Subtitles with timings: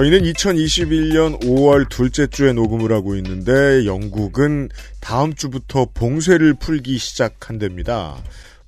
[0.00, 8.16] 저희는 2021년 5월 둘째 주에 녹음을 하고 있는데 영국은 다음 주부터 봉쇄를 풀기 시작한답니다.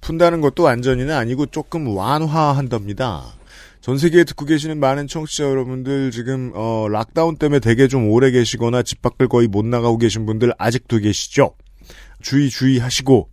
[0.02, 3.24] 푼다는 것도 완전히는 아니고 조금 완화한답니다.
[3.80, 8.82] 전 세계에 듣고 계시는 많은 청취자 여러분들 지금 어, 락다운 때문에 되게 좀 오래 계시거나
[8.82, 11.54] 집 밖을 거의 못 나가고 계신 분들 아직도 계시죠?
[12.20, 13.30] 주의 주의하시고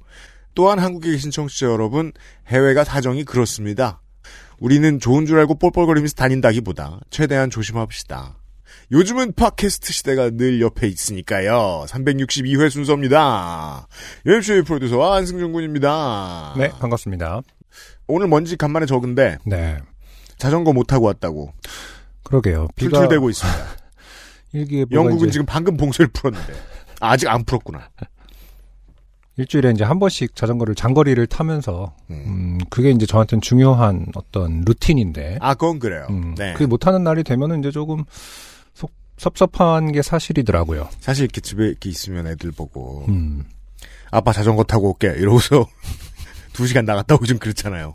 [0.56, 2.14] 또한 한국에 계신 청취자 여러분
[2.48, 4.00] 해외가 사정이 그렇습니다.
[4.60, 8.38] 우리는 좋은 줄 알고 뻘뻘거리면서 다닌다기보다 최대한 조심합시다.
[8.92, 11.86] 요즘은 팟캐스트 시대가 늘 옆에 있으니까요.
[11.88, 13.88] 362회 순서입니다.
[14.26, 16.56] 열주의 프로듀서와 안승준 군입니다.
[16.58, 17.42] 네, 반갑습니다.
[18.08, 19.78] 오늘 먼지 간만에 적은데 네.
[20.38, 21.54] 자전거 못 타고 왔다고
[22.24, 22.68] 그러게요.
[22.76, 23.60] 비가 툴툴대고 있습니다.
[24.54, 26.54] 일기예보가 영국은 지금 방금 봉쇄를 풀었는데
[27.00, 27.90] 아직 안 풀었구나.
[29.40, 32.24] 일주일에 이제 한 번씩 자전거를 장거리를 타면서 음.
[32.26, 36.08] 음, 그게 이제 저한테는 중요한 어떤 루틴인데 아 그건 그래요.
[36.10, 36.52] 음, 네.
[36.54, 38.04] 그게 못하는 날이 되면은 이제 조금
[38.74, 40.90] 속 섭섭한 게 사실이더라고요.
[41.00, 43.46] 사실 이렇게 집에 이렇게 있으면 애들 보고 음,
[44.12, 45.66] 아빠 자전거 타고 올게 이러고서
[46.52, 47.94] 두 시간 나갔다 오기 좀 그렇잖아요.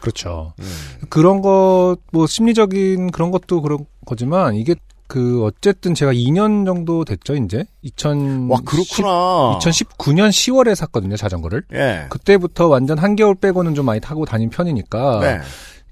[0.00, 0.52] 그렇죠.
[0.58, 0.66] 음.
[1.08, 4.74] 그런 것, 뭐, 심리적인 그런 것도 그런 거지만, 이게
[5.12, 7.66] 그, 어쨌든 제가 2년 정도 됐죠, 이제?
[7.82, 8.48] 2000.
[8.48, 9.58] 와 그렇구나.
[9.58, 11.64] 2019년 10월에 샀거든요, 자전거를.
[11.74, 12.06] 예.
[12.08, 15.20] 그때부터 완전 한겨울 빼고는 좀 많이 타고 다닌 편이니까.
[15.20, 15.38] 네.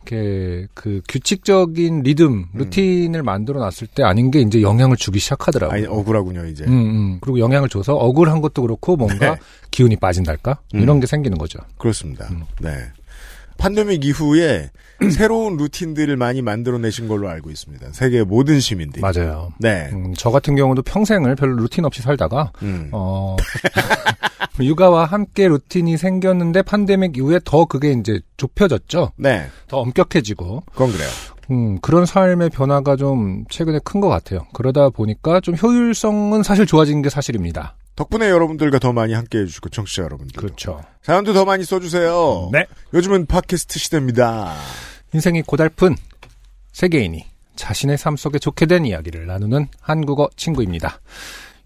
[0.07, 5.77] 이렇게, 그, 규칙적인 리듬, 루틴을 만들어 놨을 때 아닌 게 이제 영향을 주기 시작하더라고요.
[5.77, 6.65] 아니 억울하군요 이제.
[6.65, 7.19] 음, 음.
[7.21, 9.41] 그리고 영향을 줘서 억울한 것도 그렇고 뭔가 네.
[9.71, 10.61] 기운이 빠진달까?
[10.75, 10.81] 음.
[10.81, 11.59] 이런 게 생기는 거죠.
[11.77, 12.27] 그렇습니다.
[12.31, 12.45] 음.
[12.59, 12.71] 네.
[13.61, 14.71] 판데믹 이후에
[15.13, 17.89] 새로운 루틴들을 많이 만들어내신 걸로 알고 있습니다.
[17.93, 19.01] 세계 모든 시민들이.
[19.03, 19.53] 맞아요.
[19.59, 19.89] 네.
[19.93, 22.89] 음, 저 같은 경우도 평생을 별로 루틴 없이 살다가 음.
[22.93, 23.37] 어
[24.61, 29.13] 육아와 함께 루틴이 생겼는데 팬데믹 이후에 더 그게 이제 좁혀졌죠.
[29.17, 29.47] 네.
[29.69, 31.09] 더 엄격해지고 그건 그래요.
[31.51, 34.47] 음, 그런 삶의 변화가 좀 최근에 큰 것 같아요.
[34.55, 37.77] 그러다 보니까 좀 효율성은 사실 좋아진 게 사실입니다.
[38.01, 40.41] 덕분에 여러분들과 더 많이 함께 해 주시고 청취자 여러분들.
[40.41, 40.81] 그렇죠.
[41.03, 42.49] 사연도 더 많이 써주세요.
[42.51, 42.65] 네.
[42.95, 44.55] 요즘은 팟캐스트 시대입니다.
[45.13, 45.97] 인생이 고달픈
[46.73, 47.23] 세계인이
[47.57, 50.99] 자신의 삶 속에 좋게 된 이야기를 나누는 한국어 친구입니다.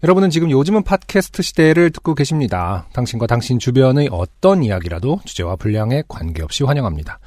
[0.03, 2.85] 여러분은 지금 요즘은 팟캐스트 시대를 듣고 계십니다.
[2.91, 7.19] 당신과 당신 주변의 어떤 이야기라도 주제와 분량에 관계없이 환영합니다.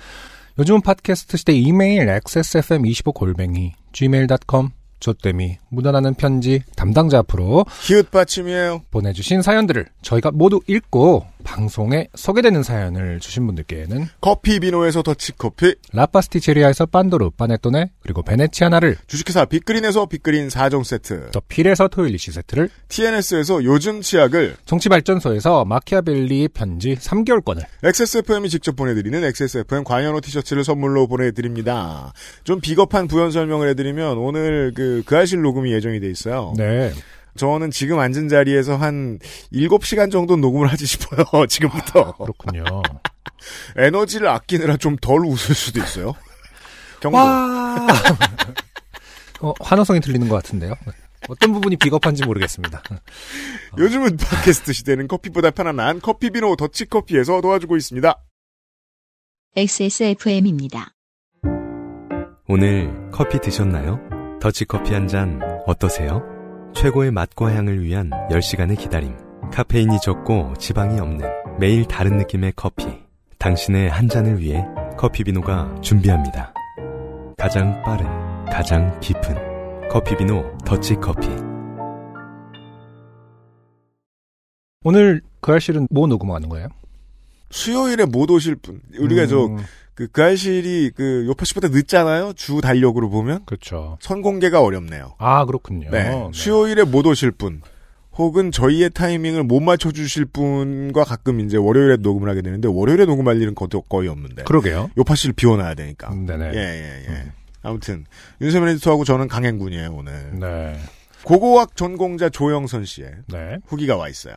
[0.58, 4.68] 요즘은 팟캐스트 시대 이메일 xsfm25골뱅이 gmail.com
[5.00, 8.82] 좋됨이 묻어나는 편지 담당자 앞으로 히읗 받침이에요.
[8.90, 16.84] 보내주신 사연들을 저희가 모두 읽고 방송에 소개되는 사연을 주신 분들께는 커피 비노에서 더치커피, 라파스티 체리아에서
[16.84, 24.02] 빤도르, 파네토네, 그리고 베네치아나를, 주식회사 빅그린에서 빅그린 4종 세트, 더 필에서 토일리시 세트를, TNS에서 요즘
[24.02, 32.12] 치약을, 정치발전소에서 마키아벨리 편지 3개월권을, XSFM이 직접 보내드리는 XSFM 관현호 티셔츠를 선물로 보내드립니다.
[32.44, 36.54] 좀 비겁한 부연 설명을 해드리면 오늘 그, 그 아실 녹음이 예정이 돼 있어요.
[36.56, 36.92] 네.
[37.36, 39.18] 저는 지금 앉은 자리에서 한
[39.52, 41.24] 7시간 정도 녹음을 하지 싶어요.
[41.46, 42.12] 지금부터.
[42.16, 42.64] 그렇군요.
[43.76, 46.14] 에너지를 아끼느라 좀 덜 웃을 수도 있어요.
[47.00, 47.16] 경고.
[47.16, 47.86] 와!
[49.40, 50.74] 어, 환호성이 들리는 것 같은데요.
[51.28, 52.82] 어떤 부분이 비겁한지 모르겠습니다.
[53.78, 58.14] 요즘은 팟캐스트 시대는 커피보다 편안한 커피비노 더치커피에서 도와주고 있습니다.
[59.56, 60.92] XSFM입니다.
[62.46, 64.07] 오늘 커피 드셨나요?
[64.40, 66.22] 더치커피 한 잔 어떠세요?
[66.74, 69.16] 최고의 맛과 향을 위한 10시간의 기다림.
[69.52, 71.26] 카페인이 적고 지방이 없는
[71.58, 72.86] 매일 다른 느낌의 커피.
[73.38, 74.64] 당신의 한 잔을 위해
[74.96, 76.52] 커피비노가 준비합니다.
[77.36, 78.06] 가장 빠른,
[78.46, 81.28] 가장 깊은 커피비노 더치커피.
[84.84, 86.68] 오늘 그 알실은 뭐 녹음하는 거예요?
[87.50, 88.80] 수요일에 못 오실 분.
[88.98, 89.48] 우리가 저,
[89.98, 92.32] 음, 그, 그 알실이 그 요파시보다 늦잖아요?
[92.34, 93.44] 주 달력으로 보면?
[93.46, 93.98] 그렇죠.
[94.00, 95.14] 선공개가 어렵네요.
[95.18, 95.90] 아, 그렇군요.
[95.90, 96.10] 네.
[96.10, 96.30] 네.
[96.32, 97.60] 수요일에 못 오실 분.
[98.16, 103.40] 혹은 저희의 타이밍을 못 맞춰 주실 분과 가끔 이제 월요일에 녹음을 하게 되는데, 월요일에 녹음할
[103.40, 104.42] 일은 거의, 없는데.
[104.42, 104.90] 그러게요.
[104.98, 106.12] 요파씨를 비워놔야 되니까.
[106.12, 106.50] 음, 네네.
[106.52, 107.32] 예, 예, 예.
[107.62, 108.06] 아무튼,
[108.40, 110.32] 윤세민 에디터하고 저는 강행군이에요, 오늘.
[110.38, 110.76] 네.
[111.22, 113.58] 고고학 전공자 조영선 씨의 네.
[113.66, 114.34] 후기가 와 있어요.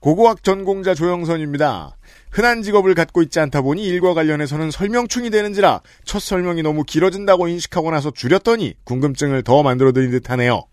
[0.00, 1.97] 고고학 전공자 조영선입니다.
[2.30, 7.90] 흔한 직업을 갖고 있지 않다 보니 일과 관련해서는 설명충이 되는지라 첫 설명이 너무 길어진다고 인식하고
[7.90, 10.64] 나서 줄였더니 궁금증을 더 만들어드린 듯하네요.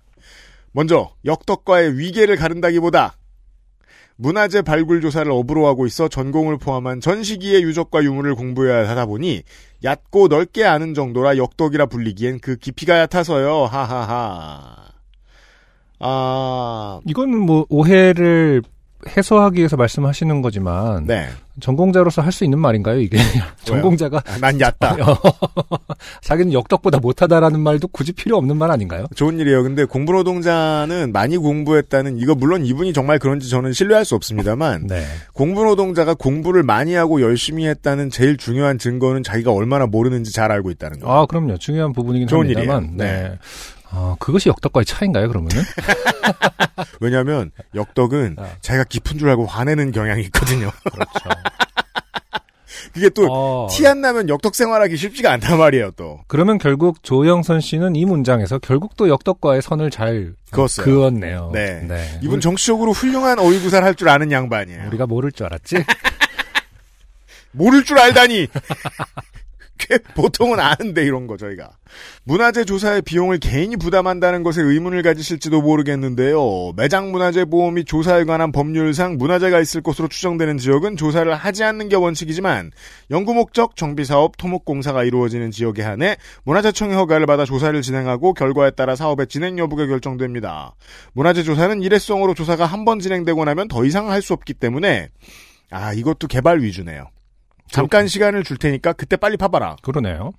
[0.71, 3.15] 먼저 역덕과의 위계를 가른다기보다
[4.17, 9.43] 문화재 발굴 조사를 업으로 하고 있어 전공을 포함한 전 시기의 유적과 유물을 공부해야 하다 보니
[9.83, 13.65] 얕고 넓게 아는 정도라 역덕이라 불리기엔 그 깊이가 얕아서요.
[13.65, 14.85] 하하하.
[15.99, 18.61] 아, 이거는 뭐 오해를
[19.07, 21.27] 해소하기 위해서 말씀하시는 거지만 네.
[21.61, 22.99] 전공자로서 할 수 있는 말인가요?
[22.99, 23.17] 이게
[23.63, 24.97] 전공자가 아, 난 얕다.
[26.21, 29.05] 자기는 역덕보다 못하다라는 말도 굳이 필요 없는 말 아닌가요?
[29.15, 29.63] 좋은 일이에요.
[29.63, 35.05] 근데 공부 노동자는 많이 공부했다는 이거 물론 이분이 정말 그런지 저는 신뢰할 수 없습니다만 네.
[35.33, 40.71] 공부 노동자가 공부를 많이 하고 열심히 했다는 제일 중요한 증거는 자기가 얼마나 모르는지 잘 알고
[40.71, 41.13] 있다는 거예요.
[41.15, 41.57] 아 그럼요.
[41.57, 42.83] 중요한 부분이긴 좋은 합니다만.
[42.83, 42.97] 일이에요.
[42.97, 43.29] 네.
[43.29, 43.37] 네.
[43.91, 45.27] 아 그것이 역덕과의 차인가요?
[45.27, 45.63] 그러면은?
[46.99, 48.49] 왜냐하면 역덕은 아.
[48.61, 50.71] 자기가 깊은 줄 알고 화내는 경향이 있거든요.
[50.91, 51.11] 그렇죠.
[52.93, 55.91] 그게 또 어, 티안 나면 역덕 생활하기 쉽지가 않단 말이에요.
[55.97, 60.85] 또 그러면 결국 조영선 씨는 이 문장에서 결국 또 역덕과의 선을 잘 그었어요.
[60.85, 61.49] 그었네요.
[61.53, 61.85] 네.
[62.21, 64.87] 이분 정치적으로 훌륭한 어휘구사를 할 줄 아는 양반이에요.
[64.87, 65.77] 우리가 모를 줄 알았지?
[67.51, 68.47] 모를 줄 알다니.
[69.77, 71.69] 꽤 보통은 아는데 이런 거 저희가
[72.23, 76.73] 문화재 조사의 비용을 개인이 부담한다는 것에 의문을 가지실지도 모르겠는데요.
[76.77, 81.95] 매장 문화재 및 조사에 관한 법률상 문화재가 있을 것으로 추정되는 지역은 조사를 하지 않는 게
[81.95, 82.71] 원칙이지만
[83.11, 88.71] 연구 목적, 정비 사업, 토목 공사가 이루어지는 지역에 한해 문화재청의 허가를 받아 조사를 진행하고 결과에
[88.71, 90.75] 따라 사업의 진행 여부가 결정됩니다.
[91.13, 95.09] 문화재 조사는 일회성으로 조사가 한 번 진행되고 나면 더 이상 할 수 없기 때문에
[95.71, 97.07] 아 이것도 개발 위주네요.
[97.69, 99.77] 잠깐 시간을 줄 테니까 그때 빨리 파봐라.
[99.81, 100.31] 그러네요.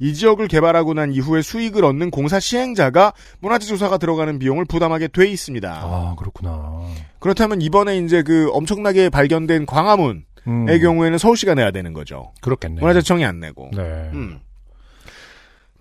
[0.00, 5.26] 이 지역을 개발하고 난 이후에 수익을 얻는 공사 시행자가 문화재 조사가 들어가는 비용을 부담하게 돼
[5.26, 5.68] 있습니다.
[5.70, 6.82] 아 그렇구나.
[7.18, 12.32] 그렇다면 이번에 이제 그 엄청나게 발견된 광화문의 음, 경우에는 서울시가 내야 되는 거죠.
[12.40, 12.80] 그렇겠네요.
[12.80, 13.70] 문화재청이 안 내고.
[13.74, 13.82] 네.
[14.12, 14.38] 음.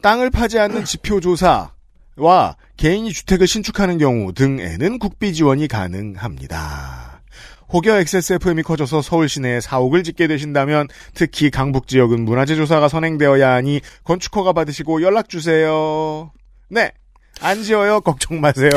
[0.02, 7.07] 땅을 파지 않는 지표 조사와 개인이 주택을 신축하는 경우 등에는 국비 지원이 가능합니다.
[7.74, 13.82] 혹여 XSFM이 커져서 서울 시내에 사옥을 짓게 되신다면 특히 강북 지역은 문화재 조사가 선행되어야 하니
[14.04, 16.32] 건축허가 받으시고 연락 주세요.
[16.70, 16.92] 네.
[17.42, 18.00] 안 지어요.
[18.02, 18.70] 걱정 마세요.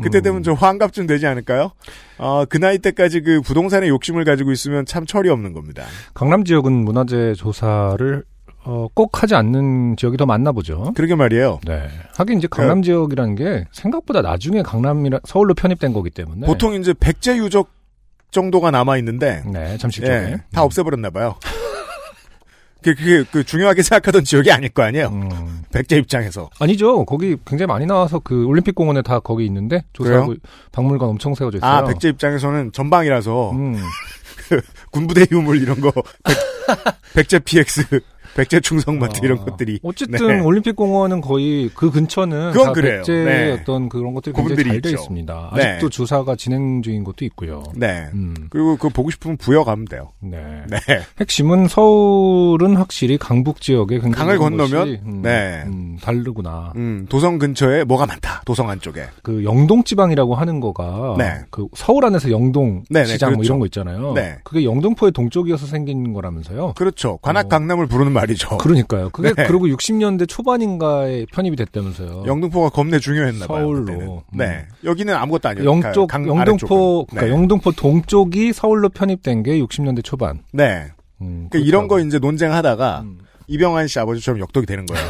[0.00, 0.22] 그때 음.
[0.22, 1.72] 되면 좀 환갑쯤 되지 않을까요?
[2.16, 5.84] 어, 그 나이 때까지 그 부동산에 욕심을 가지고 있으면 참 철이 없는 겁니다.
[6.14, 8.24] 강남 지역은 문화재 조사를
[8.64, 10.92] 어, 꼭 하지 않는 지역이 더 많나 보죠.
[10.94, 11.60] 그러게 말이에요.
[11.66, 11.88] 네.
[12.16, 17.36] 하긴 이제 강남 지역이라는 게 생각보다 나중에 강남이라 서울로 편입된 거기 때문에 보통 이제 백제
[17.38, 17.70] 유적
[18.30, 21.36] 정도가 남아 있는데 네 잠실 쪽에 예, 다 없애버렸나 봐요.
[22.82, 25.08] 그, 그게 그 중요하게 생각하던 지역이 아닐 거 아니에요.
[25.08, 26.50] 음, 백제 입장에서.
[26.58, 27.04] 아니죠.
[27.04, 30.34] 거기 굉장히 많이 나와서 그 올림픽 공원에 다 거기 있는데 조사하고
[30.72, 31.70] 박물관 엄청 세워져 있어요.
[31.70, 33.76] 아 백제 입장에서는 전방이라서 음,
[34.90, 35.92] 군부대 유물 이런 거
[37.14, 38.00] 백, 제 PX,
[38.34, 40.40] 백제 충성마트 아, 이런 것들이 어쨌든 네.
[40.40, 42.96] 올림픽 공원은 거의 그 근처는 그건 다 그래요.
[42.98, 43.50] 백제의 네.
[43.52, 45.02] 어떤 그런 것들이 굉장히 구분들이 잘돼 있죠.
[45.02, 45.52] 있습니다.
[45.56, 45.62] 네.
[45.62, 47.62] 아직도 조사가 진행 중인 곳도 있고요.
[47.74, 48.06] 네.
[48.14, 50.12] 음, 그리고 그거 보고 싶으면 부여 가면 돼요.
[50.20, 50.38] 네.
[50.68, 50.78] 네.
[51.20, 54.70] 핵심은 서울은 확실히 강북 지역에 강을 건너면?
[54.70, 55.62] 것이, 음, 네.
[55.66, 56.72] 음, 다르구나.
[56.76, 58.42] 음, 도성 근처에 뭐가 많다.
[58.44, 59.04] 도성 안쪽에.
[59.22, 61.40] 그 영동 지방이라고 하는 거가 네.
[61.50, 63.46] 그 서울 안에서 영동 네, 네, 시장 뭐 그렇죠.
[63.46, 64.12] 이런 거 있잖아요.
[64.14, 64.38] 네.
[64.44, 66.74] 그게 영등포의 동쪽이어서 생긴 거라면서요.
[66.76, 67.18] 그렇죠.
[67.22, 67.48] 관악 어.
[67.48, 68.56] 강남을 부르는 말 이죠.
[68.58, 69.10] 그러니까요.
[69.10, 69.44] 그게 네.
[69.46, 72.24] 그리고 60년대 초반인가에 편입이 됐다면서요.
[72.26, 73.64] 영등포가 겁내 중요했나 봐요.
[73.64, 73.84] 서울로.
[73.84, 74.06] 그때는.
[74.08, 74.20] 음.
[74.32, 74.66] 네.
[74.84, 75.68] 여기는 아무것도 아니에요.
[75.68, 77.06] 영쪽 강 영등포 아래쪽은.
[77.10, 77.30] 그러니까 네.
[77.30, 80.42] 영등포 동쪽이 서울로 편입된 게 60년대 초반.
[80.52, 80.88] 네.
[81.20, 82.00] 음, 그러니까 이런 거.
[82.00, 83.18] 이제 논쟁하다가 음.
[83.48, 85.04] 이병환 씨 아버지처럼 역덕이 되는 거예요.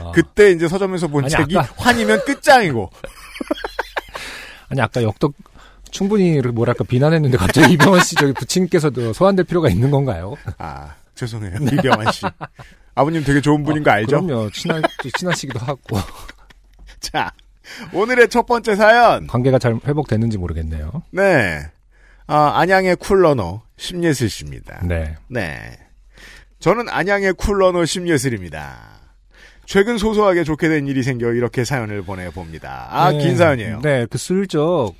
[0.00, 0.10] 아.
[0.12, 2.90] 그때 이제 서점에서 본 아니, 책이 아까- 환이면 끝장이고.
[4.68, 5.32] 아니 아까 역덕
[5.90, 10.34] 충분히 뭐랄까 비난했는데 갑자기 이병헌 씨 저기 부친께서도 소환될 필요가 있는 건가요?
[10.58, 12.26] 아 죄송해요 이병환 씨.
[12.94, 14.22] 아버님 되게 좋은 분인 거 알죠?
[14.24, 14.50] 그럼요.
[14.50, 14.80] 친하
[15.16, 15.98] 친하시기도 하고
[17.00, 17.32] 자
[17.92, 19.26] 오늘의 첫 번째 사연.
[19.26, 21.02] 관계가 잘 회복됐는지 모르겠네요.
[21.10, 21.60] 네.
[22.28, 24.80] 아, 안양의 쿨러너 심예슬 씨입니다.
[24.84, 25.16] 네.
[25.28, 25.78] 네.
[26.58, 28.96] 저는 안양의 쿨러너 심예슬입니다.
[29.64, 32.88] 최근 소소하게 좋게 된 일이 생겨 이렇게 사연을 보내봅니다.
[32.90, 33.18] 아, 네.
[33.18, 33.80] 긴 사연이에요.
[33.82, 34.92] 네, 그 슬쩍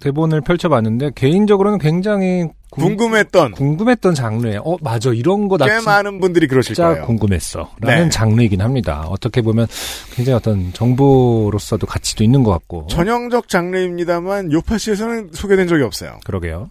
[0.00, 6.46] 대본을 펼쳐봤는데 개인적으로는 굉장히 궁- 궁금했던 궁금했던 장르에 어 맞아 이런 거나 꽤 많은 분들이
[6.46, 7.06] 그러실 진짜 거예요.
[7.06, 7.70] 궁금했어.
[7.80, 8.10] 라는 네.
[8.10, 9.06] 장르이긴 합니다.
[9.08, 9.66] 어떻게 보면
[10.14, 12.86] 굉장히 어떤 정보로서도 가치도 있는 것 같고.
[12.88, 16.18] 전형적 장르입니다만 요파시에서는 소개된 적이 없어요.
[16.24, 16.70] 그러게요.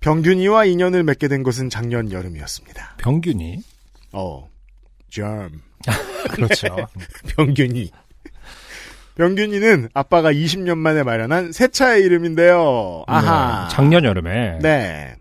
[0.00, 2.96] 병균이와 인연을 맺게 된 것은 작년 여름이었습니다.
[2.98, 3.58] 병균이.
[4.12, 4.48] 어,
[5.10, 5.50] 점
[6.30, 6.68] 그렇죠.
[7.36, 7.90] 병균이
[9.16, 13.04] 병균이는 아빠가 20년 만에 마련한 새 차의 이름인데요.
[13.06, 13.68] 아하.
[13.68, 14.58] 네, 작년 여름에.
[14.60, 15.14] 네.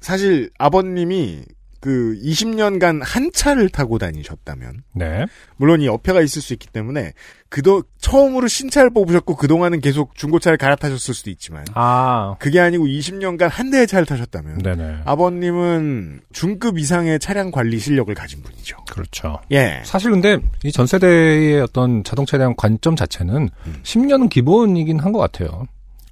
[0.00, 1.44] 사실 아버님이
[1.80, 5.24] 그 20년간 한 차를 타고 다니셨다면 네.
[5.56, 7.14] 물론 이 어폐가 있을 수 있기 때문에
[7.48, 12.36] 그도 처음으로 신차를 뽑으셨고 그동안은 계속 중고차를 갈아타셨을 수도 있지만 아.
[12.38, 14.98] 그게 아니고 20년간 한 대의 차를 타셨다면 네네.
[15.06, 18.76] 아버님은 중급 이상의 차량 관리 실력을 가진 분이죠.
[18.90, 19.40] 그렇죠.
[19.50, 19.80] 예.
[19.84, 23.80] 사실 근데 이 전 세대의 어떤 자동차에 대한 관점 자체는 음.
[23.82, 25.66] 10년은 기본이긴 한 것 같아요.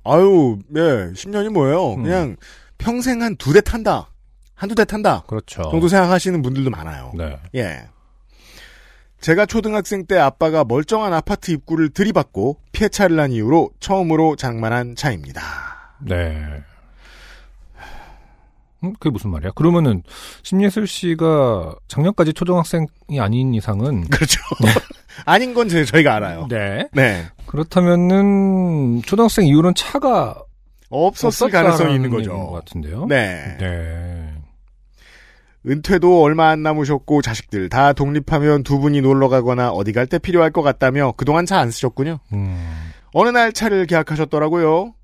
[0.04, 0.80] 아유, 예,
[1.12, 1.92] 10년이 뭐예요?
[1.94, 2.02] 음.
[2.04, 2.36] 그냥
[2.78, 4.08] 평생 한 두 대 탄다.
[4.58, 5.22] 한두 대 탄다.
[5.28, 5.62] 그렇죠.
[5.70, 7.12] 정도 생각하시는 분들도 많아요.
[7.16, 7.36] 네.
[7.54, 7.82] 예.
[9.20, 15.40] 제가 초등학생 때 아빠가 멀쩡한 아파트 입구를 들이받고 폐차를 난 이후로 처음으로 장만한 차입니다.
[16.00, 16.62] 네.
[18.84, 19.50] 음, 그게 무슨 말이야?
[19.56, 20.02] 그러면은
[20.44, 22.86] 심예슬 씨가 작년까지 초등학생이
[23.18, 24.40] 아닌 이상은 그렇죠.
[25.24, 26.46] 아닌 건 제- 저희가 알아요.
[26.48, 26.88] 네.
[26.92, 27.26] 네.
[27.46, 30.40] 그렇다면은 초등학생 이후로는 차가
[30.90, 32.50] 없었을 가능성이 있는 거죠.
[32.52, 33.06] 같은데요.
[33.06, 33.56] 네.
[33.58, 34.17] 네.
[35.66, 40.50] 은퇴도 얼마 안 남으셨고 자식들 다 독립하면 두 분이 놀러 가거나 어디 갈 때 필요할
[40.50, 42.20] 것 같다며 그동안 차 안 쓰셨군요.
[42.32, 42.90] 음.
[43.12, 44.94] 어느 날 차를 계약하셨더라고요.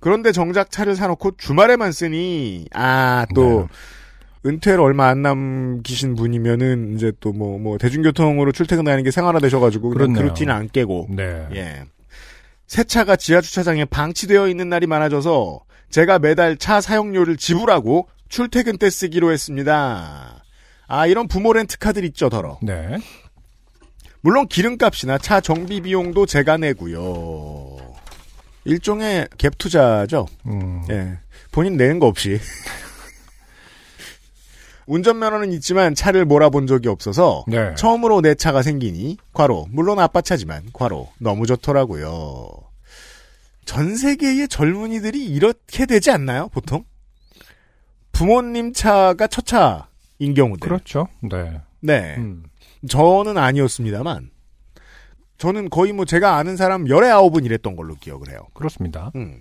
[0.00, 3.68] 그런데 정작 차를 사놓고 주말에만 쓰니 아또
[4.44, 10.24] 은퇴를 얼마 안 남기신 분이면은 이제 또뭐뭐 대중교통으로 출퇴근하는 게 생활화되셔가지고 그 그렇네요.
[10.24, 11.46] 루틴을 안 깨고 네.
[11.54, 11.84] 예.
[12.66, 18.88] 새 차가 지하 주차장에 방치되어 있는 날이 많아져서 제가 매달 차 사용료를 지불하고 출퇴근 때
[18.88, 20.42] 쓰기로 했습니다.
[20.88, 22.58] 아 이런 부모 렌트 카드 있죠 더러.
[22.62, 22.96] 네.
[24.22, 27.76] 물론 기름값이나 차 정비 비용도 제가 내고요.
[28.64, 30.26] 일종의 갭 투자죠.
[30.46, 30.82] 음.
[30.88, 31.18] 예.
[31.50, 32.40] 본인 내는 거 없이.
[34.86, 37.74] 운전면허는 있지만 차를 몰아본 적이 없어서 네.
[37.74, 42.48] 처음으로 내 차가 생기니 과로 물론 아빠 차지만 과로 너무 좋더라고요.
[43.66, 46.48] 전 세계의 젊은이들이 이렇게 되지 않나요?
[46.48, 46.84] 보통
[48.22, 50.60] 부모님 차가 첫 차인 경우들.
[50.60, 51.08] 그렇죠.
[51.20, 51.60] 네.
[51.80, 52.14] 네.
[52.18, 52.44] 음.
[52.88, 54.30] 저는 아니었습니다만
[55.38, 58.38] 저는 거의 뭐 제가 아는 사람 열의 아홉은 이랬던 걸로 기억을 해요.
[58.54, 59.10] 그렇습니다.
[59.16, 59.40] 음.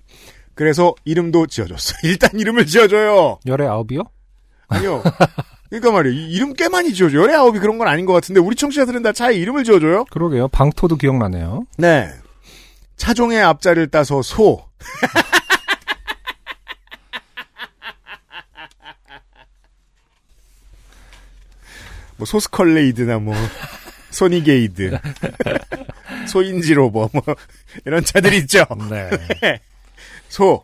[0.56, 2.00] 그래서 이름도 지어줬어요.
[2.10, 3.38] 일단 이름을 지어줘요.
[3.46, 4.02] 열의 아홉이요?
[4.68, 5.04] 아니요.
[5.70, 6.20] 그러니까 말이에요.
[6.20, 7.16] 이 이름 꽤 많이 지어줘.
[7.16, 10.06] 열의 아홉이 그런 건 아닌 것 같은데 우리 청취자들은 다 차에 이름을 지어줘요.
[10.06, 10.48] 그러게요.
[10.48, 11.68] 방토도 기억나네요.
[11.78, 12.10] 네.
[12.96, 14.66] 차종의 앞자를 따서 소.
[22.22, 23.34] 뭐 소스컬레이드나 뭐
[24.12, 24.96] 소니게이드,
[26.28, 27.24] 소인지로버 뭐
[27.84, 28.64] 이런 차들 있죠.
[28.92, 29.60] 네.
[30.30, 30.64] 소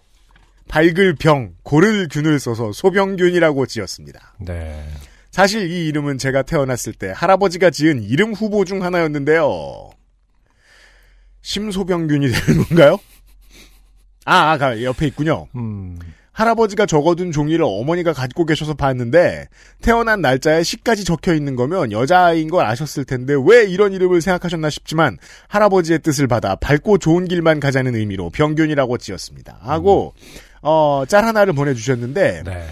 [0.67, 4.35] 밝을 병 고를 균을 써서 소병균이라고 지었습니다.
[4.41, 4.87] 네.
[5.31, 9.89] 사실 이 이름은 제가 태어났을 때 할아버지가 지은 이름 후보 중 하나였는데요.
[11.41, 12.99] 심소병균이 되는 건가요?
[14.25, 15.47] 아, 아, 가- 옆에 있군요.
[15.55, 15.97] 음.
[16.38, 19.48] 할아버지가 적어둔 종이를 어머니가 갖고 계셔서 봤는데
[19.82, 25.17] 태어난 날짜에 시까지 적혀 있는 거면 여자아이인 걸 아셨을 텐데 왜 이런 이름을 생각하셨나 싶지만
[25.48, 29.58] 할아버지의 뜻을 받아 밝고 좋은 길만 가자는 의미로 병균이라고 지었습니다.
[29.62, 30.13] 하고
[30.62, 32.67] 어, 짤 하나를 보내주셨는데 네.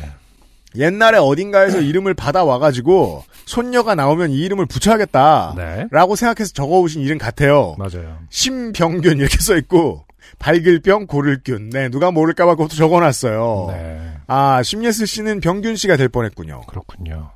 [0.76, 5.56] 옛날에 어딘가에서 이름을 받아와가지고 손녀가 나오면 이 이름을 붙여야겠다.
[5.58, 5.88] 네.
[5.90, 7.76] 라고 생각해서 적어오신 이름 같아요.
[7.80, 8.20] 맞아요.
[8.30, 10.06] 심병균 이렇게 써있고
[10.40, 11.70] 밝을 병 고를균.
[11.70, 13.68] 네 누가 모를까봐 그것도 적어놨어요.
[13.72, 14.12] 네.
[14.28, 16.62] 아 심예슬 씨는 병균 씨가 될 뻔했군요.
[16.68, 17.32] 그렇군요.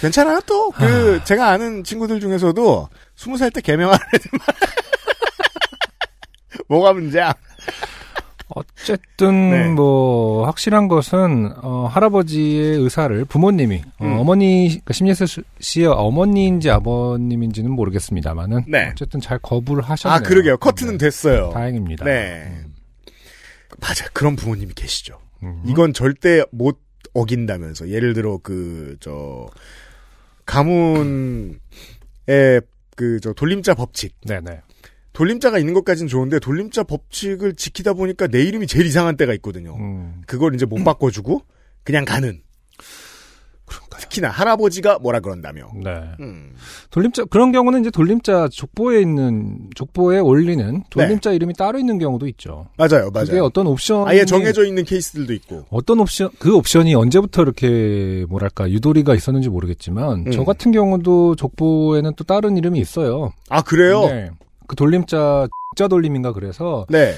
[0.00, 4.30] 괜찮아요 또그 제가 아는 친구들 중에서도 스무 살 때 개명하는 애들
[6.68, 7.34] 뭐가 문제야?
[8.54, 9.68] 어쨌든 네.
[9.68, 14.12] 뭐 확실한 것은 어, 할아버지의 의사를 부모님이 음.
[14.18, 15.26] 어, 머니 그러니까 심예슬
[15.60, 18.88] 씨의 어머니인지 아버님인지는 모르겠습니다만은 네.
[18.92, 20.16] 어쨌든 잘 거부를 하셨네요.
[20.16, 21.06] 아 그러게요 커트는 네.
[21.06, 21.50] 됐어요.
[21.50, 22.04] 다행입니다.
[22.04, 22.64] 네.
[23.80, 25.18] 맞아 그런 부모님이 계시죠.
[25.42, 25.62] 음.
[25.66, 26.80] 이건 절대 못
[27.14, 29.46] 어긴다면서 예를 들어 그 저
[30.46, 31.56] 가문의
[32.96, 34.60] 그 저 돌림자 법칙 네네.
[35.12, 39.76] 돌림자가 있는 것까지는 좋은데 돌림자 법칙을 지키다 보니까 내 이름이 제일 이상한 때가 있거든요.
[39.76, 40.22] 음.
[40.26, 41.42] 그걸 이제 못 바꿔주고
[41.84, 42.40] 그냥 가는.
[44.00, 45.70] 특히나 할아버지가 뭐라 그런다며.
[45.82, 45.90] 네.
[46.20, 46.52] 음.
[46.90, 52.68] 돌림자 그런 경우는 이제 돌림자 족보에 있는 족보에 올리는 돌림자 이름이 따로 있는 경우도 있죠.
[52.76, 53.32] 맞아요, 그게 네.
[53.32, 53.44] 맞아요.
[53.44, 55.64] 어떤 옵션 아예 정해져 있는 케이스들도 있고.
[55.70, 60.30] 어떤 옵션 그 옵션이 언제부터 이렇게 뭐랄까 유도리가 있었는지 모르겠지만 음.
[60.32, 63.32] 저 같은 경우도 족보에는 또 다른 이름이 있어요.
[63.48, 64.06] 아 그래요?
[64.06, 64.30] 네.
[64.66, 67.14] 그 돌림자 자 돌림인가 그래서 네,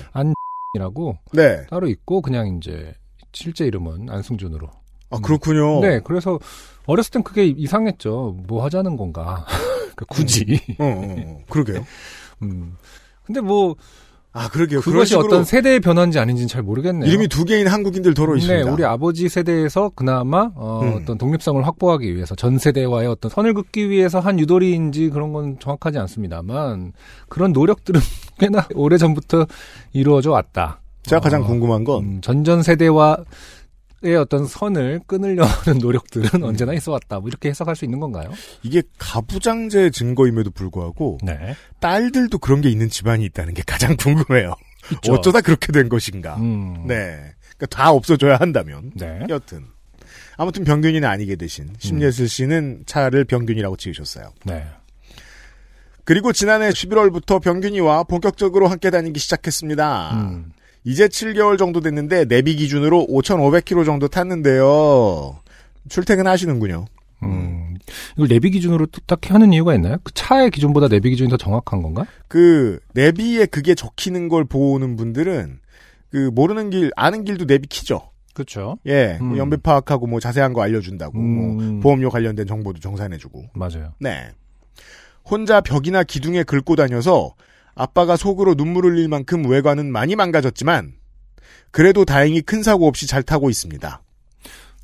[0.74, 1.66] 이라고 네.
[1.66, 2.94] 따로 있고 그냥 이제
[3.32, 4.68] 실제 이름은 안승준으로.
[5.10, 5.80] 아 그렇군요.
[5.80, 6.38] 네, 그래서
[6.86, 8.36] 어렸을 땐 그게 이상했죠.
[8.46, 9.44] 뭐 하자는 건가?
[9.96, 10.60] 그 굳이.
[10.78, 11.38] 어, 어, 어.
[11.48, 11.84] 그러게요.
[12.42, 12.76] 음.
[13.24, 13.76] 근데 뭐
[14.36, 14.80] 아, 그러게요.
[14.80, 17.08] 그것이 어떤 세대의 변화인지 아닌지는 잘 모르겠네요.
[17.08, 18.72] 이름이 두 개인 한국인들 도로 네, 있습니다.
[18.72, 21.04] 우리 아버지 세대에서 그나마 어, 음.
[21.04, 25.98] 떤 독립성을 확보하기 위해서 전 세대와의 어떤 선을 긋기 위해서 한 유도리인지 그런 건 정확하지
[25.98, 26.92] 않습니다만
[27.28, 28.00] 그런 노력들은
[28.40, 29.46] 꽤나 오래 전부터
[29.92, 30.80] 이루어져 왔다.
[31.04, 33.18] 제가 가장 어, 궁금한 건 음, 전전 세대와
[34.04, 36.42] 의 어떤 선을 끊으려 하는 노력들은 음.
[36.42, 37.20] 언제나 있어 왔다.
[37.20, 38.30] 뭐 이렇게 해석할 수 있는 건가요?
[38.62, 41.56] 이게 가부장제 증거임에도 불구하고 네.
[41.80, 44.54] 딸들도 그런 게 있는 집안이 있다는 게 가장 궁금해요.
[44.92, 45.14] 있죠.
[45.14, 46.36] 어쩌다 그렇게 된 것인가.
[46.36, 46.84] 음.
[46.86, 47.16] 네.
[47.56, 48.92] 그러니까 다 없어져야 한다면.
[48.94, 49.20] 네.
[49.30, 49.64] 여튼.
[50.36, 54.32] 아무튼 병균이는 아니게 되신 심예슬 씨는 차를 병균이라고 지으셨어요.
[54.44, 54.66] 네.
[56.04, 60.10] 그리고 지난해 11월부터 병균이와 본격적으로 함께 다니기 시작했습니다.
[60.14, 60.52] 음.
[60.84, 65.38] 이제 7개월 정도 됐는데 내비 기준으로 5,500km 정도 탔는데요.
[65.88, 66.86] 출퇴근 하시는군요.
[67.22, 67.74] 음.
[68.16, 69.96] 이걸 내비 기준으로 딱히 하는 이유가 있나요?
[70.04, 72.06] 그 차의 기준보다 내비 기준이 더 정확한 건가?
[72.28, 75.58] 그 내비에 그게 적히는 걸 보는 분들은
[76.10, 78.10] 그 모르는 길 아는 길도 내비 키죠.
[78.34, 78.78] 그렇죠.
[78.86, 79.38] 예, 음.
[79.38, 81.80] 연배 파악하고 뭐 자세한 거 알려준다고 뭐 음.
[81.80, 83.50] 보험료 관련된 정보도 정산해주고.
[83.54, 83.92] 맞아요.
[84.00, 84.30] 네.
[85.24, 87.34] 혼자 벽이나 기둥에 긁고 다녀서
[87.74, 90.94] 아빠가 속으로 눈물 흘릴 만큼 외관은 많이 망가졌지만
[91.70, 94.02] 그래도 다행히 큰 사고 없이 잘 타고 있습니다.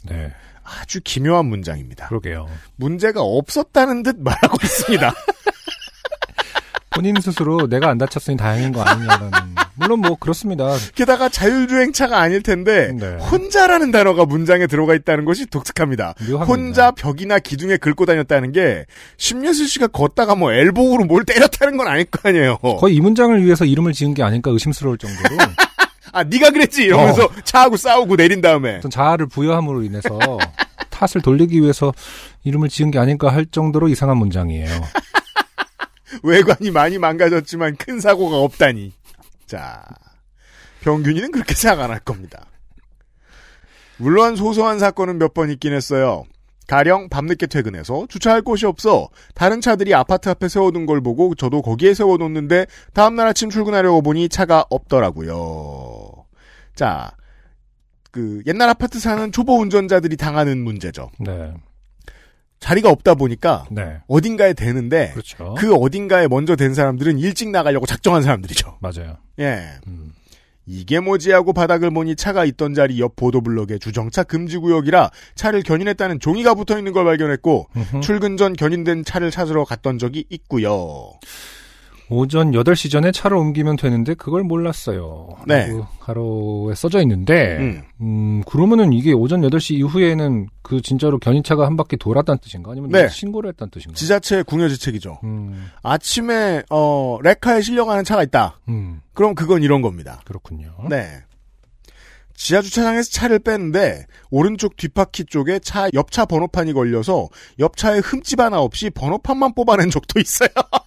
[0.06, 0.32] 네.
[0.64, 2.08] 아주 기묘한 문장입니다.
[2.08, 2.48] 그러게요.
[2.76, 5.12] 문제가 없었다는 듯 말하고 있습니다.
[6.90, 9.30] 본인 스스로 내가 안 다쳤으니 다행인 거 아니냐는.
[9.74, 10.74] 물론 뭐 그렇습니다.
[10.94, 13.16] 게다가 자율주행차가 아닐 텐데 네.
[13.30, 16.14] 혼자라는 단어가 문장에 들어가 있다는 것이 독특합니다.
[16.20, 16.44] 묘합니다.
[16.44, 18.84] 혼자 벽이나 기둥에 긁고 다녔다는 게
[19.16, 22.58] 심예슬 씨가 걷다가 뭐 엘보우로 뭘 때렸다는 건 아닐 거 아니에요.
[22.58, 25.36] 거의 이 문장을 위해서 이름을 지은 게 아닐까 의심스러울 정도로
[26.12, 30.18] 아 네가 그랬지 이러면서 차하고 싸우고 내린 다음에 어떤 자아를 부여함으로 인해서
[30.90, 31.92] 탓을 돌리기 위해서
[32.44, 34.68] 이름을 지은 게 아닐까 할 정도로 이상한 문장이에요.
[36.22, 38.92] 외관이 많이 망가졌지만 큰 사고가 없다니.
[39.50, 39.84] 자,
[40.82, 42.46] 병균이는 그렇게 생각 안 할 겁니다.
[43.96, 46.24] 물론 소소한 사건은 몇 번 있긴 했어요.
[46.68, 51.94] 가령 밤늦게 퇴근해서 주차할 곳이 없어 다른 차들이 아파트 앞에 세워둔 걸 보고 저도 거기에
[51.94, 56.26] 세워놓는데 다음날 아침 출근하려고 보니 차가 없더라고요.
[56.76, 57.10] 자,
[58.12, 61.10] 그 옛날 아파트 사는 초보 운전자들이 당하는 문제죠.
[61.18, 61.52] 네.
[62.60, 63.98] 자리가 없다 보니까 네.
[64.06, 65.54] 어딘가에 대는데 그렇죠.
[65.58, 68.78] 그 어딘가에 먼저 된 사람들은 일찍 나가려고 작정한 사람들이죠.
[68.80, 69.16] 맞아요.
[69.38, 69.70] 예.
[69.86, 70.12] 음.
[70.66, 76.20] 이게 뭐지 하고 바닥을 보니 차가 있던 자리 옆 보도블럭에 주정차 금지 구역이라 차를 견인했다는
[76.20, 78.00] 종이가 붙어 있는 걸 발견했고 음흠.
[78.02, 81.12] 출근 전 견인된 차를 찾으러 갔던 적이 있고요.
[82.10, 85.28] 오전 8시 전에 차를 옮기면 되는데 그걸 몰랐어요.
[85.46, 85.70] 네.
[86.00, 87.82] 가로에 써져 있는데 음.
[88.00, 92.72] 음, 그러면은 이게 오전 8시 이후에는 그 진짜로 견인차가 한 바퀴 돌았다는 뜻인가?
[92.72, 93.08] 아니면 네.
[93.08, 93.94] 신고를 했다는 뜻인가?
[93.94, 95.20] 지자체 궁여지책이죠.
[95.22, 98.58] 음, 아침에 어 레카에 실려가는 차가 있다.
[98.68, 100.20] 음, 그럼 그건 이런 겁니다.
[100.24, 100.74] 그렇군요.
[100.88, 101.06] 네.
[102.34, 108.88] 지하 주차장에서 차를 빼는데 오른쪽 뒷바퀴 쪽에 차 옆차 번호판이 걸려서 옆차에 흠집 하나 없이
[108.88, 110.48] 번호판만 뽑아낸 적도 있어요.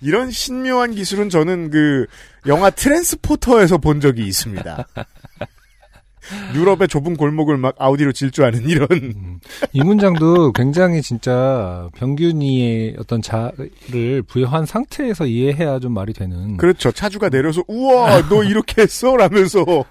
[0.00, 2.06] 이런 신묘한 기술은 저는 그
[2.46, 4.86] 영화 트랜스포터에서 본 적이 있습니다.
[6.54, 9.40] 유럽의 좁은 골목을 막 아우디로 질주하는 이런 음,
[9.72, 16.56] 이 문장도 굉장히 진짜 병균이의 어떤 자를 부여한 상태에서 이해해야 좀 말이 되는.
[16.56, 16.92] 그렇죠.
[16.92, 19.84] 차주가 내려서 우와 너 이렇게 했어 라면서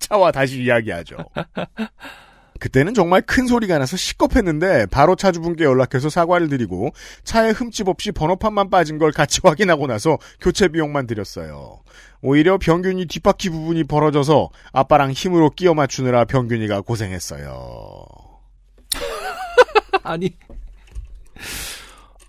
[0.00, 1.16] 차와 다시 이야기하죠.
[2.62, 6.92] 그때는 정말 큰 소리가 나서 시겁했는데 바로 차주분께 연락해서 사과를 드리고
[7.24, 11.80] 차에 흠집 없이 번호판만 빠진 걸 같이 확인하고 나서 교체 비용만 드렸어요.
[12.20, 18.06] 오히려 병균이 뒷바퀴 부분이 벌어져서 아빠랑 힘으로 끼워 맞추느라 병균이가 고생했어요.
[20.04, 20.36] 아니.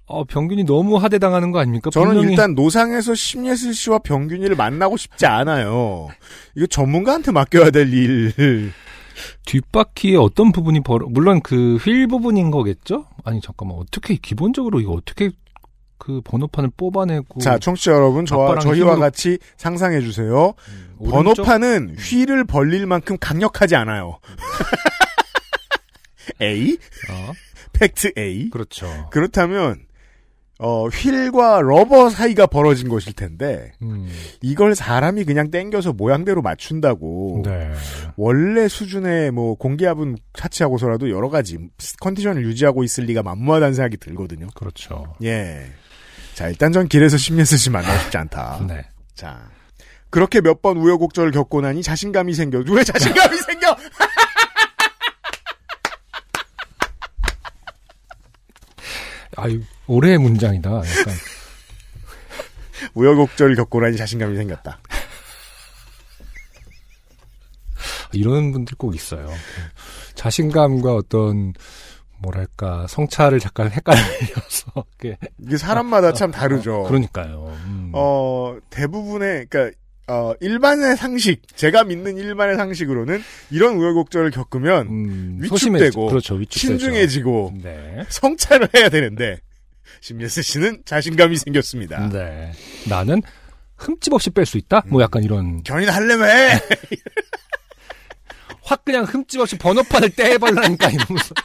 [0.07, 1.91] 어, 병균이 너무 하대당하는 거 아닙니까?
[1.91, 6.07] 저는 분명히 일단 노상에서 심예슬 씨와 병균이를 만나고 싶지 않아요.
[6.55, 8.73] 이거 전문가한테 맡겨야 될 일.
[9.45, 13.05] 뒷바퀴에 어떤 부분이 벌어, 물론 그 휠 부분인 거겠죠?
[13.23, 13.77] 아니, 잠깐만.
[13.77, 15.31] 어떻게, 기본적으로 이거 어떻게
[15.97, 17.39] 그 번호판을 뽑아내고.
[17.39, 20.53] 자, 청취자 여러분, 저와 저희와 힘으로- 같이 상상해 주세요.
[20.69, 21.43] 음, 오른쪽?
[21.45, 24.19] 번호판은 휠을 벌릴 만큼 강력하지 않아요.
[26.41, 26.77] A?
[27.09, 27.31] 어,
[27.73, 28.49] 팩트 A?
[28.49, 28.87] 그렇죠.
[29.11, 29.85] 그렇다면
[30.59, 34.07] 어, 휠과 러버 사이가 벌어진 것일 텐데 음,
[34.41, 37.71] 이걸 사람이 그냥 땡겨서 모양대로 맞춘다고 네.
[38.15, 41.57] 원래 수준의 뭐 공기압은 차치하고서라도 여러 가지
[41.99, 44.47] 컨디션을 유지하고 있을 리가 만무하다는 생각이 들거든요.
[44.55, 45.15] 그렇죠.
[45.23, 45.65] 예.
[46.35, 48.61] 자, 일단 전 길에서 심예슬 씨 만나고 싶지 않다.
[48.69, 48.85] 네.
[49.15, 49.49] 자.
[50.09, 52.63] 그렇게 몇 번 우여곡절을 겪고 나니 자신감이 생겨.
[52.69, 53.75] 왜 자신감이 생겨?
[59.35, 60.69] 아유, 올해의 문장이다.
[60.69, 61.13] 약간.
[62.95, 64.79] 우여곡절 겪고 나니 자신감이 생겼다.
[68.13, 69.27] 이런 분들 꼭 있어요.
[70.15, 71.53] 자신감과 어떤,
[72.19, 74.85] 뭐랄까, 성찰을 잠깐 헷갈려서.
[75.39, 76.83] 이게 사람마다 참 다르죠.
[76.83, 77.57] 그러니까요.
[77.65, 77.91] 음.
[77.93, 79.75] 어, 대부분의, 그니까,
[80.07, 86.67] 어, 일반의 상식, 제가 믿는 일반의 상식으로는 이런 우여곡절을 겪으면 음, 위축되고, 소심해지- 그렇죠, 위축되죠.
[86.67, 88.03] 신중해지고, 네.
[88.09, 89.39] 성찰을 해야 되는데,
[90.01, 92.09] 심예슬 씨는 자신감이 생겼습니다.
[92.09, 92.51] 네.
[92.89, 93.21] 나는
[93.77, 94.83] 흠집 없이 뺄 수 있다?
[94.87, 96.59] 뭐 약간 이런, 견인 할래매 해!
[98.63, 101.35] 확 그냥 흠집 없이 번호판을 떼버리라니까 이러면서.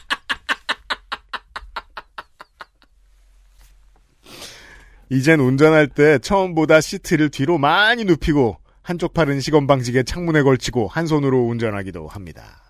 [5.09, 11.45] 이젠 운전할 때 처음보다 시트를 뒤로 많이 눕히고, 한쪽 팔은 시건방지게 창문에 걸치고, 한 손으로
[11.45, 12.68] 운전하기도 합니다.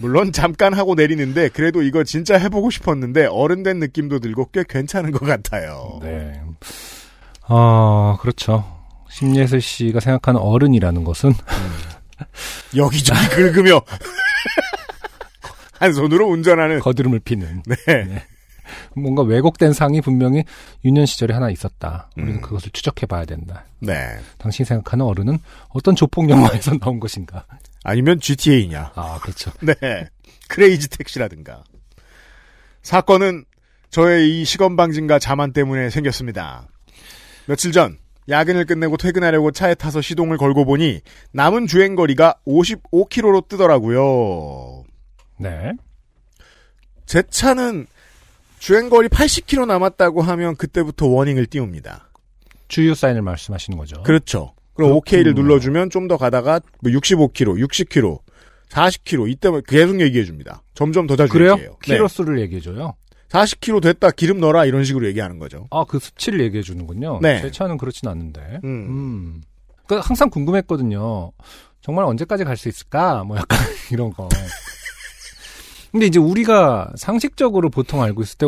[0.00, 5.12] 물론 잠깐 하고 내리는데, 그래도 이거 진짜 해보고 싶었는데, 어른 된 느낌도 들고 꽤 괜찮은
[5.12, 6.00] 것 같아요.
[6.02, 6.40] 네.
[7.48, 8.64] 어, 그렇죠.
[9.10, 11.34] 심예슬 씨가 생각하는 어른이라는 것은
[12.74, 13.82] 여기저기 긁으며,
[15.78, 18.22] 한 손으로 운전하는, 거드름을 피는 네.
[18.94, 20.44] 뭔가 왜곡된 상이 분명히
[20.84, 22.08] 유년 시절에 하나 있었다.
[22.16, 22.40] 우리는 음.
[22.40, 23.64] 그것을 추적해 봐야 된다.
[23.80, 24.18] 네.
[24.38, 25.38] 당신이 생각하는 어른은
[25.70, 27.44] 어떤 조폭 영화에서 나온 것인가?
[27.84, 28.92] 아니면 GTA냐.
[28.94, 29.50] 아, 그렇죠.
[29.62, 30.08] 네.
[30.48, 31.64] 크레이지 택시라든가.
[32.82, 33.44] 사건은
[33.90, 36.68] 저의 이 시건방진과 자만 때문에 생겼습니다.
[37.46, 41.00] 며칠 전 야근을 끝내고 퇴근하려고 차에 타서 시동을 걸고 보니
[41.32, 44.84] 남은 주행 거리가 55km로 뜨더라고요.
[45.38, 45.72] 네.
[47.06, 47.86] 제 차는
[48.60, 52.10] 주행 거리 80km 남았다고 하면 그때부터 워닝을 띄웁니다.
[52.68, 54.02] 주유 사인을 말씀하시는 거죠.
[54.04, 54.54] 그렇죠.
[54.86, 54.96] 그럼.
[54.98, 58.18] OK를 눌러주면 좀 더 가다가 뭐 65km, 60km,
[58.70, 60.62] 40km 이때 계속 얘기해 줍니다.
[60.74, 61.52] 점점 더 자주 그래요?
[61.52, 61.70] 얘기해요.
[61.72, 61.94] 네.
[61.94, 62.94] 키로 수를 얘기해 줘요.
[63.28, 65.68] 40km 됐다 기름 넣어라 이런 식으로 얘기하는 거죠.
[65.70, 67.20] 아, 그 수치를 얘기해 주는군요.
[67.22, 67.40] 네.
[67.42, 68.60] 제 차는 그렇진 않는데.
[68.64, 68.68] 음.
[68.68, 69.42] 음.
[69.86, 71.30] 그 항상 궁금했거든요.
[71.80, 73.22] 정말 언제까지 갈 수 있을까?
[73.24, 73.58] 뭐 약간
[73.92, 74.28] 이런 거.
[75.92, 78.46] 근데 이제 우리가 상식적으로 보통 알고 있을 때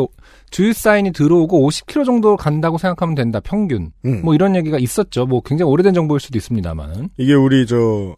[0.53, 3.39] 주유 사인이 들어오고 50km 정도 간다고 생각하면 된다.
[3.39, 3.91] 평균.
[4.05, 4.21] 음.
[4.23, 5.25] 뭐 이런 얘기가 있었죠.
[5.25, 7.09] 뭐 굉장히 오래된 정보일 수도 있습니다만은.
[7.17, 8.15] 이게 우리 저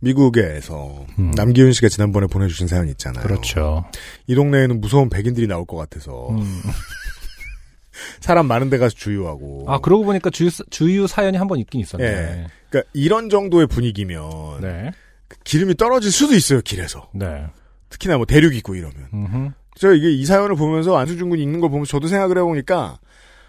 [0.00, 1.30] 미국에서 음.
[1.32, 3.22] 남기훈 씨가 지난번에 보내주신 사연 있잖아요.
[3.22, 3.84] 그렇죠.
[4.26, 6.62] 이 동네에는 무서운 백인들이 나올 것 같아서 음.
[8.20, 9.66] 사람 많은 데 가서 주유하고.
[9.68, 12.04] 아, 그러고 보니까 주유, 주유 사연이 한 번 있긴 있었네.
[12.04, 12.46] 예.
[12.70, 14.90] 그러니까 이런 정도의 분위기면 네.
[15.28, 17.10] 그 기름이 떨어질 수도 있어요 길에서.
[17.14, 17.44] 네.
[17.90, 18.96] 특히나 뭐 대륙 있고 이러면.
[19.12, 19.50] 음흠.
[19.76, 22.98] 저 이게 이 사연을 보면서 안수준 군이 읽는 걸 보면서 저도 생각을 해보니까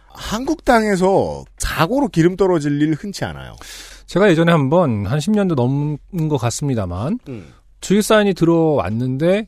[0.08, 3.56] 한국 땅에서 사고로 기름 떨어질 일 흔치 않아요.
[4.08, 7.54] 제가 예전에 한번 한 10년도 넘은 것 같습니다만 음.
[7.82, 9.48] 주유 사인이 들어왔는데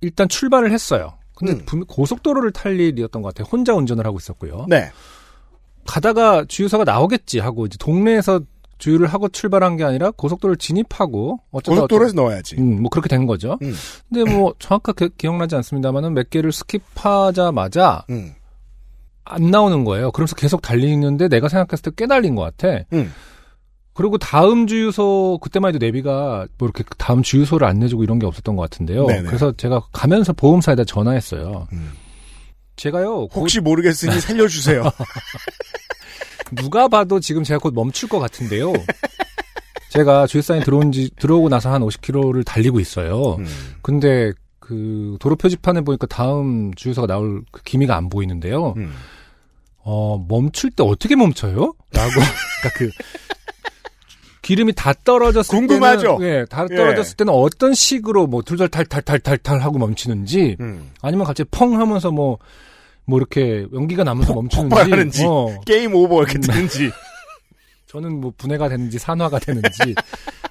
[0.00, 1.14] 일단 출발을 했어요.
[1.36, 1.62] 근데 음.
[1.66, 3.48] 분- 고속도로를 탈 일이었던 것 같아요.
[3.50, 4.66] 혼자 운전을 하고 있었고요.
[4.68, 4.90] 네.
[5.86, 8.40] 가다가 주유소가 나오겠지 하고 이제 동네에서
[8.78, 12.56] 주유를 하고 출발한 게 아니라 고속도로를 진입하고 어쩌다 고속도로에서 넣어야지.
[12.58, 13.58] 음, 뭐 그렇게 된 거죠.
[13.62, 13.74] 음.
[14.12, 18.34] 근데 뭐 정확하게 기억나지 않습니다만은 몇 개를 skip하자마자 음.
[19.24, 20.10] 안 나오는 거예요.
[20.12, 22.84] 그러면서 계속 달리는데 내가 생각했을 때 꽤 달린 것 같아.
[22.92, 23.12] 음.
[23.94, 28.56] 그리고 다음 주유소 그때만 해도 내비가 뭐 이렇게 다음 주유소를 안 내주고 이런 게 없었던
[28.56, 29.06] 것 같은데요.
[29.06, 29.22] 네네.
[29.22, 31.68] 그래서 제가 가면서 보험사에다 전화했어요.
[31.72, 31.92] 음.
[32.76, 34.82] 제가요 곧 혹시 모르겠으니 살려주세요.
[36.54, 38.72] 누가 봐도 지금 제가 곧 멈출 것 같은데요.
[39.90, 43.36] 제가 주유사인 들어온 지 들어오고 나서 한 50km를 달리고 있어요.
[43.38, 43.46] 음.
[43.80, 48.74] 근데 그 도로 표지판에 보니까 다음 주유소가 나올 그 기미가 안 보이는데요.
[48.76, 48.92] 음.
[49.84, 51.74] 어, 멈출 때 어떻게 멈춰요?
[51.92, 52.10] 라고.
[52.60, 52.90] 그러니까 그,
[54.42, 56.18] 기름이 다 떨어졌을 궁금하죠?
[56.18, 56.22] 때는.
[56.22, 56.74] 예, 다 예.
[56.74, 60.90] 떨어졌을 때는 어떤 식으로 뭐 둘둘 탈탈탈탈탈 하고 멈추는지, 음.
[61.00, 62.38] 아니면 갑자기 펑 하면서 뭐,
[63.06, 65.24] 뭐 이렇게 연기가 나면서 폭- 멈추는지.
[65.26, 66.90] 어, 게임 오버 이렇게 되는지.
[67.86, 69.94] 저는 뭐 분해가 되는지 산화가 되는지.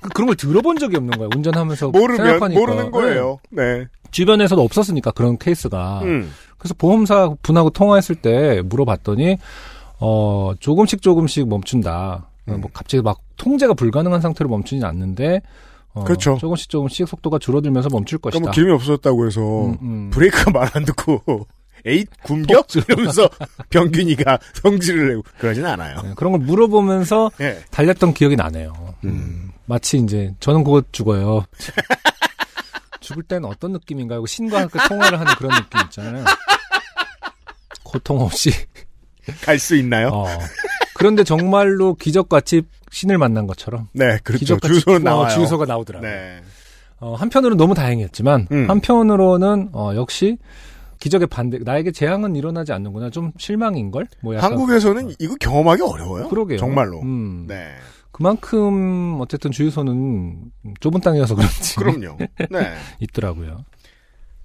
[0.02, 1.30] 그- 그런 걸 들어본 적이 없는 거예요.
[1.36, 1.90] 운전하면서.
[1.90, 2.60] 모르면 생각하니까.
[2.60, 3.40] 모르는 거예요.
[3.50, 3.80] 네.
[3.80, 3.86] 네.
[4.12, 6.02] 주변에서도 없었으니까 그런 케이스가.
[6.04, 6.32] 음.
[6.58, 9.38] 그래서 보험사 분하고 통화했을 때 물어봤더니
[10.00, 12.28] 어 조금씩 조금씩 멈춘다.
[12.48, 12.62] 어, 음.
[12.62, 15.42] 뭐 갑자기 막 통제가 불가능한 상태로 멈추진 않는데
[15.94, 16.38] 어, 그렇죠.
[16.40, 18.46] 조금씩 조금씩 속도가 줄어들면서 멈출 그러니까 것이다.
[18.48, 20.10] 뭐 기름이 없어졌다고 해서 음, 음.
[20.12, 21.48] 브레이크가 말 안 듣고
[21.86, 22.64] 에잇 굶겨?
[22.88, 23.30] 이러면서
[23.70, 26.02] 병균이가 성질을 내고 그러진 않아요.
[26.02, 27.62] 네, 그런 걸 물어보면서 예.
[27.72, 28.96] 달렸던 기억이 나네요.
[29.04, 31.46] 음, 마치 이제 저는 곧 죽어요.
[33.02, 34.18] 죽을 때는 어떤 느낌인가요?
[34.18, 36.24] 하고 신과 함께 통화를 하는 그런 느낌 있잖아요.
[37.84, 38.52] 고통 없이
[39.44, 40.08] 갈 수 있나요?
[40.10, 40.26] 어.
[40.96, 44.58] 그런데 정말로 기적같이 신을 만난 것처럼 네, 그렇죠.
[44.60, 45.30] 주소는 어, 나와요.
[45.34, 46.10] 주유소가 나오더라고요.
[46.10, 46.42] 네.
[47.00, 48.70] 어, 한편으로는 너무 다행이었지만 음.
[48.70, 50.38] 한편으로는 어, 역시
[51.04, 51.60] 기적의 반대.
[51.60, 53.10] 나에게 재앙은 일어나지 않는구나.
[53.10, 54.08] 좀 실망인 걸?
[54.22, 56.30] 뭐 약간 한국에서는 이거 경험하기 어려워요.
[56.30, 56.58] 그러게요.
[56.58, 57.02] 정말로.
[57.02, 57.44] 음.
[57.46, 57.74] 네.
[58.14, 62.18] 그만큼 어쨌든 주유소는 좁은 땅이어서 그런지 그럼요.
[62.50, 62.74] 네.
[63.02, 63.66] 있더라고요.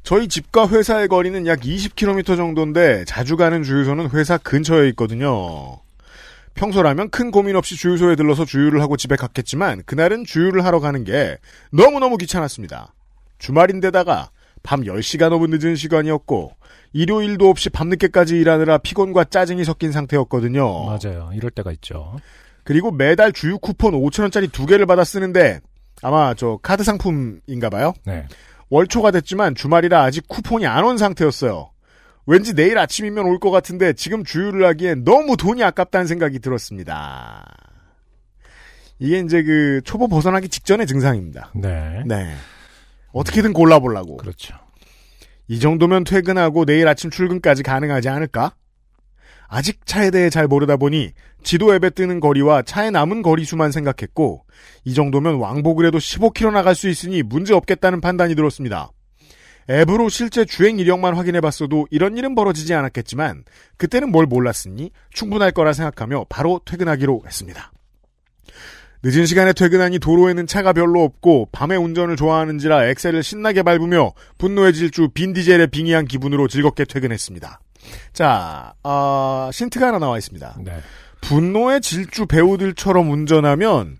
[0.02, 5.78] 저희 집과 회사의 거리는 약 20km 정도인데 자주 가는 주유소는 회사 근처에 있거든요.
[6.54, 11.36] 평소라면 큰 고민 없이 주유소에 들러서 주유를 하고 집에 갔겠지만 그날은 주유를 하러 가는 게
[11.70, 12.94] 너무너무 귀찮았습니다.
[13.38, 14.30] 주말인데다가
[14.62, 16.52] 밤 10시가 넘은 늦은 시간이었고
[16.92, 20.84] 일요일도 없이 밤늦게까지 일하느라 피곤과 짜증이 섞인 상태였거든요.
[20.86, 21.30] 맞아요.
[21.34, 22.16] 이럴 때가 있죠.
[22.64, 25.60] 그리고 매달 주유 쿠폰 5천원짜리 두 개를 받아 쓰는데
[26.02, 27.92] 아마 저 카드 상품인가 봐요.
[28.04, 28.26] 네.
[28.70, 31.70] 월초가 됐지만 주말이라 아직 쿠폰이 안 온 상태였어요.
[32.26, 37.46] 왠지 내일 아침이면 올 것 같은데 지금 주유를 하기엔 너무 돈이 아깝다는 생각이 들었습니다.
[38.98, 41.52] 이게 이제 그 초보 벗어나기 직전의 증상입니다.
[41.54, 42.02] 네.
[42.06, 42.34] 네.
[43.18, 44.16] 어떻게든 골라보려고.
[44.16, 44.54] 그렇죠.
[45.48, 48.54] 이 정도면 퇴근하고 내일 아침 출근까지 가능하지 않을까?
[49.48, 54.44] 아직 차에 대해 잘 모르다 보니 지도 앱에 뜨는 거리와 차에 남은 거리 수만 생각했고
[54.84, 58.90] 이 정도면 왕복을 해도 15km 나갈 수 있으니 문제 없겠다는 판단이 들었습니다.
[59.70, 63.44] 앱으로 실제 주행 이력만 확인해봤어도 이런 일은 벌어지지 않았겠지만
[63.78, 67.72] 그때는 뭘 몰랐으니 충분할 거라 생각하며 바로 퇴근하기로 했습니다.
[69.02, 75.10] 늦은 시간에 퇴근하니 도로에는 차가 별로 없고 밤에 운전을 좋아하는지라 엑셀을 신나게 밟으며 분노의 질주
[75.14, 77.60] 빈디젤에 빙의한 기분으로 즐겁게 퇴근했습니다.
[78.12, 80.56] 자, 아, 신트가 하나 나와 있습니다.
[80.64, 80.80] 네.
[81.20, 83.98] 분노의 질주 배우들처럼 운전하면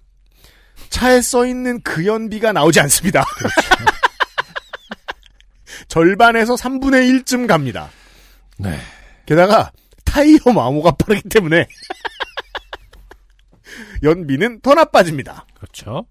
[0.91, 3.25] 차에 써 있는 그 연비가 나오지 않습니다.
[5.89, 7.91] 절반에서 3분의 1쯤 갑니다.
[8.59, 8.79] 네.
[9.27, 9.71] 게다가
[10.05, 11.67] 타이어 마모가 빠르기 때문에
[14.03, 15.47] 연비는 더 나빠집니다.
[15.55, 16.07] 그렇죠.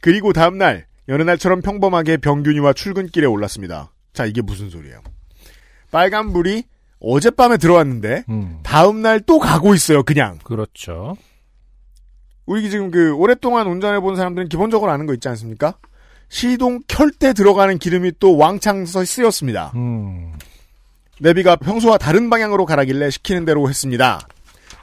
[0.00, 3.92] 그리고 다음날 여느 날처럼 평범하게 병균이와 출근길에 올랐습니다.
[4.12, 5.00] 자 이게 무슨 소리예요?
[5.90, 6.64] 빨간불이
[7.00, 8.58] 어젯밤에 들어왔는데 음.
[8.62, 10.02] 다음날 또 가고 있어요.
[10.02, 11.16] 그냥 그렇죠.
[12.46, 15.74] 우리 지금 그 오랫동안 운전해 본 사람들은 기본적으로 아는 거 있지 않습니까?
[16.28, 19.72] 시동 켤 때 들어가는 기름이 또 왕창 서 쓰였습니다.
[19.74, 20.32] 음.
[21.20, 24.20] 내비가 평소와 다른 방향으로 가라길래 시키는 대로 했습니다.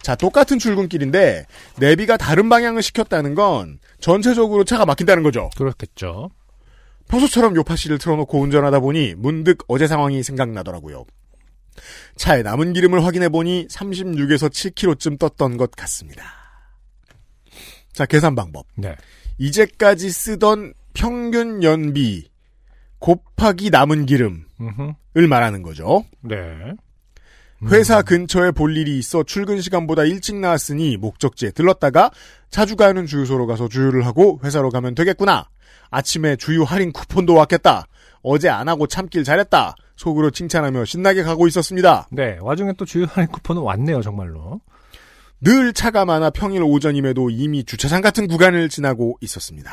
[0.04, 1.46] 자, 똑같은 출근길인데
[1.80, 5.50] 내비가 다른 방향을 시켰다는 건 전체적으로 차가 막힌다는 거죠.
[5.56, 6.30] 그렇겠죠.
[7.08, 11.06] 평소처럼 요파 씨를 틀어놓고 운전하다 보니 문득 어제 상황이 생각나더라고요.
[12.18, 16.24] 차에 남은 기름을 확인해 보니 36에서 7km쯤 떴던 것 같습니다.
[17.94, 18.66] 자, 계산 방법.
[18.76, 18.96] 네.
[19.38, 22.30] 이제까지 쓰던 평균 연비
[23.00, 25.20] 곱하기 남은 기름을 음흠.
[25.30, 26.06] 말하는 거죠.
[26.22, 26.36] 네.
[27.70, 32.12] 회사 근처에 볼 일이 있어 출근 시간보다 일찍 나왔으니 목적지에 들렀다가
[32.50, 35.48] 자주 가는 주유소로 가서 주유를 하고 회사로 가면 되겠구나.
[35.90, 37.88] 아침에 주유 할인 쿠폰도 왔겠다.
[38.22, 39.76] 어제 안 하고 참길 잘했다.
[39.96, 42.08] 속으로 칭찬하며 신나게 가고 있었습니다.
[42.12, 42.38] 네.
[42.42, 44.62] 와중에 또 주유 할인 쿠폰은 왔네요, 정말로.
[45.42, 49.72] 늘 차가 많아 평일 오전임에도 이미 주차장 같은 구간을 지나고 있었습니다.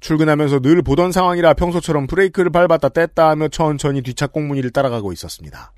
[0.00, 5.72] 출근하면서 늘 보던 상황이라 평소처럼 브레이크를 밟았다 뗐다 하며 천천히 뒷차 꽁무니를 따라가고 있었습니다.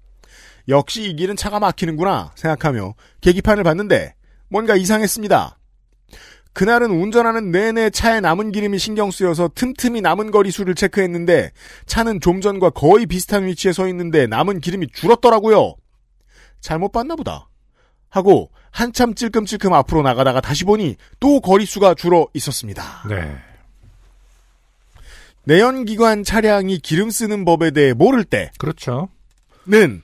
[0.69, 4.15] 역시 이 길은 차가 막히는구나 생각하며 계기판을 봤는데
[4.49, 5.59] 뭔가 이상했습니다.
[6.53, 11.53] 그날은 운전하는 내내 차에 남은 기름이 신경 쓰여서 틈틈이 남은 거리 수를 체크했는데
[11.87, 15.77] 차는 좀 전과 거의 비슷한 위치에 서 있는데 남은 기름이 줄었더라고요.
[16.61, 17.49] 잘못 봤나 보다.
[18.11, 23.05] 하고 한참 찔끔찔끔 앞으로 나가다가 다시 보니 또 거리 수가 줄어 있었습니다.
[23.09, 23.37] 네.
[25.45, 28.25] 내연기관 차량이 기름 쓰는 법에 대해 모를
[28.59, 29.09] 그렇죠.
[29.71, 30.03] 때는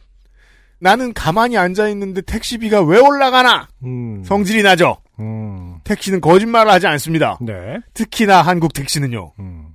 [0.80, 4.22] 나는 가만히 앉아 있는데 택시비가 왜 올라가나 음.
[4.24, 4.98] 성질이 나죠.
[5.20, 5.78] 음.
[5.84, 7.38] 택시는 거짓말을 하지 않습니다.
[7.40, 7.78] 네.
[7.94, 9.32] 특히나 한국 택시는요.
[9.38, 9.74] 음.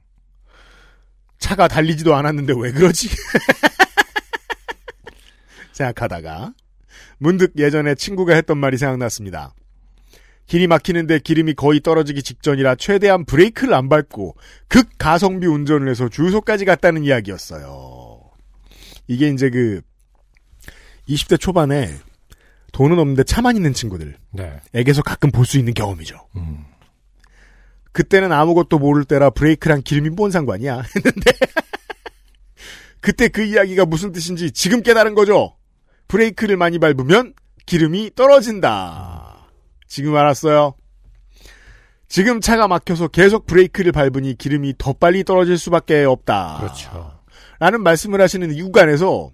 [1.40, 3.10] 차가 달리지도 않았는데 왜 그러지?
[5.72, 6.54] 생각하다가
[7.18, 9.54] 문득 예전에 친구가 했던 말이 생각났습니다.
[10.46, 14.36] 길이 막히는데 기름이 거의 떨어지기 직전이라 최대한 브레이크를 안 밟고
[14.68, 18.20] 극 가성비 운전을 해서 주유소까지 갔다는 이야기였어요.
[19.08, 19.82] 이게 이제 그
[21.10, 21.94] 20대 초반에
[22.72, 24.22] 돈은 없는데 차만 있는 친구들에게서
[24.72, 25.02] 네.
[25.04, 26.28] 가끔 볼 수 있는 경험이죠.
[26.36, 26.66] 음.
[27.92, 31.32] 그때는 아무것도 모를 때라 브레이크랑 기름이 뭔 상관이야 했는데
[33.02, 35.56] 그때 그 이야기가 무슨 뜻인지 지금 깨달은 거죠.
[36.08, 37.34] 브레이크를 많이 밟으면
[37.66, 39.48] 기름이 떨어진다.
[39.88, 40.76] 지금 알았어요.
[42.08, 46.58] 지금 차가 막혀서 계속 브레이크를 밟으니 기름이 더 빨리 떨어질 수밖에 없다.
[46.60, 47.20] 그렇죠.
[47.60, 49.32] 라는 말씀을 하시는 이구간에서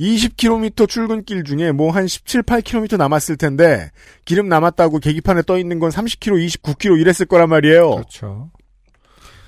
[0.00, 3.90] 20km 출근길 중에 뭐 한 17, 8km 남았을 텐데
[4.24, 7.90] 기름 남았다고 계기판에 떠 있는 건 30km, 29km 이랬을 거란 말이에요.
[7.96, 8.50] 그렇죠.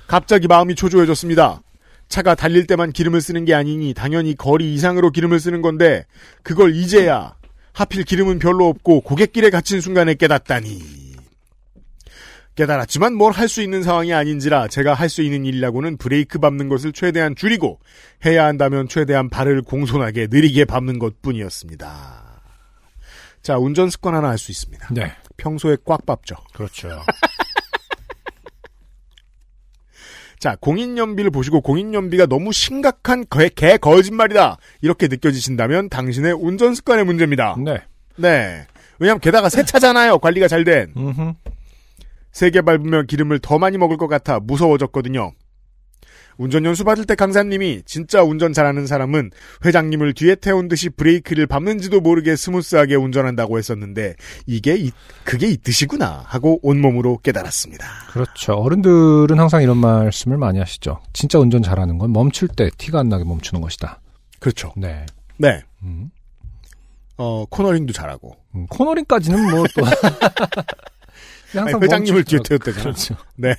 [0.07, 1.63] 갑자기 마음이 초조해졌습니다.
[2.09, 6.05] 차가 달릴 때만 기름을 쓰는 게 아니니 당연히 거리 이상으로 기름을 쓰는 건데
[6.43, 7.35] 그걸 이제야
[7.73, 11.10] 하필 기름은 별로 없고 고갯길에 갇힌 순간에 깨닫다니.
[12.65, 16.93] 깨달았지만 뭘 할 수 있는 상황이 아닌지라 제가 할 수 있는 일이라고는 브레이크 밟는 것을
[16.93, 17.81] 최대한 줄이고
[18.27, 22.43] 해야 한다면 최대한 발을 공손하게 느리게 밟는 것 뿐이었습니다.
[23.43, 24.89] 자, 운전 습관 하나 알 수 있습니다.
[24.93, 25.13] 네.
[25.39, 26.37] 평소에 꽉 밟죠.
[26.53, 27.01] 그렇죠.
[30.39, 34.59] 자, 공인연비를 보시고 공인연비가 너무 심각한 개, 개 거짓말이다.
[34.83, 37.57] 이렇게 느껴지신다면 당신의 운전 습관의 문제입니다.
[37.65, 37.79] 네.
[38.17, 38.67] 네.
[38.99, 40.19] 왜냐면 게다가 새 차잖아요.
[40.19, 40.93] 관리가 잘 된.
[42.31, 42.33] 음흠.
[42.33, 45.33] 세게 밟으면 기름을 더 많이 먹을 것 같아 무서워졌거든요.
[46.41, 49.31] 운전 연수 받을 때 강사님이 진짜 운전 잘하는 사람은
[49.63, 54.15] 회장님을 뒤에 태운 듯이 브레이크를 밟는지도 모르게 스무스하게 운전한다고 했었는데
[54.47, 54.91] 이게 이,
[55.25, 57.85] 그게 이 뜻이구나 하고 온몸으로 깨달았습니다.
[58.11, 58.55] 그렇죠.
[58.55, 61.03] 어른들은 항상 이런 말씀을 많이 하시죠.
[61.13, 64.01] 진짜 운전 잘하는 건 멈출 때 티가 안 나게 멈추는 것이다.
[64.39, 64.73] 그렇죠.
[64.79, 65.05] 네.
[65.37, 65.63] 네.
[65.83, 66.11] 음.
[67.19, 68.35] 어, 코너링도 잘하고.
[68.55, 69.85] 음, 코너링까지는 뭐 또.
[71.57, 72.83] 아니, 회장님을 뒤에 태웠다잖아.
[72.83, 73.17] 그렇죠.
[73.37, 73.55] 네.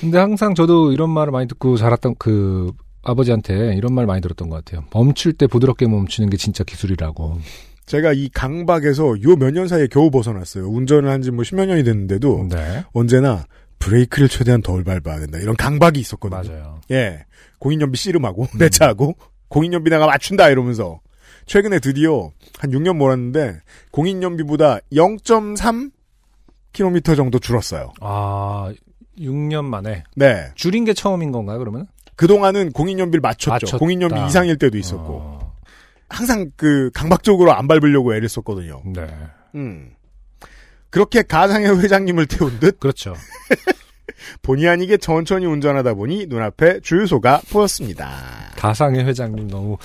[0.00, 4.64] 근데 항상 저도 이런 말을 많이 듣고 자랐던 그 아버지한테 이런 말 많이 들었던 것
[4.64, 4.84] 같아요.
[4.92, 7.38] 멈출 때 부드럽게 멈추는 게 진짜 기술이라고.
[7.86, 10.68] 제가 이 강박에서 요 몇 년 사이에 겨우 벗어났어요.
[10.68, 12.84] 운전을 한 지 뭐 십몇 년이 됐는데도 네.
[12.92, 13.44] 언제나
[13.78, 15.38] 브레이크를 최대한 덜 밟아야 된다.
[15.38, 16.42] 이런 강박이 있었거든요.
[16.50, 16.80] 맞아요.
[16.90, 17.24] 예.
[17.58, 19.16] 공인연비 씨름하고, 내 차하고,
[19.48, 21.00] 공인연비 내가 맞춘다, 이러면서.
[21.46, 24.80] 최근에 드디어 한 6년 몰았는데, 공인연비보다
[26.72, 27.92] 0.3km 정도 줄었어요.
[28.00, 28.72] 아,
[29.18, 30.04] 6년 만에.
[30.16, 30.50] 네.
[30.54, 31.86] 줄인 게 처음인 건가요, 그러면?
[32.16, 33.50] 그동안은 공인연비를 맞췄죠.
[33.50, 33.78] 맞췄다.
[33.78, 35.18] 공인연비 이상일 때도 있었고.
[35.22, 35.54] 어,
[36.08, 38.82] 항상 그 강박적으로 안 밟으려고 애를 썼거든요.
[38.86, 39.06] 네.
[39.54, 39.90] 음.
[40.90, 43.14] 그렇게 가상의 회장님을 태운 듯 그렇죠.
[44.42, 48.10] 본의 아니게 천천히 운전하다 보니 눈앞에 주유소가 보였습니다.
[48.56, 49.78] 가상의 회장님 너무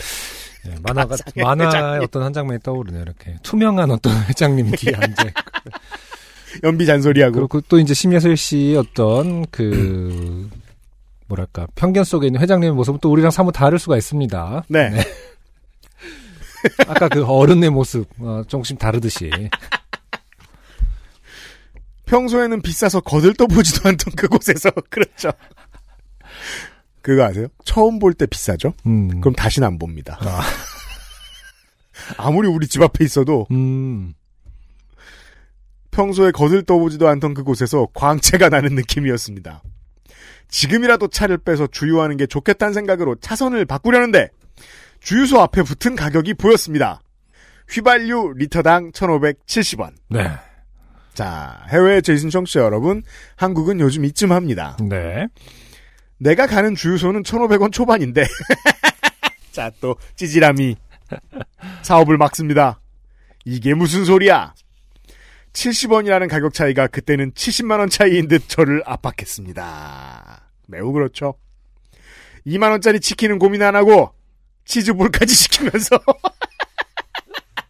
[0.67, 2.01] 예, 만화가 만화의 회장님.
[2.03, 3.03] 어떤 한 장면이 떠오르네요.
[3.03, 5.41] 이렇게 투명한 어떤 회장님 뒤에 앉아 있고.
[6.63, 7.35] 연비 잔소리하고.
[7.35, 10.49] 그리고 또 이제 심예슬 씨의 어떤 그
[11.27, 14.65] 뭐랄까 편견 속에 있는 회장님의 모습은 또 우리랑 사뭇 다를 수가 있습니다.
[14.69, 14.91] 네.
[16.87, 19.29] 아까 그 어른의 모습 어, 조금씩 다르듯이.
[22.05, 25.31] 평소에는 비싸서 거들떠보지도 않던 그곳에서 그렇죠.
[27.01, 27.47] 그거 아세요?
[27.65, 28.73] 처음 볼 때 비싸죠?
[28.85, 29.21] 음.
[29.21, 30.17] 그럼 다시는 안 봅니다.
[30.21, 30.41] 아.
[32.17, 34.13] 아무리 우리 집 앞에 있어도 음.
[35.95, 39.63] 평소에 거들떠보지도 않던 그곳에서 광채가 나는 느낌이었습니다.
[40.49, 44.29] 지금이라도 차를 빼서 주유하는 게 좋겠다는 생각으로 차선을 바꾸려는데
[44.99, 46.99] 주유소 앞에 붙은 가격이 보였습니다.
[47.69, 49.93] 휘발유 리터당 1,570원.
[50.09, 50.29] 네.
[51.13, 53.01] 자, 해외 재신 청취자 여러분,
[53.37, 54.75] 한국은 요즘 이쯤 합니다.
[54.81, 55.27] 네.
[56.17, 58.25] 내가 가는 주유소는 1,500원 초반인데.
[59.51, 60.75] 자, 또 찌질함이
[61.83, 62.81] 사업을 막습니다.
[63.45, 64.53] 이게 무슨 소리야?
[65.55, 70.41] 70원이라는 가격 차이가 그때는 70만 원 차이인 듯 저를 압박했습니다.
[70.67, 71.35] 매우 그렇죠.
[72.45, 74.11] 2만 원짜리 치킨은 고민 안 하고
[74.65, 75.99] 치즈볼까지 시키면서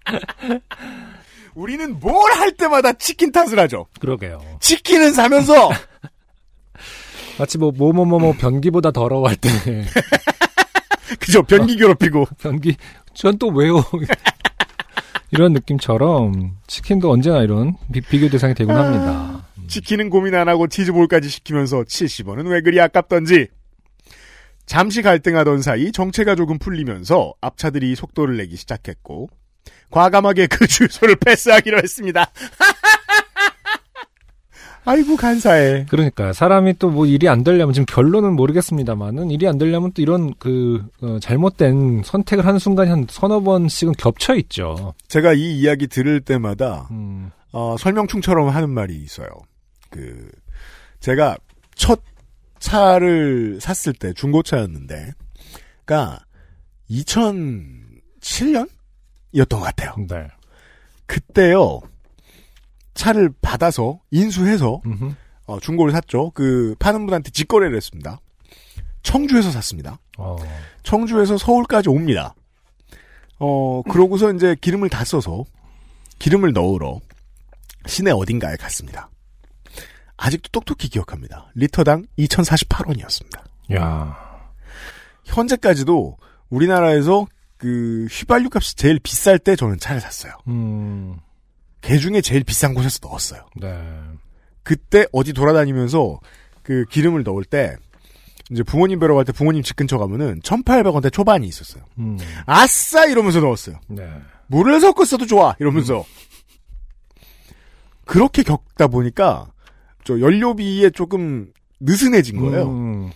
[1.56, 3.88] 우리는 뭘 할 때마다 치킨 탓을 하죠.
[4.00, 4.42] 그러게요.
[4.60, 5.70] 치킨은 사면서
[7.40, 9.50] 마치 뭐 뭐 뭐 뭐 뭐 변기보다 더러워할 때
[11.20, 12.76] 그죠 변기 괴롭히고 변기
[13.14, 13.84] 전 또 왜요?
[15.36, 19.46] 이런 느낌처럼 치킨도 언제나 이런 비, 비교 대상이 되곤 합니다.
[19.68, 23.50] 치킨은 고민 안 하고 치즈볼까지 시키면서 70원은 왜 그리 아깝던지.
[24.66, 29.30] 잠시 갈등하던 사이 정체가 조금 풀리면서 앞차들이 속도를 내기 시작했고
[29.92, 32.32] 과감하게 그 주소를 패스하기로 했습니다.
[34.86, 35.88] 아이고 간사해.
[35.90, 40.34] 그러니까 사람이 또 뭐 일이 안 되려면 지금 결론은 모르겠습니다만은 일이 안 되려면 또 이런
[40.40, 44.94] 그 어, 잘못된 선택을 하는 순간이 한 서너 번씩은 겹쳐 있죠.
[45.08, 49.28] 제가 이 이야기 들을 때마다 음, 어, 설명충처럼 하는 말이 있어요.
[49.90, 50.30] 그
[51.00, 51.38] 제가
[51.76, 52.02] 첫
[52.60, 55.12] 차를 샀을 때 중고차였는데,
[55.84, 56.20] 그니까
[56.90, 58.68] 2007년이었던
[59.50, 59.96] 것 같아요.
[60.08, 60.28] 네.
[61.06, 61.82] 그때요
[62.96, 65.14] 차를 받아서 인수해서 음흠.
[65.46, 66.32] 어, 중고를 샀죠.
[66.34, 68.20] 그 파는 분한테 직거래를 했습니다.
[69.04, 70.00] 청주에서 샀습니다.
[70.18, 70.38] 어,
[70.82, 72.34] 청주에서 서울까지 옵니다.
[73.38, 75.44] 어, 그러고서 이제 기름을 다 써서
[76.18, 77.00] 기름을 넣으러
[77.86, 79.10] 시내 어딘가에 갔습니다.
[80.18, 81.52] 아직도 똑똑히 기억합니다.
[81.54, 83.42] 리터당 2,048원이었습니다.
[83.76, 84.18] 야,
[85.26, 86.18] 현재까지도
[86.50, 87.28] 우리나라에서
[87.58, 90.34] 그 휘발유 값이 제일 비쌀 때 저는 차를 샀어요.
[90.48, 91.20] 음,
[91.86, 93.46] 개 중에 제일 비싼 곳에서 넣었어요.
[93.56, 93.70] 네.
[94.64, 96.20] 그때 어디 돌아다니면서
[96.64, 97.76] 그 기름을 넣을 때
[98.50, 101.84] 이제 부모님 뵈러 갈 때 부모님 집 근처 가면은 1,800원대 초반이 있었어요.
[102.00, 102.18] 음.
[102.48, 103.80] 아싸 이러면서 넣었어요.
[103.88, 104.08] 네.
[104.48, 106.04] 물을 섞어 써도 좋아 이러면서
[108.06, 109.48] 그렇게 겪다 보니까
[110.04, 112.68] 저 연료비에 조금 느슨해진 거예요.
[112.70, 113.12] 음,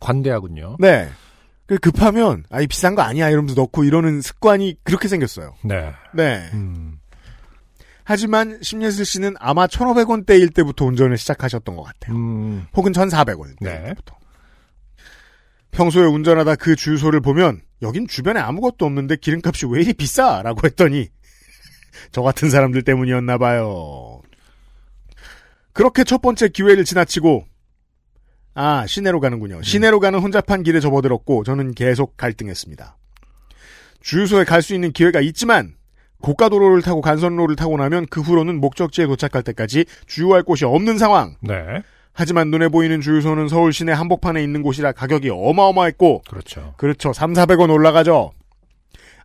[0.00, 0.76] 관대하군요.
[0.78, 1.08] 네.
[1.66, 5.54] 그 급하면 아이 비싼 거 아니야 이러면서 넣고 이러는 습관이 그렇게 생겼어요.
[5.64, 5.92] 네.
[6.14, 6.48] 네.
[6.52, 6.98] 음.
[8.04, 12.14] 하지만 심예슬 씨는 아마 1,500원대일 때부터 운전을 시작하셨던 것 같아요.
[12.16, 12.66] 음.
[12.76, 13.84] 혹은 1,400원 네.
[13.88, 14.16] 때부터.
[15.70, 21.08] 평소에 운전하다 그 주유소를 보면 여긴 주변에 아무것도 없는데 기름값이 왜 이리 비싸라고 했더니
[22.12, 24.20] 저 같은 사람들 때문이었나 봐요.
[25.72, 27.46] 그렇게 첫 번째 기회를 지나치고
[28.54, 29.62] 아 시내로 가는군요.
[29.62, 32.96] 시내로 가는 혼잡한 길에 접어들었고 저는 계속 갈등했습니다.
[34.00, 35.74] 주유소에 갈 수 있는 기회가 있지만
[36.24, 41.36] 고가도로를 타고 간선로를 타고 나면 그 후로는 목적지에 도착할 때까지 주유할 곳이 없는 상황.
[41.40, 41.82] 네.
[42.14, 46.72] 하지만 눈에 보이는 주유소는 서울 시내 한복판에 있는 곳이라 가격이 어마어마했고 그렇죠.
[46.78, 47.12] 그렇죠.
[47.12, 48.32] 3, 400원 올라가죠.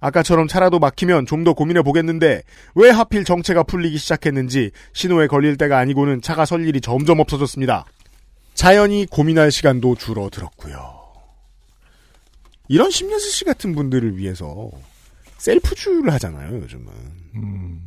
[0.02, 2.42] 아까처럼 차라도 막히면 좀 더 고민해 보겠는데
[2.76, 7.86] 왜 하필 정체가 풀리기 시작했는지 신호에 걸릴 때가 아니고는 차가 설 일이 점점 없어졌습니다.
[8.56, 11.00] 자연히 고민할 시간도 줄어들었고요.
[12.68, 14.70] 이런 심예슬 씨 같은 분들을 위해서
[15.40, 16.88] 셀프 주유를 하잖아요, 요즘은.
[17.36, 17.86] 음.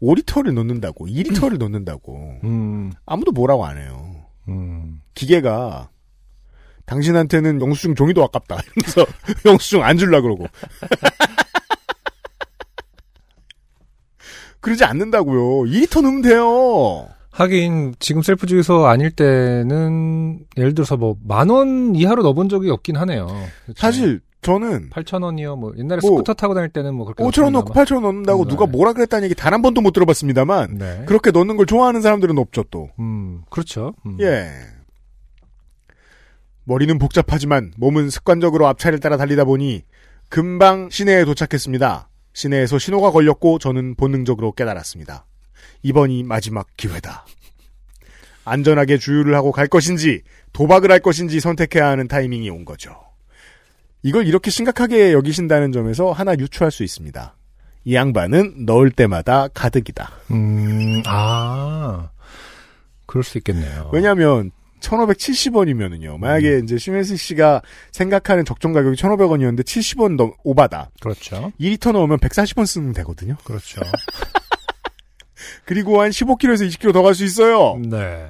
[0.00, 2.38] 5리터를 넣는다고, 2리터를 넣는다고.
[2.44, 2.92] 음.
[3.06, 4.24] 아무도 뭐라고 안 해요.
[4.48, 5.00] 음.
[5.14, 5.88] 기계가
[6.86, 8.58] 당신한테는 영수증 종이도 아깝다.
[8.76, 9.06] 이러면서
[9.46, 10.46] 영수증 안 줄라 그러고.
[14.60, 15.70] 그러지 않는다고요.
[15.70, 17.08] 2리터 넣으면 돼요.
[17.30, 22.96] 하긴 지금 셀프 주유소 아닐 때는 예를 들어서 뭐 만 원 이하로 넣어본 적이 없긴
[22.98, 23.26] 하네요.
[23.64, 23.80] 그렇죠?
[23.80, 25.56] 사실 저는 8천 원이요.
[25.56, 28.44] 뭐 옛날에 뭐 스쿠터 타고 다닐 때는 뭐 그렇게 5천 원 넣고 8천 원 넣는다고
[28.44, 28.50] 네.
[28.50, 31.04] 누가 뭐라 그랬다는 얘기 단 한 번도 못 들어봤습니다만 네.
[31.06, 32.90] 그렇게 넣는 걸 좋아하는 사람들은 없죠 또.
[32.98, 33.94] 음, 그렇죠.
[34.06, 34.16] 음.
[34.20, 34.50] 예.
[36.64, 39.82] 머리는 복잡하지만 몸은 습관적으로 앞차를 따라 달리다 보니
[40.28, 42.08] 금방 시내에 도착했습니다.
[42.32, 45.26] 시내에서 신호가 걸렸고 저는 본능적으로 깨달았습니다.
[45.82, 47.26] 이번이 마지막 기회다.
[48.44, 50.22] 안전하게 주유를 하고 갈 것인지
[50.52, 52.96] 도박을 할 것인지 선택해야 하는 타이밍이 온 거죠.
[54.02, 57.36] 이걸 이렇게 심각하게 여기신다는 점에서 하나 유추할 수 있습니다.
[57.84, 60.10] 이 양반은 넣을 때마다 가득이다.
[60.30, 62.10] 음, 아.
[63.06, 63.90] 그럴 수 있겠네요.
[63.92, 64.50] 왜냐하면
[64.80, 66.18] 1,570원이면은요.
[66.18, 70.90] 만약에 이제 심혜수 씨가 생각하는 적정 가격이 1,500원이었는데 70원 넘 오바다.
[71.00, 71.52] 그렇죠.
[71.60, 73.36] 2리터 넣으면 140원 쓰면 되거든요.
[73.44, 73.80] 그렇죠.
[75.64, 77.78] 그리고 한 15km에서 20km 더 갈 수 있어요.
[77.84, 78.28] 네.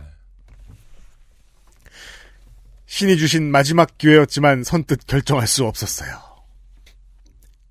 [2.95, 6.11] 신이 주신 마지막 기회였지만 선뜻 결정할 수 없었어요.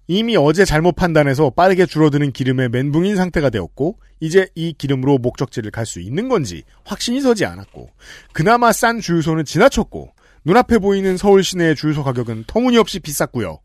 [0.08, 5.86] 이미 어제 잘못 판단해서 빠르게 줄어드는 기름의 멘붕인 상태가 되었고 이제 이 기름으로 목적지를 갈
[5.86, 7.92] 수 있는 건지 확신이 서지 않았고
[8.34, 10.12] 그나마 싼 주유소는 지나쳤고
[10.44, 13.60] 눈앞에 보이는 서울 시내의 주유소 가격은 터무니없이 비쌌고요.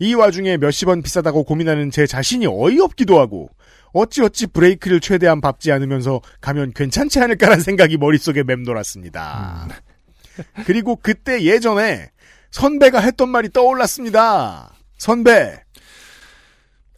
[0.00, 3.48] 이 와중에 몇십 원 비싸다고 고민하는 제 자신이 어이없기도 하고
[3.94, 9.66] 어찌어찌 브레이크를 최대한 밟지 않으면서 가면 괜찮지 않을까라는 생각이 머릿속에 맴돌았습니다.
[10.66, 12.10] 그리고 그때 예전에
[12.50, 14.72] 선배가 했던 말이 떠올랐습니다.
[14.98, 15.60] 선배,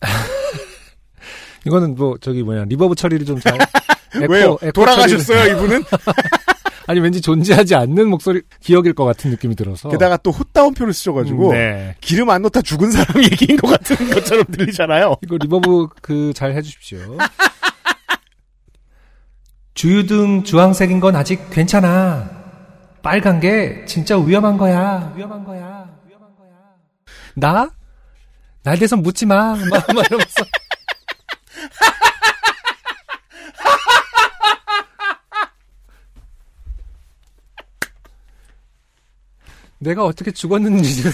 [1.66, 3.58] 이거는 뭐 저기 뭐냐 reverb 처리를 좀 잘.
[4.14, 4.56] 에코, 왜요?
[4.62, 5.82] 에코 돌아가셨어요, 이분은?
[6.88, 9.88] 아니 왠지 존재하지 않는 목소리 기억일 것 같은 느낌이 들어서.
[9.88, 11.96] 게다가 또 홑따옴표를 쓰셔가지고, 음, 네.
[12.00, 15.16] 기름 안 넣다 죽은 사람 얘기인 것 같은 것처럼 들리잖아요.
[15.22, 17.18] 이거 reverb 그 잘 해주십시오.
[19.74, 22.35] 주유등 주황색인 건 아직 괜찮아.
[23.06, 25.12] 빨간 게 진짜 위험한 거야.
[25.14, 25.88] 위험한 거야.
[26.08, 26.50] 위험한 거야.
[27.36, 27.70] 나?
[28.64, 29.54] 날 대선 묻지 마.
[29.54, 30.44] 막, 막 이러면서.
[39.78, 41.12] 내가 어떻게 죽었는지는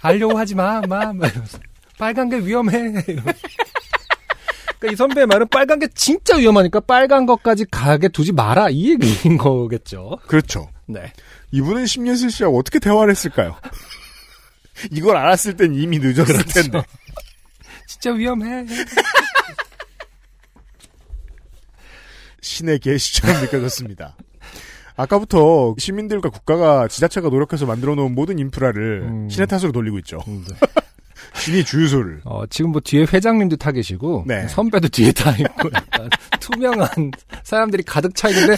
[0.00, 0.80] 알려고 하지 마.
[0.88, 1.12] 마.
[1.12, 1.58] 막 이러면서.
[1.98, 2.92] 빨간 게 위험해.
[2.92, 3.32] 그러니까
[4.90, 10.16] 이 선배의 말은 빨간 게 진짜 위험하니까 빨간 것까지 가게 두지 마라 이 얘기인 거겠죠.
[10.26, 10.70] 그렇죠.
[10.86, 11.12] 네.
[11.50, 13.56] 이분은 심예슬 씨하고 어떻게 대화를 했을까요?
[14.92, 16.82] 이걸 알았을 땐 이미 늦었을 텐데.
[17.86, 18.66] 진짜 위험해.
[22.40, 24.16] 신의 계시처럼 느껴졌습니다.
[24.96, 29.28] 아까부터 시민들과 국가가 지자체가 노력해서 만들어 놓은 모든 인프라를 음.
[29.28, 30.20] 신의 탓으로 돌리고 있죠.
[30.26, 30.56] 음, 네.
[31.34, 32.22] 신이 주유소를.
[32.24, 34.48] 어, 지금 뭐 뒤에 회장님도 타 계시고 네.
[34.48, 35.70] 선배도 뒤에 타 있고
[36.40, 36.88] 투명한
[37.42, 38.56] 사람들이 가득 차 있는데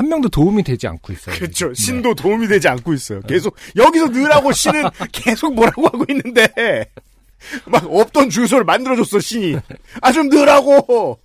[0.00, 1.34] 한 명도 도움이 되지 않고 있어요.
[1.34, 1.74] 그렇죠.
[1.74, 1.74] 지금.
[1.74, 3.20] 신도 도움이 되지 않고 있어요.
[3.20, 6.48] 계속 여기서 넣으라고 신은 계속 뭐라고 하고 있는데
[7.68, 9.58] 막 없던 주유소를 만들어줬어 신이.
[10.00, 11.20] 아좀 넣으라고.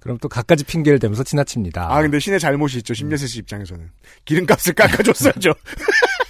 [0.00, 1.90] 그럼 또 갖가지 핑계를 대면서 지나칩니다.
[1.90, 2.92] 아, 근데 신의 잘못이 있죠.
[2.92, 3.90] 심예슬 씨 입장에서는.
[4.26, 5.54] 기름값을 깎아줬어야죠.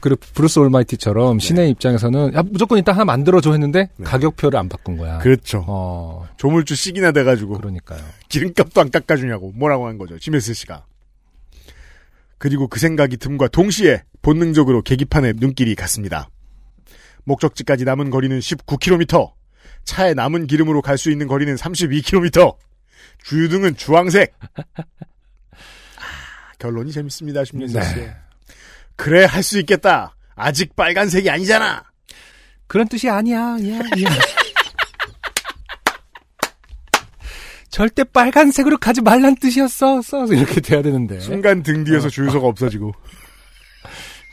[0.00, 1.46] 그리고 브루스 올마이티처럼 네.
[1.46, 5.18] 신의 입장에서는 야, 무조건 일단 하나 만들어줘 했는데 가격표를 안 바꾼 거야.
[5.18, 5.64] 그렇죠.
[5.66, 7.58] 어, 조물주 씩이나 돼가지고.
[7.58, 8.00] 그러니까요.
[8.28, 10.18] 기름값도 안 깎아주냐고 뭐라고 한 거죠.
[10.18, 10.84] 심예슬 씨가.
[12.38, 16.28] 그리고 그 생각이 듦과 동시에 본능적으로 계기판에 눈길이 갔습니다.
[17.24, 19.32] 목적지까지 남은 거리는 19km.
[19.84, 22.56] 차에 남은 기름으로 갈 수 있는 거리는 32km.
[23.24, 24.34] 주유등은 주황색.
[25.56, 27.94] 아, 결론이 재밌습니다, 심혜슬 씨.
[27.96, 28.14] 네.
[28.96, 30.14] 그래 할 수 있겠다.
[30.36, 31.82] 아직 빨간색이 아니잖아.
[32.66, 33.38] 그런 뜻이 아니야.
[33.38, 34.10] 야, 야.
[37.68, 40.00] 절대 빨간색으로 가지 말란 뜻이었어.
[40.02, 42.92] 써 이렇게 돼야 되는데 순간 등 뒤에서 주유소가 없어지고.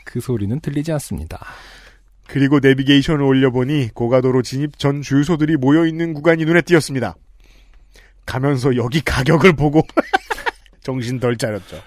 [0.04, 1.44] 그 소리는 들리지 않습니다.
[2.28, 7.16] 그리고 내비게이션을 올려보니 고가도로 진입 전 주유소들이 모여있는 구간이 눈에 띄었습니다.
[8.24, 9.82] 가면서 여기 가격을 보고
[10.82, 11.82] 정신 덜 차렸죠.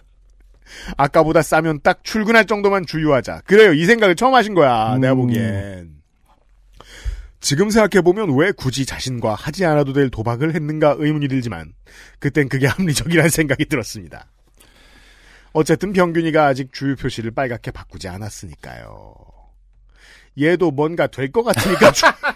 [0.98, 3.42] 아까보다 싸면 딱 출근할 정도만 주유하자.
[3.46, 3.74] 그래요.
[3.74, 4.96] 이 생각을 처음 하신 거야.
[4.96, 5.02] 음.
[5.02, 5.92] 내가 보기엔.
[7.42, 11.74] 지금 생각해보면 왜 굳이 자신과 하지 않아도 될 도박을 했는가 의문이 들지만
[12.20, 14.26] 그땐 그게 합리적이라는 생각이 들었습니다.
[15.54, 19.16] 어쨌든 병균이가 아직 주유 표시를 빨갛게 바꾸지 않았으니까요.
[20.42, 21.92] 얘도 뭔가 될 것 같으니까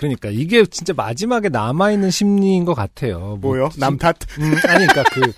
[0.00, 3.18] 그러니까 이게 진짜 마지막에 남아 있는 심리인 것 같아요.
[3.18, 3.68] 뭐 뭐요?
[3.70, 4.16] 지- 남 탓?
[4.38, 5.30] 음, 아니 그러니까 그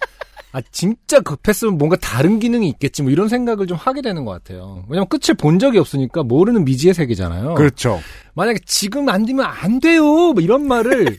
[0.53, 4.85] 아, 진짜 급했으면 뭔가 다른 기능이 있겠지, 뭐 이런 생각을 좀 하게 되는 것 같아요.
[4.89, 7.55] 왜냐면 끝을 본 적이 없으니까 모르는 미지의 세계잖아요.
[7.55, 8.01] 그렇죠.
[8.35, 10.05] 만약에 지금 안 되면 안 돼요!
[10.05, 11.19] 뭐 이런 말을.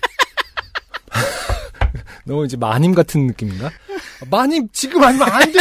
[2.25, 3.71] 너무 이제 마님 같은 느낌인가?
[4.29, 5.59] 마님, 지금 아니면 안 돼!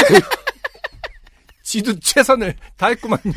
[1.64, 3.32] 지도 최선을 다했구만요.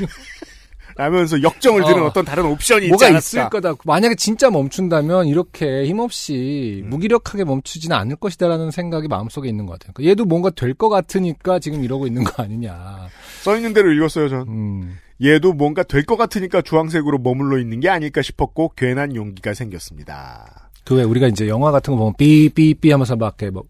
[0.95, 2.05] 라면서 역정을 어.
[2.05, 2.13] 어.
[2.13, 3.41] 떤 다른 옵션이 뭐가 있지 않았을까?
[3.41, 3.75] 있을 거다.
[3.85, 6.89] 만약에 진짜 멈춘다면 이렇게 힘없이 음.
[6.89, 9.91] 무기력하게 멈추지는 않을 것이다라는 생각이 마음속에 있는 것 같아요.
[9.93, 13.07] 그러니까 얘도 뭔가 될 것 같으니까 지금 이러고 있는 거 아니냐.
[13.43, 14.41] 써 있는 대로 읽었어요, 전.
[14.47, 14.97] 음.
[15.23, 20.69] 얘도 뭔가 될 것 같으니까 주황색으로 머물러 있는 게 아닐까 싶었고 괜한 용기가 생겼습니다.
[20.83, 23.63] 그 왜 우리가 이제 영화 같은 거 보면 삐삐삐 하면서 막 이렇게 뭐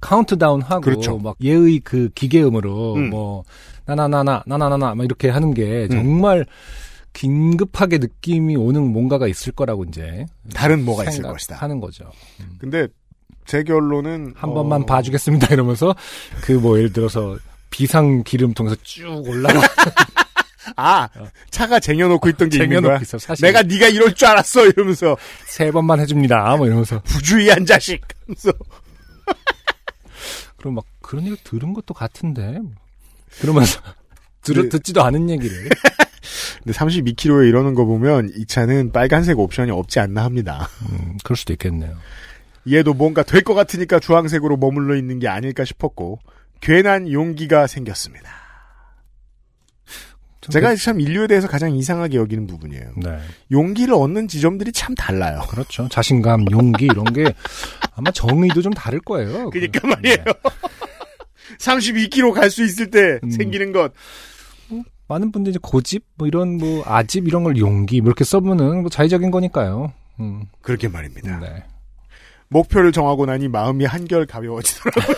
[0.00, 1.18] 카운트다운 하고 그렇죠.
[1.18, 3.10] 막 얘의 그 기계음으로 음.
[3.10, 3.44] 뭐
[3.88, 6.44] 나나나나 나나나나 막 이렇게 하는 게 정말
[7.14, 11.56] 긴급하게 느낌이 오는 뭔가가 있을 거라고 이제 다른 뭐가 있을 것이다.
[11.56, 12.10] 하는 거죠.
[12.58, 12.86] 근데
[13.46, 15.94] 제 결론은 한 어, 번만 봐주겠습니다 이러면서
[16.42, 17.38] 그 뭐 예를 들어서
[17.70, 19.60] 비상 기름 통해서 쭉 올라가
[20.76, 21.08] 아
[21.50, 22.98] 차가 쟁여놓고 있던 게 있는 쟁여놓고 거야.
[23.00, 25.16] 있어 사실 내가 네가 이럴 줄 알았어 이러면서
[25.46, 28.02] 세 번만 해줍니다 뭐 이러면서 부주의한 자식.
[30.58, 32.58] 그럼 막 그런 얘기 들은 것도 같은데
[33.40, 33.80] 그러면서
[34.42, 34.68] 들 네.
[34.68, 35.68] 듣지도 않은 얘기를
[36.62, 40.68] 근데 32km에 이러는 거 보면 이 차는 빨간색 옵션이 없지 않나 합니다.
[40.90, 41.96] 음, 그럴 수도 있겠네요.
[42.70, 46.18] 얘도 뭔가 될 것 같으니까 주황색으로 머물러 있는 게 아닐까 싶었고
[46.60, 48.28] 괜한 용기가 생겼습니다.
[50.40, 52.92] 좀 제가 참 인류에 대해서 가장 이상하게 여기는 부분이에요.
[52.94, 53.18] 그- 네
[53.50, 55.42] 용기를 얻는 지점들이 참 달라요.
[55.48, 57.24] 그렇죠 자신감 용기 이런 게
[57.96, 59.50] 아마 정의도 좀 다를 거예요.
[59.50, 60.16] 그러니까 그- 말이에요.
[60.24, 60.32] 네.
[61.58, 63.30] 32km 갈 수 있을 때 음.
[63.30, 63.92] 생기는 것.
[65.08, 68.90] 많은 분들이 이제 고집 뭐 이런 뭐 아집 이런 걸 용기 뭐 이렇게 써보는 뭐
[68.90, 69.92] 자의적인 거니까요.
[70.20, 71.38] 음, 그렇게 말입니다.
[71.38, 71.64] 네.
[72.48, 75.16] 목표를 정하고 나니 마음이 한결 가벼워지더라고요.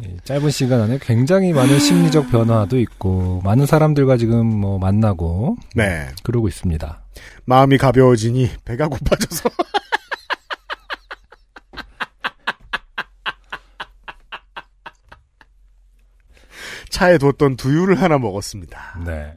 [0.00, 6.08] 이 짧은 시간 안에 굉장히 많은 심리적 변화도 있고 많은 사람들과 지금 뭐 만나고 네.
[6.22, 7.02] 그러고 있습니다.
[7.46, 9.48] 마음이 가벼워지니 배가 고파져서.
[16.98, 19.00] 차에 뒀던 두유를 하나 먹었습니다.
[19.06, 19.32] 네.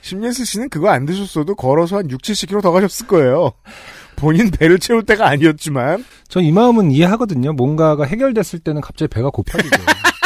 [0.00, 3.52] 심예슬 씨는 그거 안 드셨어도 걸어서 한 6, 70km 더 가셨을 거예요.
[4.16, 7.52] 본인 배를 채울 때가 아니었지만 저이 마음은 이해하거든요.
[7.52, 9.70] 뭔가가 해결됐을 때는 갑자기 배가 고파지죠.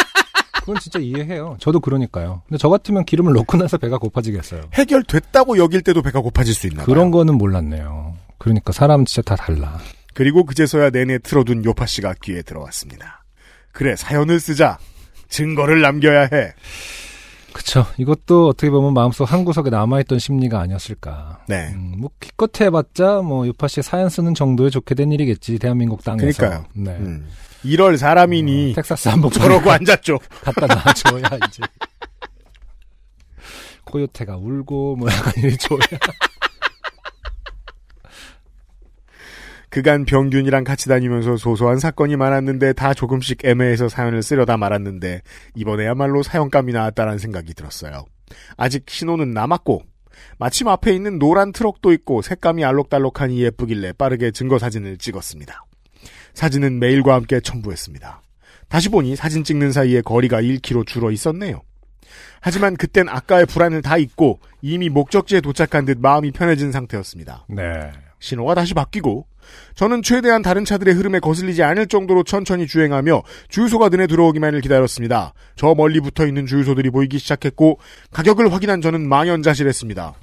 [0.60, 1.58] 그건 진짜 이해해요.
[1.60, 2.42] 저도 그러니까요.
[2.48, 4.62] 근데 저 같으면 기름을 넣고 나서 배가 고파지겠어요.
[4.72, 6.86] 해결됐다고 여길 때도 배가 고파질 수 있나 봐요.
[6.86, 8.14] 그런 거는 몰랐네요.
[8.38, 9.78] 그러니까 사람은 진짜 다 달라.
[10.14, 13.24] 그리고 그제서야 내내 틀어둔 요파 씨가 귀에 들어왔습니다.
[13.72, 14.78] 그래 사연을 쓰자.
[15.28, 16.54] 증거를 남겨야 해.
[17.52, 17.86] 그쵸.
[17.96, 21.40] 이것도 어떻게 보면 마음속 한 구석에 남아있던 심리가 아니었을까.
[21.48, 21.70] 네.
[21.72, 26.36] 음, 뭐 기껏 해봤자 뭐 유파 씨의 사연 쓰는 정도에 좋게 된 일이겠지 대한민국 땅에서.
[26.36, 26.66] 그러니까요.
[26.74, 26.90] 네.
[26.98, 27.26] 음.
[27.64, 30.18] 이럴 사람이니 텍사스 한복 저러고 앉았죠.
[30.44, 31.62] 갖다 놔줘야 이제.
[33.86, 35.78] 코요테가 울고 뭐 약간 이래줘야.
[39.76, 45.20] 그간 병균이랑 같이 다니면서 소소한 사건이 많았는데 다 조금씩 애매해서 사연을 쓰려다 말았는데
[45.54, 48.06] 이번에야말로 사연감이 나왔다라는 생각이 들었어요.
[48.56, 49.82] 아직 신호는 남았고
[50.38, 55.66] 마침 앞에 있는 노란 트럭도 있고 색감이 알록달록하니 예쁘길래 빠르게 증거 사진을 찍었습니다.
[56.32, 58.22] 사진은 메일과 함께 첨부했습니다.
[58.70, 61.60] 다시 보니 사진 찍는 사이에 거리가 1km 줄어 있었네요.
[62.40, 67.44] 하지만 그땐 아까의 불안을 다 잊고 이미 목적지에 도착한 듯 마음이 편해진 상태였습니다.
[67.50, 67.92] 네.
[68.18, 69.26] 신호가 다시 바뀌고
[69.74, 75.32] 저는 최대한 다른 차들의 흐름에 거슬리지 않을 정도로 천천히 주행하며 주유소가 눈에 들어오기만을 기다렸습니다.
[75.54, 77.78] 저 멀리 붙어 있는 주유소들이 보이기 시작했고
[78.10, 80.14] 가격을 확인한 저는 망연자실했습니다.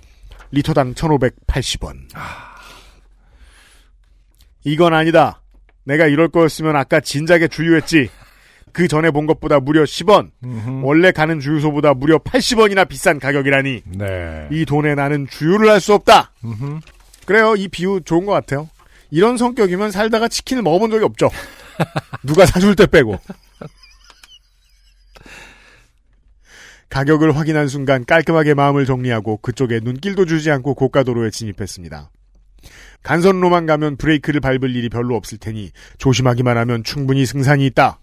[0.52, 2.10] 리터당 1,580원.
[4.66, 5.42] 이건 아니다.
[5.86, 8.10] 내가 이럴 거였으면 아까 진작에 주유했지.
[8.72, 10.32] 그 전에 본 것보다 무려 10원.
[10.44, 10.82] 음흠.
[10.84, 13.82] 원래 가는 주유소보다 무려 80원이나 비싼 가격이라니.
[13.86, 14.48] 네.
[14.52, 16.32] 이 돈에 나는 주유를 할 수 없다.
[16.44, 16.80] 음흠.
[17.26, 17.56] 그래요.
[17.56, 18.70] 이 비유 좋은 것 같아요.
[19.12, 21.30] 이런 성격이면 살다가 치킨을 먹어본 적이 없죠.
[22.24, 23.20] 누가 사줄 때 빼고.
[26.90, 32.12] 가격을 확인한 순간 깔끔하게 마음을 정리하고 그쪽에 눈길도 주지 않고 고가도로에 진입했습니다.
[33.02, 38.00] 간선로만 가면 브레이크를 밟을 일이 별로 없을 테니 조심하기만 하면 충분히 승산이 있다.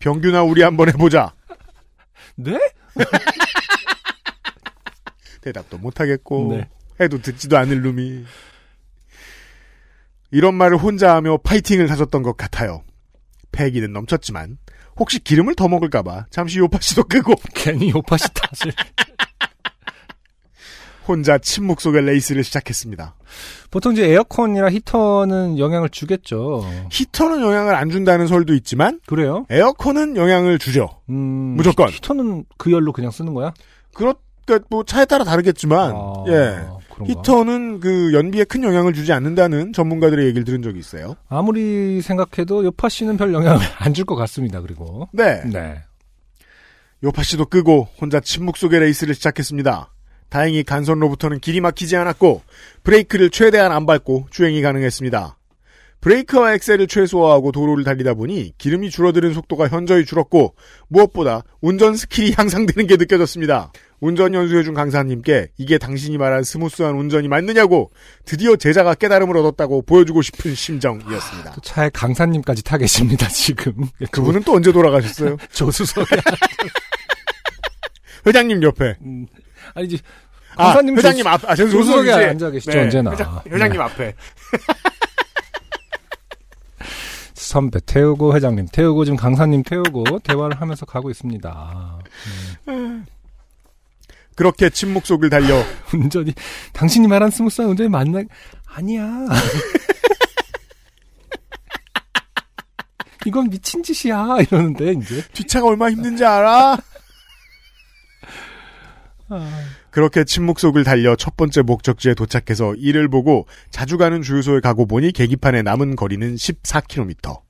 [0.00, 1.34] 병규나 우리 한번 해보자.
[2.36, 2.58] 네?
[5.42, 6.68] 대답도 못하겠고 네.
[7.00, 8.24] 해도 듣지도 않을 놈이
[10.30, 12.82] 이런 말을 혼자 하며 파이팅을 하셨던 것 같아요.
[13.52, 14.58] 패기는 넘쳤지만
[14.96, 18.72] 혹시 기름을 더 먹을까봐 잠시 요파시도 끄고 괜히 요파시 탓을.
[21.06, 23.14] 혼자 침묵 속의 레이스를 시작했습니다.
[23.70, 26.64] 보통 이제 에어컨이나 히터는 영향을 주겠죠.
[26.90, 29.44] 히터는 영향을 안 준다는 설도 있지만 그래요?
[29.50, 30.88] 에어컨은 영향을 주죠.
[31.10, 31.14] 음,
[31.56, 31.90] 무조건.
[31.90, 33.52] 히- 히터는 그 열로 그냥 쓰는 거야?
[33.94, 34.14] 그렇
[34.46, 36.58] 그뭐 차에 따라 다르겠지만 아, 예.
[36.94, 37.12] 그런가?
[37.12, 41.14] 히터는 그 연비에 큰 영향을 주지 않는다는 전문가들의 얘기를 들은 적이 있어요.
[41.28, 44.60] 아무리 생각해도 요파 씨는 별 영향을 안 줄 것 같습니다.
[44.60, 45.42] 그리고 네.
[45.44, 45.80] 네.
[47.02, 49.90] 요파 씨도 끄고 혼자 침묵 속의 레이스를 시작했습니다.
[50.30, 52.42] 다행히 간선로부터는 길이 막히지 않았고
[52.82, 55.36] 브레이크를 최대한 안 밟고 주행이 가능했습니다.
[56.00, 60.54] 브레이크와 엑셀을 최소화하고 도로를 달리다 보니 기름이 줄어드는 속도가 현저히 줄었고
[60.88, 63.72] 무엇보다 운전 스킬이 향상되는 게 느껴졌습니다.
[64.04, 67.90] 운전 연수해준 강사님께 이게 당신이 말한 스무스한 운전이 맞느냐고
[68.26, 71.52] 드디어 제자가 깨달음을 얻었다고 보여주고 싶은 심정이었습니다.
[71.52, 73.26] 또 차에 강사님까지 타 계십니다.
[73.28, 73.72] 지금
[74.10, 75.38] 그분은 또 언제 돌아가셨어요?
[75.52, 76.16] 조수석에
[78.26, 78.94] 회장님 옆에.
[79.00, 79.26] 음,
[79.72, 79.98] 아니지
[80.56, 83.84] 아, 강사님 회장님 앞, 아, 저 조수석에 앉아 계시죠 언제나 회장, 회장님 네.
[83.84, 84.14] 앞에.
[87.32, 92.00] 선배 태우고 회장님 태우고 지금 강사님 태우고 대화를 하면서 가고 있습니다.
[94.36, 95.62] 그렇게 침묵 속을 달려
[95.94, 96.32] 운전이
[96.72, 98.22] 당신이 말한 스무스한 운전이 맞나?
[98.66, 99.26] 아니야.
[103.26, 106.76] 이건 미친 짓이야 이러는데 이제 뒷차가 얼마나 힘든지 알아?
[109.90, 115.12] 그렇게 침묵 속을 달려 첫 번째 목적지에 도착해서 이를 보고 자주 가는 주유소에 가고 보니
[115.12, 117.40] 계기판에 남은 거리는 14km.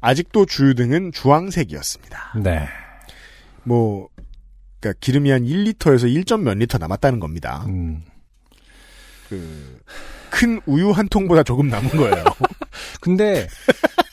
[0.00, 2.34] 아직도 주유등은 주황색이었습니다.
[2.42, 2.68] 네.
[3.64, 4.08] 뭐,
[4.80, 7.64] 그니까 기름이 한 1리터에서 1점 몇 리터 남았다는 겁니다.
[7.68, 8.02] 음.
[9.28, 9.80] 그,
[10.30, 12.24] 큰 우유 한 통보다 조금 남은 거예요.
[13.00, 13.48] 근데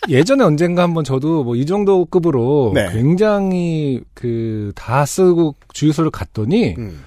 [0.10, 2.90] 예전에 언젠가 한번 저도 뭐 이 정도 급으로 네.
[2.92, 7.04] 굉장히 그 다 쓰고 주유소를 갔더니 음.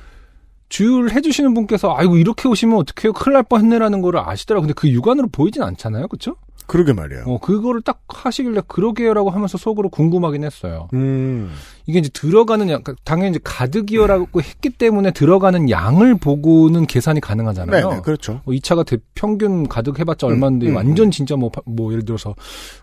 [0.68, 5.28] 주유를 해주시는 분께서 아이고 이렇게 오시면 어떡해요 큰일 날 뻔했네라는 거를 아시더라고 근데 그 육안으로
[5.28, 6.36] 보이진 않잖아요 그쵸?
[6.66, 7.24] 그러게 말이에요.
[7.26, 11.52] 어 그거를 딱 하시길래 그러게요라고 하면서 속으로 궁금하긴 했어요 음.
[11.86, 17.94] 이게 이제 들어가는 양 당연히 이제 가득이어라고 했기 때문에 들어가는 양을 보고는 계산이 가능하잖아요 네,
[17.96, 18.40] 네, 그렇죠.
[18.44, 22.04] 뭐이 차가 대- 평균 가득 해봤자 얼마인데 음, 음, 완전 진짜 뭐, 파- 뭐 예를
[22.04, 22.34] 들어서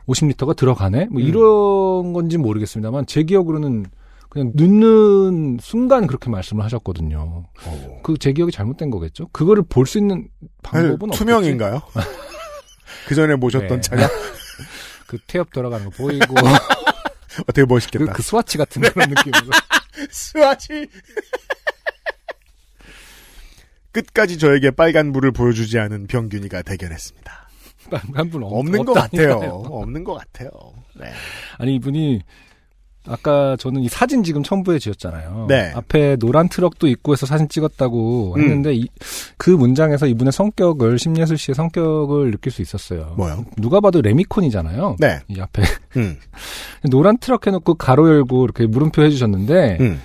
[0.08, 1.26] 50리터가 들어가네 뭐 음.
[1.28, 3.86] 이런 건지 모르겠습니다만 제 기억으로는
[4.30, 7.44] 그냥 넣는 순간 그렇게 말씀을 하셨거든요.
[7.68, 8.00] 어.
[8.02, 9.28] 그제 기억이 잘못된 거겠죠?
[9.32, 10.28] 그거를 볼 수 있는
[10.64, 11.20] 방법은 없겠지?
[11.20, 11.82] 투명인가요?
[13.08, 13.82] 그 전에 모셨던 네.
[13.82, 14.10] 차가
[15.08, 16.36] 그 태엽 들어가는 거 보이고
[17.42, 18.14] 어떻게 그, 멋있겠다.
[18.14, 19.52] 그 스와치 같은 그런 느낌으로
[20.10, 20.88] 스와치.
[23.92, 27.50] 끝까지 저에게 빨간 불을 보여주지 않은 병균이가 대견했습니다.
[28.14, 29.34] 한분 없는 것 같아요.
[29.38, 30.50] 없는 것 같아요.
[30.96, 31.12] 네.
[31.58, 32.22] 아니 이분이
[33.08, 35.48] 아까 저는 이 사진 지금 첨부해 주셨잖아요.
[35.50, 35.72] 네.
[35.76, 38.42] 앞에 노란 트럭도 있고 해서 사진 찍었다고 음.
[38.42, 38.88] 했는데 이,
[39.38, 43.14] 그 문장에서 이분의 성격을 심예슬 씨의 성격을 느낄 수 있었어요.
[43.18, 43.46] 뭐요?
[43.58, 44.98] 누가 봐도 레미콘이잖아요.
[45.00, 45.20] 네.
[45.28, 45.64] 이 앞에
[45.98, 46.18] 음.
[46.90, 50.02] 노란 트럭 해놓고 가로 열고 이렇게 물음표 해주셨는데 음.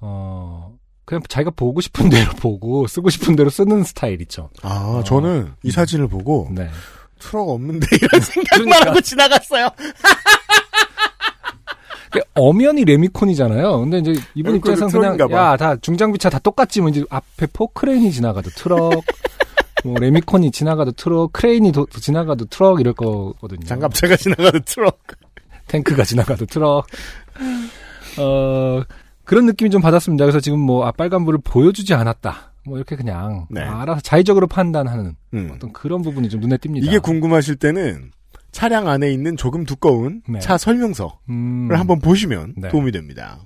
[0.00, 0.72] 어
[1.04, 4.50] 그냥 자기가 보고 싶은 대로 보고 쓰고 싶은 대로 쓰는 스타일이죠.
[4.62, 6.68] 아, 저는 이 사진을 보고 네.
[7.18, 8.90] 트럭 없는데 이런 생각만 그러니까.
[8.90, 9.68] 하고 지나갔어요.
[12.10, 13.80] 그 엄연히 레미콘이잖아요.
[13.80, 15.30] 근데 이제 이분 입장에서는 그냥.
[15.32, 19.02] 야 다 중장비차 다 똑같지 뭐 이제 앞에 포크레인이 지나가도 트럭,
[19.84, 23.60] 뭐 레미콘이 지나가도 트럭, 크레인이 도- 지나가도 트럭 이럴 거거든요.
[23.66, 24.98] 장갑차가 지나가는 트럭.
[25.68, 26.86] 탱크가 지나가도 트럭.
[28.18, 28.82] 어
[29.24, 30.24] 그런 느낌이 좀 받았습니다.
[30.24, 32.52] 그래서 지금 뭐 아, 빨간불을 보여주지 않았다.
[32.64, 33.60] 뭐 이렇게 그냥 네.
[33.62, 35.50] 알아서 자의적으로 판단하는 음.
[35.54, 36.84] 어떤 그런 부분이 좀 눈에 띕니다.
[36.86, 38.10] 이게 궁금하실 때는
[38.52, 40.40] 차량 안에 있는 조금 두꺼운 네.
[40.40, 42.68] 차 설명서를 음, 한번 보시면 네.
[42.68, 43.40] 도움이 됩니다.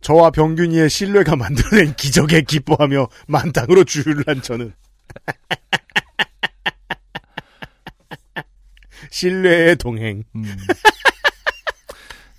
[0.00, 4.72] 저와 병균이의 신뢰가 만들어낸 기적에 기뻐하며 만땅으로 주유를 한 저는
[9.10, 10.24] 신뢰의 동행.
[10.34, 10.44] 음.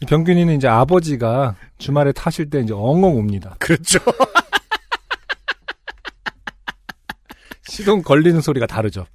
[0.01, 3.55] 이 병균이는 이제 아버지가 주말에 타실 때 이제 엉엉 옵니다.
[3.59, 3.99] 그렇죠.
[7.73, 9.07] 시동 걸리는 소리가 다르죠.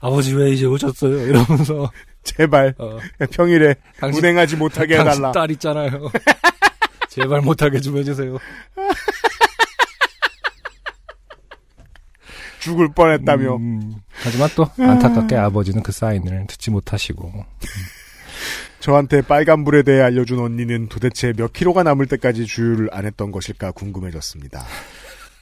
[0.00, 1.26] 아버지 왜 이제 오셨어요?
[1.26, 1.90] 이러면서
[2.22, 2.98] 제발 어,
[3.30, 5.32] 평일에 당신- 운행하지 못하게 당신 해달라.
[5.32, 6.10] 딸 있잖아요.
[7.08, 8.36] 제발 못하게 좀 해주세요.
[12.60, 13.56] 죽을 뻔했다며.
[13.56, 17.44] 음, 하지만 또 안타깝게 아버지는 그 사인을 듣지 못하시고
[18.84, 24.62] 저한테 빨간불에 대해 알려준 언니는 도대체 몇 킬로가 남을 때까지 주유를 안 했던 것일까 궁금해졌습니다.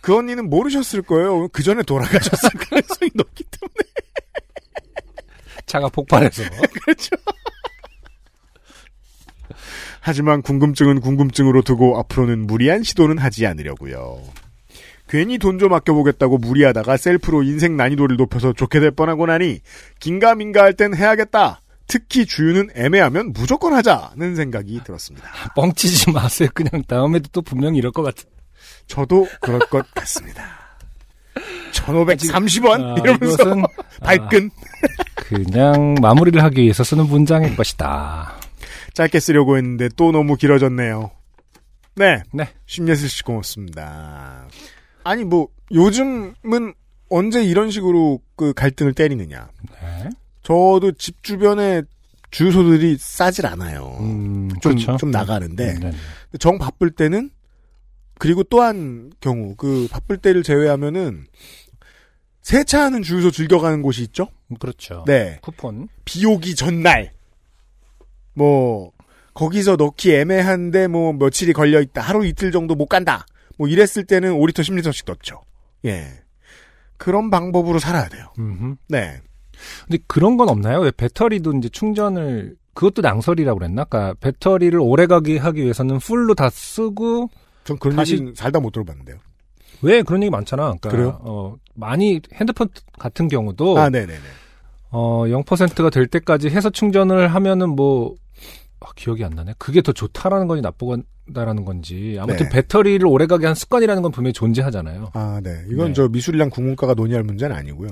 [0.01, 1.49] 그 언니는 모르셨을 거예요.
[1.49, 3.91] 그 전에 돌아가셨을 가능성이 높기 때문에.
[5.67, 6.45] 차가 폭발해서
[6.85, 7.17] 그렇죠.
[10.01, 14.23] 하지만 궁금증은 궁금증으로 두고 앞으로는 무리한 시도는 하지 않으려고요.
[15.09, 19.63] 괜히 돈 좀 아껴보겠다고 무리하다가 셀프로 인생 난이도를 높여서 좋게 될 뻔하고 나니
[19.99, 21.59] 긴가민가 할 땐 해야겠다.
[21.87, 25.29] 특히 주유는 애매하면 무조건 하자는 생각이 들었습니다.
[25.55, 26.49] 뻥치지 마세요.
[26.55, 28.23] 그냥 다음에도 또 분명히 이럴 것 같아.
[28.87, 30.45] 저도 그럴 것 같습니다.
[31.73, 32.83] 1530원?
[32.83, 33.63] 아, 이러면서 이것은
[34.01, 34.51] 발끈.
[35.17, 38.35] 그냥 마무리를 하기 위해서 쓰는 문장일 것이다.
[38.95, 41.11] 짧게 쓰려고 했는데 또 너무 길어졌네요.
[41.97, 42.23] 네.
[42.33, 42.49] 네.
[42.67, 44.47] 심예슬 씨 고맙습니다.
[45.05, 46.75] 아니 뭐 요즘은
[47.09, 49.49] 언제 이런 식으로 그 갈등을 때리느냐.
[49.81, 50.09] 네.
[50.43, 51.83] 저도 집 주변에
[52.31, 53.97] 주유소들이 싸질 않아요.
[54.01, 54.97] 음, 좀, 그렇죠.
[54.97, 56.39] 좀 나가는데 네, 네.
[56.39, 57.31] 정 바쁠 때는
[58.19, 61.27] 그리고 또한 경우 그 바쁠 때를 제외하면은
[62.41, 64.29] 세차하는 주유소 즐겨가는 곳이 있죠.
[64.59, 65.05] 그렇죠.
[65.07, 65.39] 네.
[65.43, 65.89] 쿠폰.
[66.05, 67.13] 비 오기 전날
[68.35, 68.93] 뭐
[69.35, 73.27] 거기서 넣기 애매한데 뭐 며칠이 걸려 있다 하루 이틀 정도 못 간다
[73.57, 75.43] 뭐 이랬을 때는 5리터 10리터씩 넣죠
[75.85, 76.23] 예
[76.97, 78.77] 그런 방법으로 살아야 돼요 음흠.
[78.89, 79.21] 네
[79.87, 80.81] 근데 그런 건 없나요?
[80.81, 83.85] 왜 배터리도 이제 충전을 그것도 낭설이라고 그랬나?
[83.85, 87.29] 그러니까 배터리를 오래 가게 하기 위해서는 풀로 다 쓰고
[87.65, 89.17] 전 그런 다시- 얘기는 살다 못 들어봤는데요
[89.83, 90.63] 왜 그런 얘기 많잖아.
[90.81, 91.19] 그러니까 그래요?
[91.23, 94.19] 어, 많이 핸드폰 같은 경우도 아 네네네
[94.91, 98.15] 어 0%가 될 때까지 해서 충전을 하면은 뭐
[98.81, 99.55] 아, 기억이 안 나네.
[99.59, 102.51] 그게 더 좋다라는 건지 나쁘다라는 건지 아무튼 네.
[102.51, 105.11] 배터리를 오래 가게 한 습관이라는 건 분명히 존재하잖아요.
[105.15, 105.93] 아 네 이건 네.
[105.95, 107.91] 저 미술이랑 국문과가 논의할 문제는 아니고요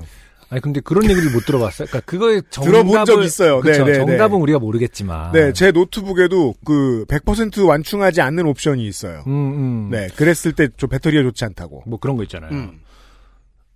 [0.51, 1.87] 아니 근데 그런 얘기를 못 들어봤어요.
[1.87, 3.61] 그러니까 그거의 정답을 들어본 적 있어요.
[3.61, 4.41] 그쵸, 네, 네, 정답은 네.
[4.43, 5.31] 우리가 모르겠지만.
[5.31, 9.89] 네 제 노트북에도 그 100% 완충하지 않는 옵션이 있어요 음, 음.
[9.91, 12.51] 네 그랬을 때 저 배터리가 좋지 않다고 뭐 그런 거 있잖아요.
[12.51, 12.81] 음.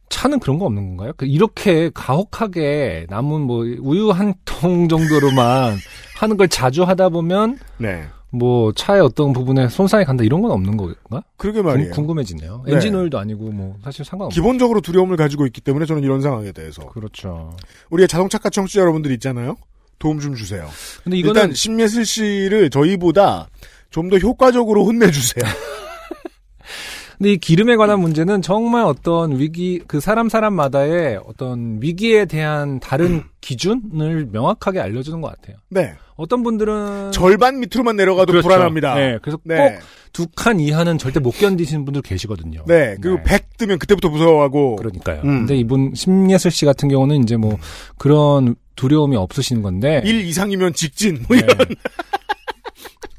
[0.10, 1.14] 차는 그런 거 없는 건가요?
[1.18, 5.78] 그 이렇게 가혹하게 남은 뭐 우유 한 통 정도로만
[6.18, 10.76] 하는 걸 자주 하다 보면 네 뭐 차의 어떤 부분에 손상이 간다 이런 건 없는
[10.78, 11.24] 건가?
[11.38, 12.74] 그러게 말이에요 궁, 금해지네요 네.
[12.74, 14.34] 엔진 오일도 아니고 뭐 사실 상관없는.
[14.34, 17.56] 기본적으로 두려움을 가지고 있기 때문에 저는 이런 상황에 대해서 그렇죠.
[17.90, 19.56] 우리의 자동차과 청취자 여러분들 있잖아요.
[19.98, 20.68] 도움 좀 주세요.
[21.04, 23.48] 근데 이거는 일단 심예슬 씨를 저희보다
[23.90, 25.46] 좀 더 효과적으로 혼내주세요.
[27.18, 33.24] 근데 이 기름에 관한 문제는 정말 어떤 위기 그 사람 사람마다의 어떤 위기에 대한 다른
[33.40, 35.56] 기준을 명확하게 알려주는 것 같아요.
[35.70, 35.94] 네.
[36.16, 38.48] 어떤 분들은 절반 밑으로만 내려가도 그렇죠.
[38.48, 38.96] 불안합니다.
[38.96, 39.80] 네, 그래서 네.
[40.14, 42.64] 꼭두 칸 이하는 절대 못 견디시는 분들 계시거든요.
[42.68, 42.96] 네.
[43.02, 44.78] 그리고 100 뜨면 그때부터 무서워하고.
[44.78, 45.22] 그러니까요.
[45.22, 45.40] 음.
[45.40, 47.58] 근데 이분 심예슬 씨 같은 경우는 이제 뭐
[47.98, 51.24] 그런 두려움이 없으신 건데 1 이상이면 직진.
[51.28, 51.44] 뭐 네.
[51.44, 51.68] 이런.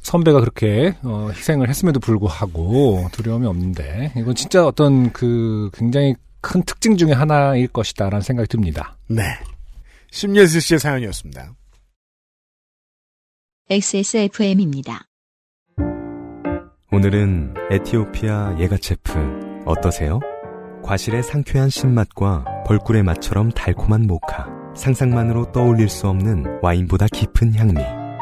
[0.00, 6.96] 선배가 그렇게 어, 희생을 했음에도 불구하고 두려움이 없는데 이건 진짜 어떤 그 굉장히 큰 특징
[6.96, 8.96] 중에 하나일 것이다라는 생각이 듭니다.
[9.08, 9.22] 네.
[10.12, 11.52] 심예슬 씨의 사연이었습니다.
[13.68, 15.08] XSFM입니다.
[16.92, 20.20] 오늘은 에티오피아 예가체프 어떠세요?
[20.84, 24.46] 과실의 상쾌한 신맛과 벌꿀의 맛처럼 달콤한 모카
[24.76, 27.74] 상상만으로 떠올릴 수 없는 와인보다 깊은 향미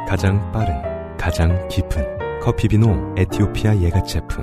[0.08, 4.42] 가장 빠른 가장 깊은 커피비노 에티오피아 예가체프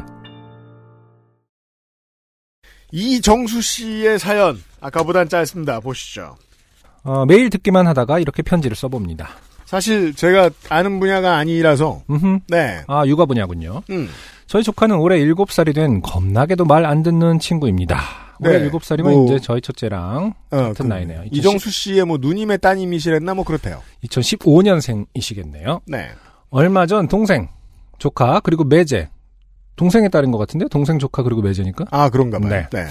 [2.91, 4.62] 이정수 씨의 사연.
[4.80, 5.80] 아까보단 짧습니다.
[5.80, 6.36] 보시죠.
[7.02, 9.30] 어, 매일 듣기만 하다가 이렇게 편지를 써봅니다.
[9.72, 12.39] 사실 제가 아는 분야가 아니라서 음흠.
[12.49, 12.82] 네.
[12.88, 13.84] 아, 육아 분야군요.
[13.89, 14.09] 음.
[14.45, 18.01] 저희 조카는 올해 7살이 된 겁나게도 말 안 듣는 친구입니다.
[18.41, 18.69] 올해 네.
[18.69, 21.24] 7살이면 뭐- 이제 저희 첫째랑 어, 같은 나이네요.
[21.32, 23.82] 이정수 씨의 뭐 누님의 따님이시랬나 뭐 그렇대요.
[24.03, 25.80] 2015년생이시겠네요.
[25.88, 26.09] 네.
[26.49, 27.47] 얼마 전 동생,
[27.97, 29.07] 조카, 그리고 매제.
[29.78, 30.65] 동생에 따른 것 같은데?
[30.69, 31.86] 동생, 조카, 그리고 매제니까?
[31.91, 32.49] 아 그런가 봐요.
[32.49, 32.67] 네.
[32.74, 32.88] 네.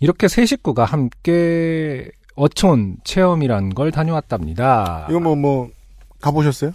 [0.00, 5.06] 이렇게 세 식구가 함께 어촌 체험이란 걸 다녀왔답니다.
[5.08, 5.68] 이거 뭐 뭐
[6.24, 6.72] 가보셨어요?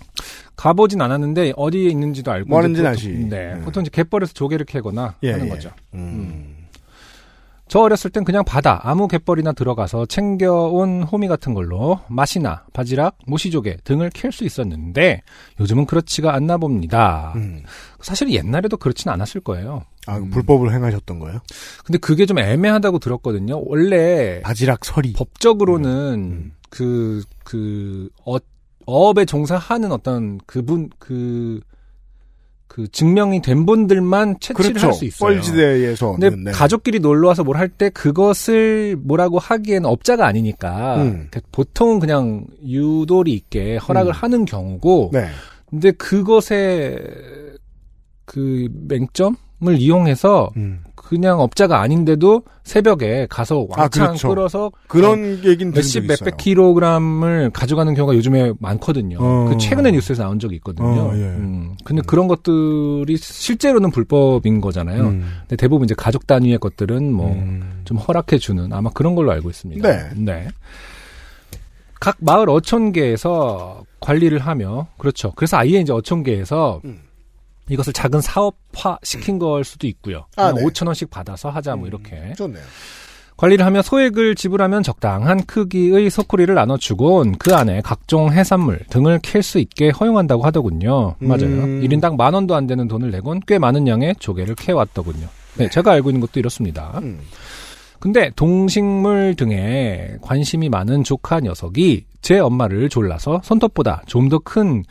[0.56, 3.10] 가보진 않았는데 어디에 있는지도 알고 뭐 보통- 아시.
[3.10, 3.62] 네, 음.
[3.64, 5.50] 보통 이제 갯벌에서 조개를 캐거나 예, 하는 예.
[5.50, 5.72] 거죠.
[5.94, 6.56] 음.
[7.68, 13.78] 저 어렸을 땐 그냥 바다 아무 갯벌이나 들어가서 챙겨온 호미 같은 걸로 맛이나 바지락, 모시조개
[13.84, 15.22] 등을 캘 수 있었는데
[15.60, 17.32] 요즘은 그렇지가 않나 봅니다.
[17.36, 17.62] 음.
[18.02, 19.84] 사실 옛날에도 그렇진 않았을 거예요.
[20.08, 20.32] 아 음.
[20.32, 21.40] 불법을 행하셨던 거예요?
[21.86, 23.62] 근데 그게 좀 애매하다고 들었거든요.
[23.64, 25.14] 원래 바지락 서리.
[25.14, 26.52] 법적으로는 음.
[26.72, 28.38] 그, 그, 어,
[28.90, 31.60] 어업에 종사하는 어떤 그분, 그,
[32.68, 34.88] 그 증명이 된 분들만 채취를 그렇죠.
[34.88, 35.36] 할수 있어요.
[35.36, 36.12] 뻘지대에서.
[36.14, 36.52] 근데 네.
[36.52, 41.28] 가족끼리 놀러 와서 뭘 할 때 그것을 뭐라고 하기에는 업자가 아니니까 음.
[41.32, 44.14] 그 보통은 그냥 유도리 있게 허락을 음.
[44.14, 45.28] 하는 경우고 네.
[45.70, 46.98] 근데 그것의
[48.26, 49.36] 그 맹점을
[49.78, 50.82] 이용해서 음.
[51.10, 54.28] 그냥 업자가 아닌데도 새벽에 가서 아, 왕창 그렇죠.
[54.28, 56.38] 끌어서 그런 얘기는 들은 몇십 몇백.
[56.38, 59.18] 킬로그램을 가져가는 경우가 요즘에 많거든요.
[59.20, 59.46] 어.
[59.50, 60.88] 그 최근에 뉴스에서 나온 적이 있거든요.
[60.88, 61.22] 어, 예.
[61.22, 65.08] 음, 근데 그런 것들이 실제로는 불법인 거잖아요.
[65.08, 65.26] 음.
[65.40, 67.98] 근데 대부분 이제 가족 단위의 것들은 뭐좀 음.
[67.98, 70.14] 허락해 주는 아마 그런 걸로 알고 있습니다.
[70.16, 70.48] 네.
[72.00, 75.34] 각 마을 어촌계에서 관리를 하며 그렇죠.
[75.36, 77.00] 그래서 아예 이제 어촌계에서 음.
[77.70, 80.26] 이것을 작은 사업화 시킨 걸 수도 있고요.
[80.36, 80.62] 아, 네.
[80.64, 81.88] 5천 원씩 받아서 하자 뭐 음.
[81.88, 82.64] 이렇게 좋네요.
[83.38, 89.60] 관리를 하며 소액을 지불하면 적당한 크기의 소쿠리를 나눠주곤 그 안에 각종 해산물 등을 캘 수
[89.60, 91.16] 있게 허용한다고 하더군요.
[91.20, 91.46] 맞아요.
[91.46, 91.82] 음.
[91.82, 95.28] 1인당 만 원도 안 되는 돈을 내곤 꽤 많은 양의 조개를 캐왔더군요.
[95.56, 97.00] 네, 제가 알고 있는 것도 이렇습니다.
[97.02, 97.20] 음.
[98.00, 104.84] 근데 동식물 등에 관심이 많은 조카 녀석이 제 엄마를 졸라서 손톱보다 좀 더 큰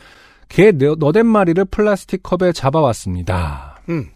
[0.48, 3.80] 개 너댓 마리를 플라스틱 컵에 잡아왔습니다.
[3.88, 4.06] 음.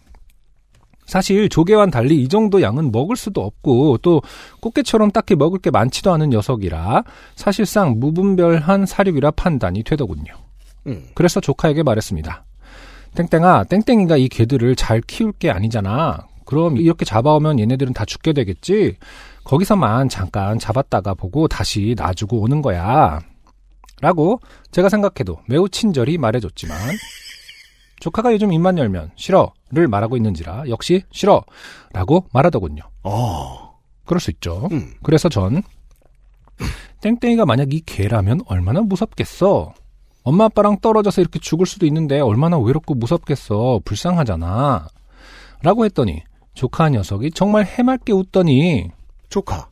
[1.05, 4.21] 사실 조개와는 달리 이 정도 양은 먹을 수도 없고 또
[4.61, 7.03] 꽃게처럼 딱히 먹을 게 많지도 않은 녀석이라
[7.35, 10.33] 사실상 무분별한 사육이라 판단이 되더군요.
[10.87, 11.03] 음.
[11.13, 12.45] 그래서 조카에게 말했습니다.
[13.15, 16.25] 땡땡아, 땡땡이가 이 개들을 잘 키울 게 아니잖아.
[16.45, 18.97] 그럼 이렇게 잡아오면 얘네들은 다 죽게 되겠지?
[19.43, 23.19] 거기서만 잠깐 잡았다가 보고 다시 놔주고 오는 거야.
[24.03, 24.41] 라고
[24.71, 26.77] 제가 생각해도 매우 친절히 말해줬지만
[28.01, 32.83] 조카가 요즘 입만 열면 싫어를 말하고 있는지라 역시 싫어라고 말하더군요.
[33.03, 33.79] 어.
[34.03, 34.67] 그럴 수 있죠.
[34.73, 34.93] 음.
[35.03, 35.63] 그래서 전
[36.99, 39.73] 땡땡이가 만약 이 개라면 얼마나 무섭겠어.
[40.23, 43.79] 엄마 아빠랑 떨어져서 이렇게 죽을 수도 있는데 얼마나 외롭고 무섭겠어.
[43.85, 44.85] 불쌍하잖아.
[45.61, 46.23] 라고 했더니
[46.53, 48.91] 조카 녀석이 정말 해맑게 웃더니
[49.29, 49.69] 조카.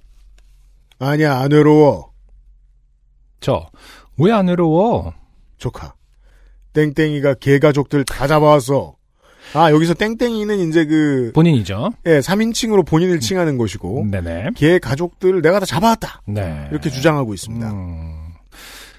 [0.99, 2.11] 아니야, 안 외로워.
[3.41, 3.67] 저
[4.22, 5.13] 왜 안 외로워?
[5.57, 5.93] 조카.
[6.74, 8.95] 땡땡이가 개 가족들 다 잡아왔어.
[9.53, 11.89] 아, 여기서 땡땡이는 이제 그, 본인이죠.
[12.05, 14.51] 예, 3인칭으로 본인을 칭하는 것이고, 네네.
[14.55, 16.22] 개 가족들을 내가 다 잡아왔다.
[16.28, 16.67] 네.
[16.72, 17.69] 이렇게 주장하고 있습니다.
[17.69, 18.30] 음,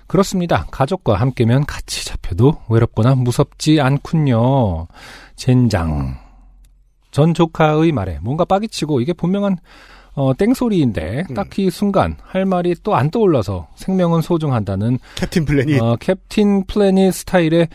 [0.08, 0.66] 그렇습니다.
[0.70, 4.88] 가족과 함께면 같이 잡혀도 외롭거나 무섭지 않군요.
[5.36, 6.18] 젠장.
[7.12, 9.56] 전 조카의 말에 뭔가 빡이 치고 이게 분명한
[10.14, 11.34] 어, 땡소리인데 음.
[11.34, 15.80] 딱히 순간 할 말이 또 안 떠올라서 생명은 소중하다는 캡틴 플래닛.
[15.80, 17.68] 어, 캡틴 플래닛 스타일의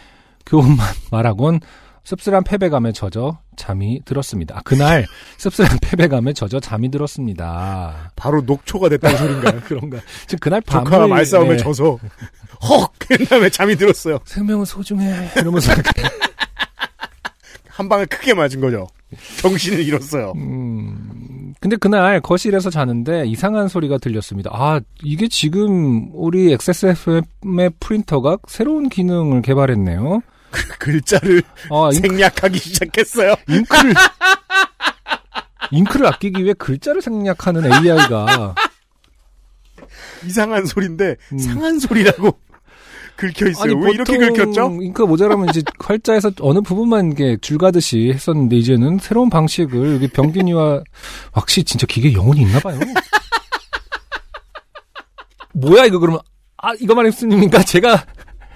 [0.45, 0.77] 교훈만
[1.11, 1.59] 말하곤
[2.03, 4.57] 씁쓸한 패배감에 젖어 잠이 들었습니다.
[4.57, 5.05] 아, 그날
[5.37, 8.11] 씁쓸한 패배감에 젖어 잠이 들었습니다.
[8.15, 9.61] 바로 녹초가 됐다는 소린가요?
[9.65, 9.97] 그런가?
[10.21, 11.57] 지금 그날 조카가 말싸움에 네.
[11.57, 11.97] 져서,
[12.69, 12.93] 헉!
[12.99, 14.19] 그 다음에 잠이 들었어요.
[14.25, 15.73] 생명은 소중해 이러면서
[17.67, 18.87] 한 방을 크게 맞은 거죠.
[19.41, 20.33] 정신을 잃었어요.
[20.35, 21.16] 음,
[21.59, 24.51] 근데 그날 거실에서 자는데 이상한 소리가 들렸습니다.
[24.53, 30.21] 아, 이게 지금 우리 XSFM의 프린터가 새로운 기능을 개발했네요.
[30.79, 31.41] 글자를
[31.71, 33.35] 아, 잉, 생략하기 시작했어요.
[33.47, 33.93] 잉크를,
[35.71, 38.55] 잉크를 아끼기 위해 글자를 생략하는 AI가
[40.25, 41.37] 이상한 소리인데, 음.
[41.37, 42.39] 상한 소리라고
[43.17, 43.77] 긁혀 있어요.
[43.77, 44.77] 왜 이렇게 긁혔죠?
[44.81, 50.83] 잉크가 모자라면 이제 활자에서 어느 부분만 이게 줄 가듯이 했었는데 이제는 새로운 방식을 여기 병균이와
[51.33, 52.79] 확실히 진짜 기계 영혼이 있나 봐요.
[55.53, 56.21] 뭐야 이거 그러면
[56.57, 57.63] 아 이거 말씀입니까?
[57.63, 58.05] 제가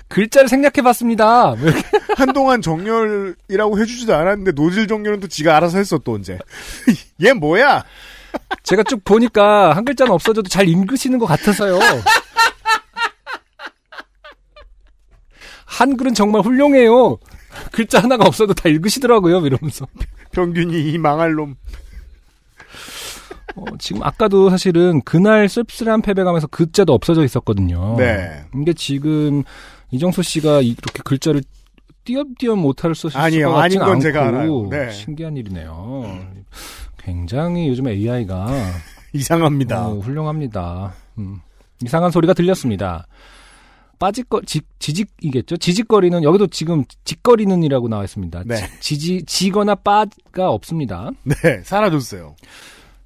[0.08, 1.56] 글자를 생략해봤습니다.
[1.56, 1.72] 뭐.
[2.18, 6.38] 한동안 정렬이라고 해주지도 않았는데, 노즐 정렬은 또 지가 알아서 했어, 또 언제.
[7.24, 7.84] 얘 뭐야?
[8.64, 11.80] 제가 쭉 보니까 한 글자는 없어져도 잘 읽으시는 것 같아서요.
[15.82, 17.18] 한글은 정말 훌륭해요.
[17.72, 19.46] 글자 하나가 없어도 다 읽으시더라고요.
[19.46, 19.88] 이러면서.
[20.32, 21.56] 평균이 이 망할 놈.
[23.56, 27.96] 어, 지금 아까도 사실은 그날 씁쓸한 패배감에서 글자도 없어져 있었거든요.
[27.98, 28.44] 네.
[28.52, 29.44] 근데 지금
[29.90, 31.42] 이정수 씨가 이렇게 글자를
[32.06, 34.86] 띄엄띄엄 못할 수 있을 아니요, 것 같진 아닌 건 않고 제가.
[34.86, 34.92] 네.
[34.92, 36.20] 신기한 일이네요.
[36.98, 38.48] 굉장히 요즘 AI가
[39.14, 39.88] 이상합니다.
[39.88, 40.94] 어, 훌륭합니다.
[41.18, 41.42] 음.
[41.84, 43.08] 이상한 소리가 들렸습니다.
[44.02, 45.58] 빠짓거 지, 지직이겠죠.
[45.58, 48.44] 지직거리는 여기도 지금 직거리는이라고 나와 있습니다.
[48.48, 48.56] 네.
[48.80, 51.12] 지, 지 지거나 빠가 없습니다.
[51.24, 52.36] 네, 사라졌어요.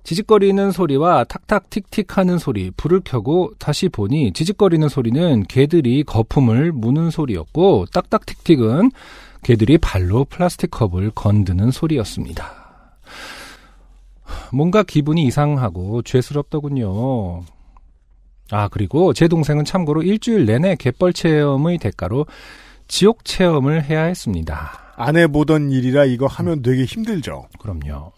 [0.04, 7.10] 지직거리는 소리와 탁탁 틱틱 하는 소리, 불을 켜고 다시 보니 지직거리는 소리는 개들이 거품을 무는
[7.10, 8.92] 소리였고 딱딱 틱틱은
[9.44, 12.54] 개들이 발로 플라스틱 컵을 건드는 소리였습니다.
[14.54, 17.44] 뭔가 기분이 이상하고 죄스럽더군요.
[18.52, 22.26] 아, 그리고 제 동생은 참고로 일주일 내내 갯벌 체험의 대가로
[22.88, 24.94] 지옥 체험을 해야 했습니다.
[24.96, 27.48] 안 해보던 일이라 이거 하면 되게 힘들죠.
[27.60, 28.12] 그럼요.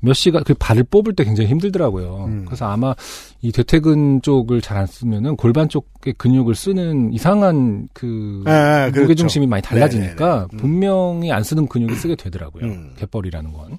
[0.00, 2.26] 몇 시간 그 발을 뽑을 때 굉장히 힘들더라고요.
[2.28, 2.44] 음.
[2.46, 2.94] 그래서 아마
[3.42, 9.00] 이 대퇴근 쪽을 잘 안 쓰면은 골반 쪽의 근육을 쓰는 이상한 그 아, 그렇죠.
[9.02, 10.46] 무게 중심이 많이 달라지니까 네네네.
[10.52, 10.56] 음.
[10.56, 12.64] 분명히 안 쓰는 근육을 쓰게 되더라고요.
[12.64, 12.92] 음.
[12.96, 13.78] 갯벌이라는 건.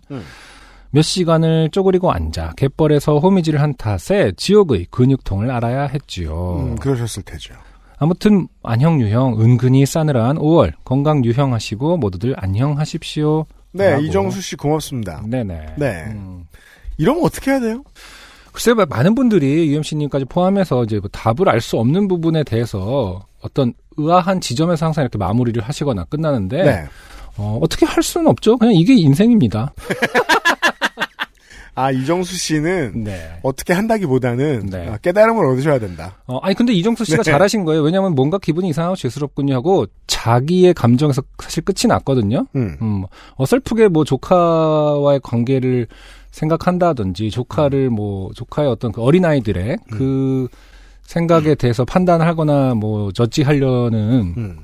[0.91, 0.95] 음.
[0.95, 6.57] 몇 시간을 쪼그리고 앉아 갯벌에서 호미질을 한 탓에 지옥의 근육통을 알아야 했지요.
[6.59, 7.53] 음, 그러셨을 테죠.
[7.97, 13.45] 아무튼 안녕 유형 은근히 싸늘한 5월 건강 유형하시고 모두들 안녕하십시오.
[13.71, 14.01] 네, 라고.
[14.03, 15.21] 이정수 씨 고맙습니다.
[15.27, 15.75] 네네.
[15.77, 16.03] 네.
[16.07, 16.45] 음.
[16.97, 17.83] 이러면 어떻게 해야 돼요?
[18.51, 23.73] 글쎄요, 뭐 많은 분들이 UMC님까지 포함해서 이제 뭐 답을 알 수 없는 부분에 대해서 어떤
[23.97, 26.85] 의아한 지점에서 항상 이렇게 마무리를 하시거나 끝나는데 네.
[27.37, 28.57] 어, 어떻게 할 수는 없죠.
[28.57, 29.71] 그냥 이게 인생입니다.
[31.75, 33.39] 아, 이정수 씨는 네.
[33.43, 34.89] 어떻게 한다기보다는 네.
[34.89, 36.17] 아, 깨달음을 얻으셔야 된다.
[36.27, 37.31] 어, 아니 근데 이정수 씨가 네.
[37.31, 37.81] 잘하신 거예요.
[37.81, 42.45] 왜냐하면 뭔가 기분이 이상하고 죄스럽군요 하고 자기의 감정에서 사실 끝이 났거든요.
[42.55, 42.77] 음.
[42.81, 43.03] 음,
[43.35, 45.87] 어설프게 뭐 조카와의 관계를
[46.31, 50.47] 생각한다든지 조카를 뭐 조카의 어떤 그 어린 아이들의 그
[51.01, 54.59] 생각에 대해서 판단하거나 뭐 저지하려는 음.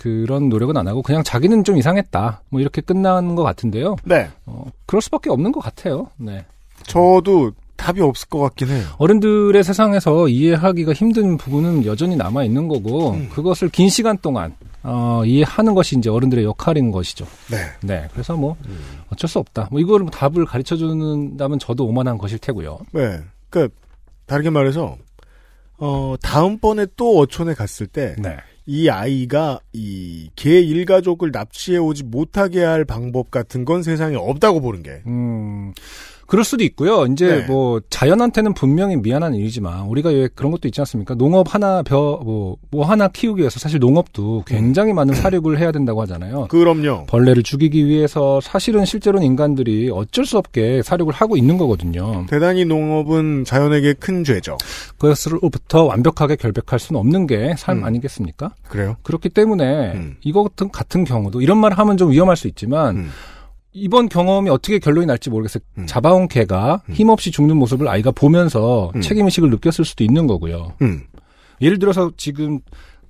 [0.00, 2.40] 그런 노력은 안 하고 그냥 자기는 좀 이상했다.
[2.48, 3.96] 뭐 이렇게 끝나는 것 같은데요.
[4.04, 4.30] 네.
[4.46, 6.08] 어, 그럴 수밖에 없는 것 같아요.
[6.16, 6.42] 네.
[6.84, 8.86] 저도 답이 없을 것 같긴 해요.
[8.96, 13.28] 어른들의 세상에서 이해하기가 힘든 부분은 여전히 남아 있는 거고 음.
[13.30, 17.26] 그것을 긴 시간 동안 어, 이해하는 것이 이제 어른들의 역할인 것이죠.
[17.50, 17.58] 네.
[17.82, 18.08] 네.
[18.12, 18.56] 그래서 뭐
[19.10, 19.68] 어쩔 수 없다.
[19.70, 22.78] 뭐 이거를 뭐 답을 가르쳐 준다면 저도 오만한 것일 테고요.
[22.92, 23.20] 네.
[23.50, 23.74] 그러니까
[24.24, 24.96] 다르게 말해서
[25.76, 28.38] 어, 다음번에 또 어촌에 갔을 때 네.
[28.66, 34.82] 이 아이가 이 개 일가족을 납치해 오지 못하게 할 방법 같은 건 세상에 없다고 보는
[34.82, 35.02] 게.
[35.06, 35.72] 음,
[36.30, 37.06] 그럴 수도 있고요.
[37.06, 37.42] 이제 네.
[37.42, 41.16] 뭐 자연한테는 분명히 미안한 일이지만 우리가 왜 그런 것도 있지 않습니까?
[41.16, 46.46] 농업 하나 벼뭐 뭐 하나 키우기 위해서 사실 농업도 굉장히 많은 사육을 해야 된다고 하잖아요.
[46.46, 47.06] 그럼요.
[47.06, 52.24] 벌레를 죽이기 위해서 사실은 실제로는 인간들이 어쩔 수 없게 사육을 하고 있는 거거든요.
[52.30, 54.56] 대단히 농업은 자연에게 큰 죄죠.
[54.98, 57.84] 그것으로부터 완벽하게 결백할 수는 없는 게삶 음.
[57.84, 58.54] 아니겠습니까?
[58.68, 58.94] 그래요?
[59.02, 60.16] 그렇기 때문에 음.
[60.22, 63.10] 이거 같은 같은 경우도 이런 말을 하면 좀 위험할 수 있지만 음.
[63.72, 65.62] 이번 경험이 어떻게 결론이 날지 모르겠어요.
[65.78, 65.86] 음.
[65.86, 69.00] 잡아온 개가 힘없이 죽는 모습을 아이가 보면서 음.
[69.00, 70.74] 책임의식을 느꼈을 수도 있는 거고요.
[70.82, 71.04] 음.
[71.60, 72.60] 예를 들어서 지금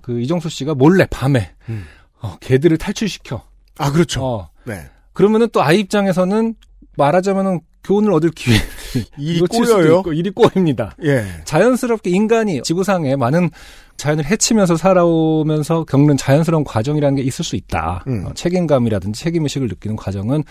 [0.02, 1.84] 그 이정수 씨가 몰래 밤에 음.
[2.20, 3.42] 어, 개들을 탈출시켜.
[3.78, 4.24] 아, 그렇죠.
[4.24, 4.84] 어, 네.
[5.12, 6.54] 그러면은 또 아이 입장에서는
[6.96, 8.56] 말하자면은 교훈을 얻을 기회
[9.18, 9.98] 일이 꼬여요.
[9.98, 10.94] 있고 일이 꼬입니다.
[11.02, 11.24] 예.
[11.44, 13.50] 자연스럽게 인간이 지구상에 많은
[13.96, 18.02] 자연을 해치면서 살아오면서 겪는 자연스러운 과정이라는 게 있을 수 있다.
[18.06, 18.24] 음.
[18.26, 20.42] 어, 책임감이라든지 책임의식을 느끼는 과정은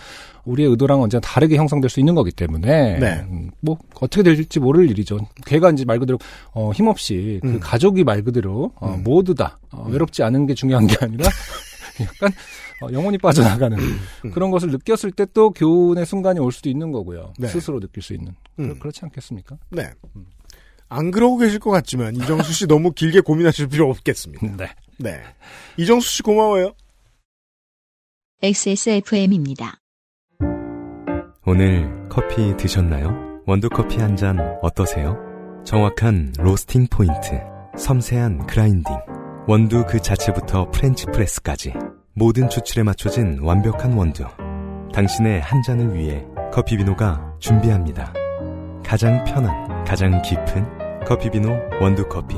[0.44, 3.26] 우리의 의도랑 언제나 다르게 형성될 수 있는 거기 때문에 네.
[3.28, 5.18] 음, 뭐 어떻게 될지 모를 일이죠.
[5.46, 6.18] 걔가 이제 말 그대로
[6.52, 7.60] 어, 힘없이 그 음.
[7.60, 9.02] 가족이 말 그대로 어, 음.
[9.02, 11.28] 모두 다 어, 외롭지 않은 게 중요한 게 아니라
[12.00, 12.32] 약간
[12.82, 14.30] 어, 영혼이 빠져나가는 음.
[14.32, 17.34] 그런 것을 느꼈을 때 또 교훈의 순간이 올 수도 있는 거고요.
[17.38, 17.46] 네.
[17.48, 18.78] 스스로 느낄 수 있는 음.
[18.80, 19.56] 그렇, 지 않겠습니까?
[19.70, 19.90] 네.
[20.88, 24.56] 안 그러고 계실 것 같지만 이정수 씨 너무 길게 고민하실 필요 없겠습니다.
[24.56, 24.68] 네.
[24.98, 25.20] 네.
[25.76, 26.72] 이정수 씨 고마워요.
[28.42, 29.76] XSFM입니다.
[31.46, 33.42] 오늘 커피 드셨나요?
[33.46, 35.16] 원두커피 한 잔 어떠세요?
[35.64, 37.40] 정확한 로스팅 포인트,
[37.76, 38.94] 섬세한 grinding,
[39.46, 41.72] 원두 그 자체부터 French press까지
[42.20, 44.24] 모든 추출에 맞춰진 완벽한 원두.
[44.92, 48.12] 당신의 한 잔을 위해 커피비노가 준비합니다.
[48.84, 51.48] 가장 편한, 가장 깊은 커피비노
[51.80, 52.36] 원두커피.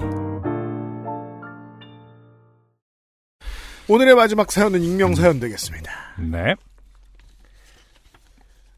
[3.89, 5.91] 오늘의 마지막 사연은 익명 사연 되겠습니다.
[6.31, 6.55] 네.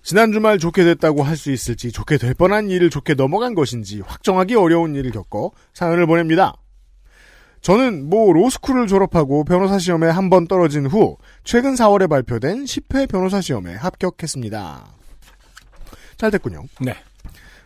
[0.03, 4.55] 지난 주말 좋게 됐다고 할 수 있을지 좋게 될 뻔한 일을 좋게 넘어간 것인지 확정하기
[4.55, 6.55] 어려운 일을 겪어 사연을 보냅니다.
[7.65, 13.41] 저는 모 로스쿨을 졸업하고 변호사 시험에 한 번 떨어진 후 최근 4월에 발표된 10회 변호사
[13.41, 14.87] 시험에 합격했습니다.
[16.19, 16.65] 잘 됐군요.
[16.81, 16.95] 네.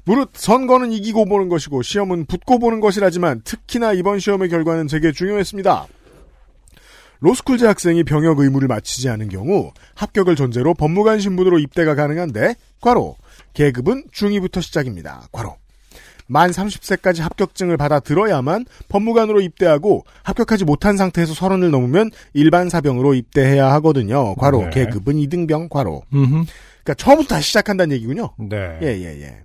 [0.05, 5.87] 무릇 선거는 이기고 보는 것이고 시험은 붙고 보는 것이라지만 특히나 이번 시험의 결과는 제게 중요했습니다.
[7.19, 13.17] 로스쿨 재학생이 병역 의무를 마치지 않은 경우 합격을 전제로 법무관 신분으로 입대가 가능한데 과로
[13.55, 15.27] 계급은 중2부터 시작입니다.
[15.33, 15.57] 과로
[16.29, 23.73] 만 30세까지 합격증을 받아 들어야만 법무관으로 입대하고 합격하지 못한 상태에서 서른을 넘으면 일반 사병으로 입대해야
[23.73, 24.35] 하거든요.
[24.37, 24.71] 과로 네.
[24.71, 26.03] 계급은 2등병 과로.
[26.13, 26.45] 음흠.
[26.85, 28.31] 그러니까 처음부터 다시 시작한다는 얘기군요.
[28.39, 28.79] 네.
[28.83, 29.39] 예, 예, 예.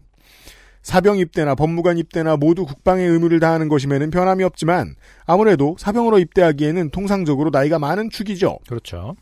[0.81, 7.49] 사병 입대나 법무관 입대나 모두 국방의 의무를 다하는 것임에는 변함이 없지만 아무래도 사병으로 입대하기에는 통상적으로
[7.51, 8.59] 나이가 많은 축이죠.
[8.67, 9.15] 그렇죠.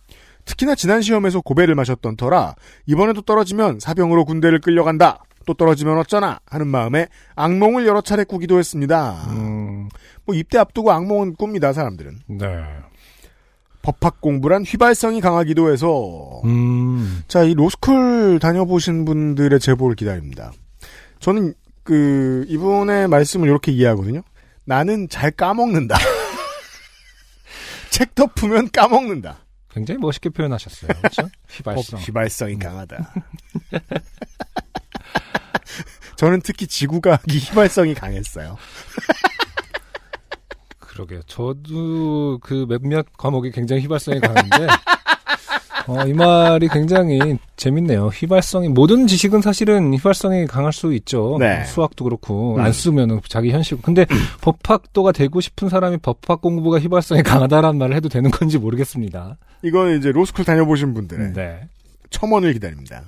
[0.46, 2.56] 특히나 지난 시험에서 고배를 마셨던 터라
[2.88, 5.24] 이번에도 떨어지면 사병으로 군대를 끌려간다.
[5.46, 9.26] 또 떨어지면 어쩌나 하는 마음에 악몽을 여러 차례 꾸기도 했습니다.
[9.30, 9.90] 음,
[10.26, 12.20] 뭐 입대 앞두고 악몽은 꿉니다, 사람들은.
[12.28, 12.48] 네.
[13.82, 20.52] 법학 공부란 휘발성이 강하기도 해서 음, 자, 이 로스쿨 다녀보신 분들의 제보를 기다립니다.
[21.20, 24.22] 저는 그 이분의 말씀을 이렇게 이해하거든요.
[24.66, 25.98] 나는 잘 까먹는다.
[27.90, 29.40] 책 덮으면 까먹는다.
[29.72, 30.92] 굉장히 멋있게 표현하셨어요.
[31.00, 31.30] 그렇죠?
[31.50, 32.00] 휘발성.
[32.00, 33.14] 법 휘발성이 강하다.
[36.22, 38.56] 저는 특히 지구과학이 휘발성이 강했어요.
[40.78, 41.22] 그러게요.
[41.26, 44.68] 저도 그 몇몇 과목이 굉장히 휘발성이 강한데,
[45.88, 48.10] 어, 이 말이 굉장히 재밌네요.
[48.10, 51.38] 휘발성이, 모든 지식은 사실은 휘발성이 강할 수 있죠.
[51.40, 51.64] 네.
[51.64, 52.60] 수학도 그렇고, 음.
[52.62, 53.82] 안 쓰면은 자기 현실.
[53.82, 54.06] 근데
[54.42, 59.38] 법학도가 되고 싶은 사람이 법학 공부가 휘발성이 강하다라는 말을 해도 되는 건지 모르겠습니다.
[59.64, 61.68] 이건 이제 로스쿨 다녀보신 분들의 네.
[62.12, 63.06] 첨언을 기다립니다.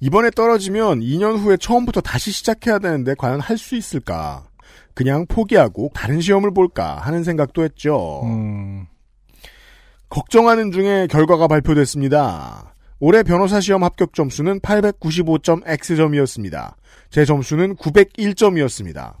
[0.00, 4.44] 이번에 떨어지면 2년 후에 처음부터 다시 시작해야 되는데 과연 할 수 있을까?
[4.94, 8.22] 그냥 포기하고 다른 시험을 볼까 하는 생각도 했죠.
[8.24, 8.86] 음,
[10.08, 12.74] 걱정하는 중에 결과가 발표됐습니다.
[12.98, 16.76] 올해 변호사 시험 합격 점수는 895.X점이었습니다.
[17.10, 19.14] 제 점수는 901점이었습니다.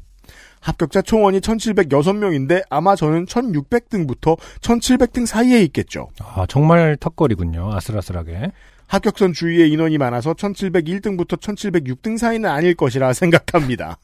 [0.60, 6.08] 합격자 총원이 1706명인데 아마 저는 1600등부터 1700등 사이에 있겠죠.
[6.20, 7.72] 아, 정말 턱걸이군요.
[7.74, 8.52] 아슬아슬하게.
[8.90, 13.98] 합격선 주위에 인원이 많아서 1701등부터 1706등 사이는 아닐 것이라 생각합니다.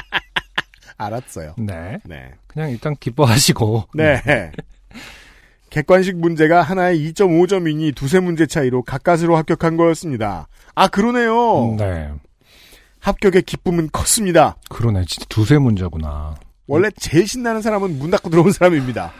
[0.96, 1.54] 알았어요.
[1.58, 1.98] 네.
[2.04, 2.32] 네.
[2.46, 3.88] 그냥 일단 기뻐하시고.
[3.94, 4.22] 네.
[5.68, 10.48] 객관식 문제가 하나에 2.5점이니 두세 문제 차이로 가까스로 합격한 거였습니다.
[10.74, 11.76] 아, 그러네요.
[11.78, 12.10] 네.
[13.00, 14.56] 합격의 기쁨은 컸습니다.
[14.70, 15.04] 그러네.
[15.04, 16.36] 진짜 두세 문제구나.
[16.66, 19.12] 원래 제일 신나는 사람은 문 닫고 들어온 사람입니다.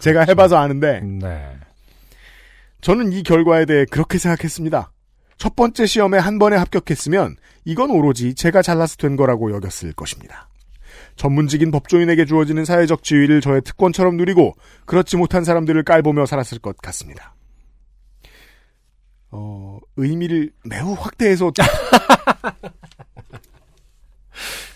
[0.00, 1.58] 제가 해봐서 아는데, 네.
[2.80, 4.92] 저는 이 결과에 대해 그렇게 생각했습니다.
[5.38, 10.48] 첫 번째 시험에 한 번에 합격했으면 이건 오로지 제가 잘나서 된 거라고 여겼을 것입니다.
[11.16, 14.54] 전문직인 법조인에게 주어지는 사회적 지위를 저의 특권처럼 누리고
[14.84, 17.34] 그렇지 못한 사람들을 깔보며 살았을 것 같습니다.
[19.30, 21.52] 어, 의미를 매우 확대해서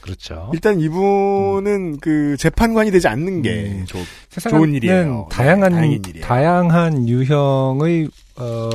[0.01, 0.51] 그렇죠.
[0.55, 3.85] 일단 이분은 그 재판관이 되지 않는 게 음.
[3.87, 3.99] 좋,
[4.31, 5.29] 세상은 좋은 일이에요.
[5.31, 6.27] 다양한 네, 다행인 일이에요.
[6.27, 8.71] 다양한 유형의 어,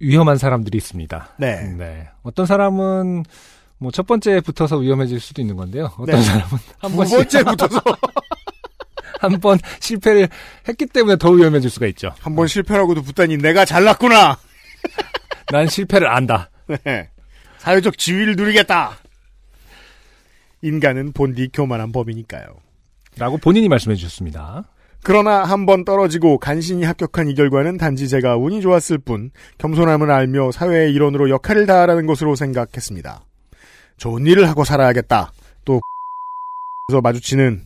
[0.00, 1.28] 위험한 사람들이 있습니다.
[1.38, 2.08] 네.
[2.22, 3.24] 어떤 사람은
[3.78, 5.90] 뭐 첫 번째 붙어서 위험해질 수도 있는 건데요.
[5.98, 6.22] 어떤 네.
[6.22, 7.80] 사람은 한두 번씩 번째 붙어서
[9.20, 10.28] 한 번 실패를
[10.68, 12.12] 했기 때문에 더 위험해질 수가 있죠.
[12.20, 14.36] 한 번 실패라고도 붙다니 내가 잘났구나.
[15.52, 16.50] 난 실패를 안다.
[16.84, 17.08] 네.
[17.62, 18.98] 사회적 지위를 누리겠다.
[20.62, 22.44] 인간은 본디 교만한 법이니까요.
[23.18, 24.64] 라고 본인이 말씀해 주셨습니다.
[25.04, 30.50] 그러나 한 번 떨어지고 간신히 합격한 이 결과는 단지 제가 운이 좋았을 뿐 겸손함을 알며
[30.50, 33.24] 사회의 일원으로 역할을 다하라는 것으로 생각했습니다.
[33.96, 35.32] 좋은 일을 하고 살아야겠다.
[35.64, 35.80] 또
[36.90, 37.62] 에서 마주치는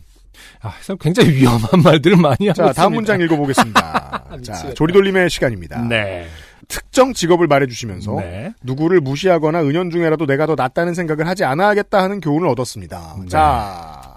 [0.61, 2.73] 아, 참 굉장히 위험한 말들을 많이 하고 자 있습니다.
[2.73, 4.25] 다음 문장 읽어보겠습니다.
[4.43, 4.73] 자.
[4.75, 5.81] 조리돌림의 시간입니다.
[5.87, 6.27] 네.
[6.67, 8.53] 특정 직업을 말해주시면서 네.
[8.63, 13.15] 누구를 무시하거나 은연중에라도 내가 더 낫다는 생각을 하지 않아야겠다 하는 교훈을 얻었습니다.
[13.21, 13.27] 네.
[13.27, 14.15] 자,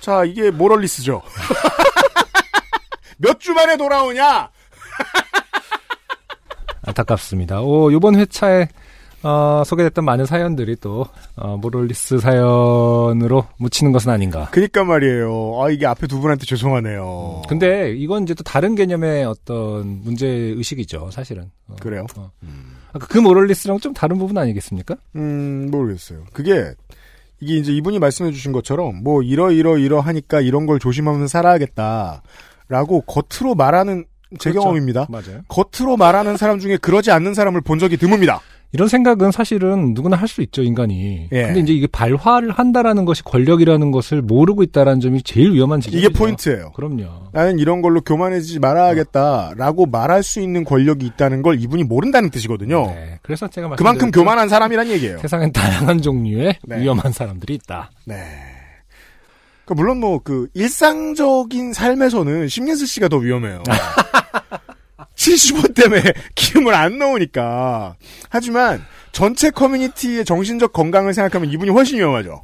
[0.00, 1.22] 자 이게 모럴리스죠.
[3.18, 4.50] 몇 주 만에 돌아오냐?
[6.82, 7.60] 안타깝습니다.
[7.60, 8.68] 오, 이번 회차에
[9.22, 11.06] 어, 소개됐던 많은 사연들이 또
[11.36, 14.48] 어, 모럴리스 사연으로 묻히는 것은 아닌가.
[14.50, 15.60] 그니까 말이에요.
[15.60, 17.42] 아 이게 앞에 두 분한테 죄송하네요.
[17.48, 21.50] 근데 이건 이제 또 다른 개념의 어떤 문제 의식이죠, 사실은.
[21.68, 22.06] 어, 그래요?
[22.16, 22.30] 어.
[22.92, 24.96] 아까 그 모럴리스랑 좀 다른 부분 아니겠습니까?
[25.16, 26.24] 음 모르겠어요.
[26.32, 26.72] 그게
[27.40, 33.54] 이게 이제 이분이 말씀해주신 것처럼 뭐 이러 이러 이러 하니까 이런 걸 조심하면서 살아야겠다라고 겉으로
[33.54, 34.04] 말하는
[34.38, 34.60] 제 그렇죠.
[34.64, 35.06] 경험입니다.
[35.08, 35.40] 맞아요.
[35.48, 38.40] 겉으로 말하는 사람 중에 그러지 않는 사람을 본 적이 드뭅니다.
[38.72, 41.28] 이런 생각은 사실은 누구나 할 수 있죠, 인간이.
[41.32, 41.42] 예.
[41.46, 46.06] 근데 이제 이게 발화를 한다라는 것이 권력이라는 것을 모르고 있다라는 점이 제일 위험한 지점이죠.
[46.08, 46.70] 이게 포인트예요.
[46.72, 47.30] 그럼요.
[47.32, 52.86] 나는 이런 걸로 교만해지지 말아야겠다라고 말할 수 있는 권력이 있다는 걸 이분이 모른다는 뜻이거든요.
[52.86, 53.18] 네.
[53.22, 55.18] 그래서 제가 그만큼 말씀드린 교만한 사람이란 얘기예요.
[55.18, 56.80] 세상엔 다양한 종류의 네.
[56.80, 57.90] 위험한 사람들이 있다.
[58.04, 58.16] 네.
[59.64, 63.62] 그 물론 뭐 그 일상적인 삶에서는 심예슬 씨가 더 위험해요.
[65.20, 66.02] 70원 때문에
[66.34, 67.94] 기름을 안 넣으니까.
[68.30, 68.82] 하지만
[69.12, 72.42] 전체 커뮤니티의 정신적 건강을 생각하면 이분이 훨씬 위험하죠.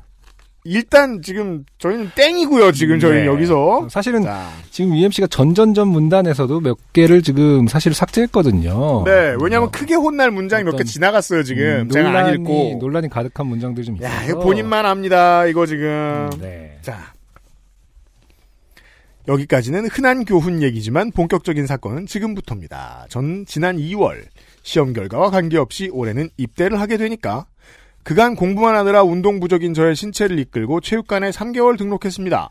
[0.68, 2.72] 일단 지금 저희는 땡이고요.
[2.72, 3.26] 지금 저희는 네.
[3.26, 3.86] 여기서.
[3.88, 9.04] 사실은 자, 지금 UMC가 전전전 문단에서도 몇 개를 지금 사실 삭제했거든요.
[9.04, 11.44] 네, 왜냐하면 어, 크게 혼날 문장이 몇 개 지나갔어요.
[11.44, 12.78] 지금 음, 제가 안 논란이, 읽고.
[12.80, 14.02] 논란이 가득한 문장들이 좀.
[14.02, 15.46] 야, 이거 본인만 압니다.
[15.46, 16.28] 이거 지금.
[16.32, 16.78] 음, 네.
[16.82, 17.14] 자.
[19.28, 23.06] 여기까지는 흔한 교훈 얘기지만 본격적인 사건은 지금부터입니다.
[23.08, 24.22] 전 지난 2월
[24.62, 27.46] 시험 결과와 관계없이 올해는 입대를 하게 되니까
[28.02, 32.50] 그간 공부만 하느라 운동 부족인 저의 신체를 이끌고 체육관에 3개월 등록했습니다.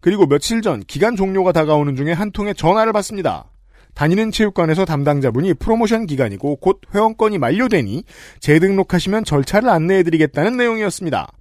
[0.00, 3.50] 그리고 며칠 전 기간 종료가 다가오는 중에 한 통의 전화를 받습니다.
[3.94, 8.04] 다니는 체육관에서 담당자분이 프로모션 기간이고 곧 회원권이 만료되니
[8.40, 11.32] 재등록하시면 절차를 안내해드리겠다는 내용이었습니다.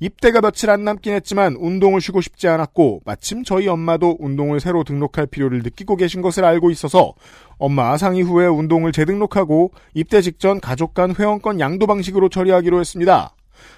[0.00, 5.26] 입대가 며칠 안 남긴 했지만 운동을 쉬고 싶지 않았고 마침 저희 엄마도 운동을 새로 등록할
[5.26, 7.14] 필요를 느끼고 계신 것을 알고 있어서
[7.58, 13.34] 엄마 상의 후에 운동을 재등록하고 입대 직전 가족 간 회원권 양도 방식으로 처리하기로 했습니다.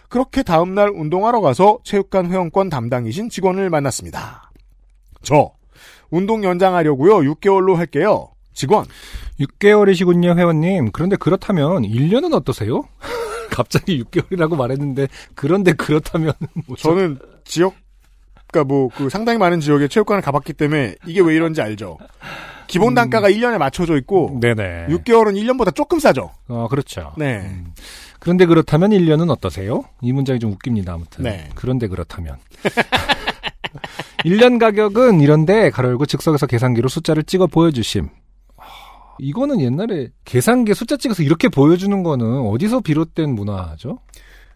[0.09, 4.51] 그렇게 다음날 운동하러 가서 체육관 회원권 담당이신 직원을 만났습니다.
[5.22, 5.52] 저
[6.10, 7.32] 운동 연장하려고요.
[7.34, 8.28] 6개월로 할게요.
[8.52, 8.84] 직원
[9.40, 10.90] 6개월이시군요, 회원님.
[10.92, 12.84] 그런데 그렇다면 1년은 어떠세요?
[13.51, 16.32] 갑자기 6개월이라고 말했는데 그런데 그렇다면
[16.66, 16.82] 뭐죠?
[16.82, 17.74] 저는 지역,
[18.51, 21.98] 그니까 뭐, 그 상당히 많은 지역에 체육관을 가봤기 때문에 이게 왜 이런지 알죠.
[22.66, 24.86] 기본 단가가 1년에 맞춰져 있고, 네네.
[24.89, 26.31] 6개월은 1년보다 조금 싸죠.
[26.48, 27.12] 어, 그렇죠.
[27.18, 27.40] 네.
[27.40, 27.72] 음.
[28.20, 29.82] 그런데 그렇다면 1년은 어떠세요?
[30.01, 31.24] 이 문장이 좀 웃깁니다, 아무튼.
[31.24, 31.48] 네.
[31.56, 32.36] 그런데 그렇다면.
[34.24, 38.09] 1년 가격은 이런데 가로 열고 즉석에서 계산기로 숫자를 찍어 보여주심.
[39.20, 43.98] 하, 이거는 옛날에 계산기에 숫자 찍어서 이렇게 보여주는 거는 어디서 비롯된 문화죠?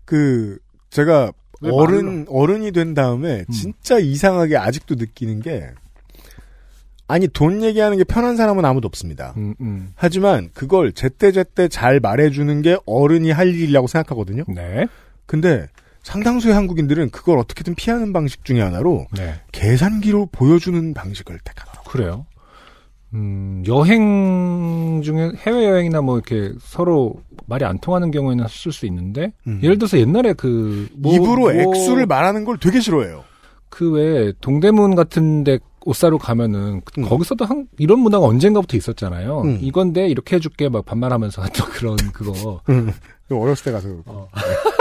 [0.05, 0.59] 그,
[0.91, 3.53] 제가 왜 어른, 어른이 된 다음에 음.
[3.53, 5.71] 진짜 이상하게 아직도 느끼는 게,
[7.07, 9.35] 아니, 돈 얘기하는 게 편한 사람은 아무도 없습니다.
[9.37, 9.93] 음, 음.
[9.95, 14.45] 하지만 그걸 제때제때 잘 말해주는 게 어른이 할 일이라고 생각하거든요.
[14.49, 14.87] 네.
[15.27, 15.69] 근데
[16.03, 19.41] 상당수의 한국인들은 그걸 어떻게든 피하는 방식 중에 하나로 네.
[19.53, 21.93] 계산기로 보여주는 방식을 택하더라고요.
[21.93, 22.27] 그래요.
[23.15, 27.15] 음, 여행 중에 해외 여행이나 뭐 이렇게 서로
[27.47, 29.61] 말이 안 통하는 경우에는 쓸 수 있는데, 음.
[29.63, 33.23] 예를 들어서 옛날에 그, 뭐- 입으로 뭐 액수를 말하는 걸 되게 싫어해요.
[33.69, 37.09] 그 외에 동대문 같은데 옷 사러 가면은 그- 음.
[37.09, 39.43] 거기서도 한 이런 문화가 언젠가부터 있었잖아요.
[39.43, 39.59] 음.
[39.61, 42.61] 이건데 이렇게 해줄게 막 반말하면서 또 그런 그거.
[43.31, 44.29] 어렸을 때 가서 어.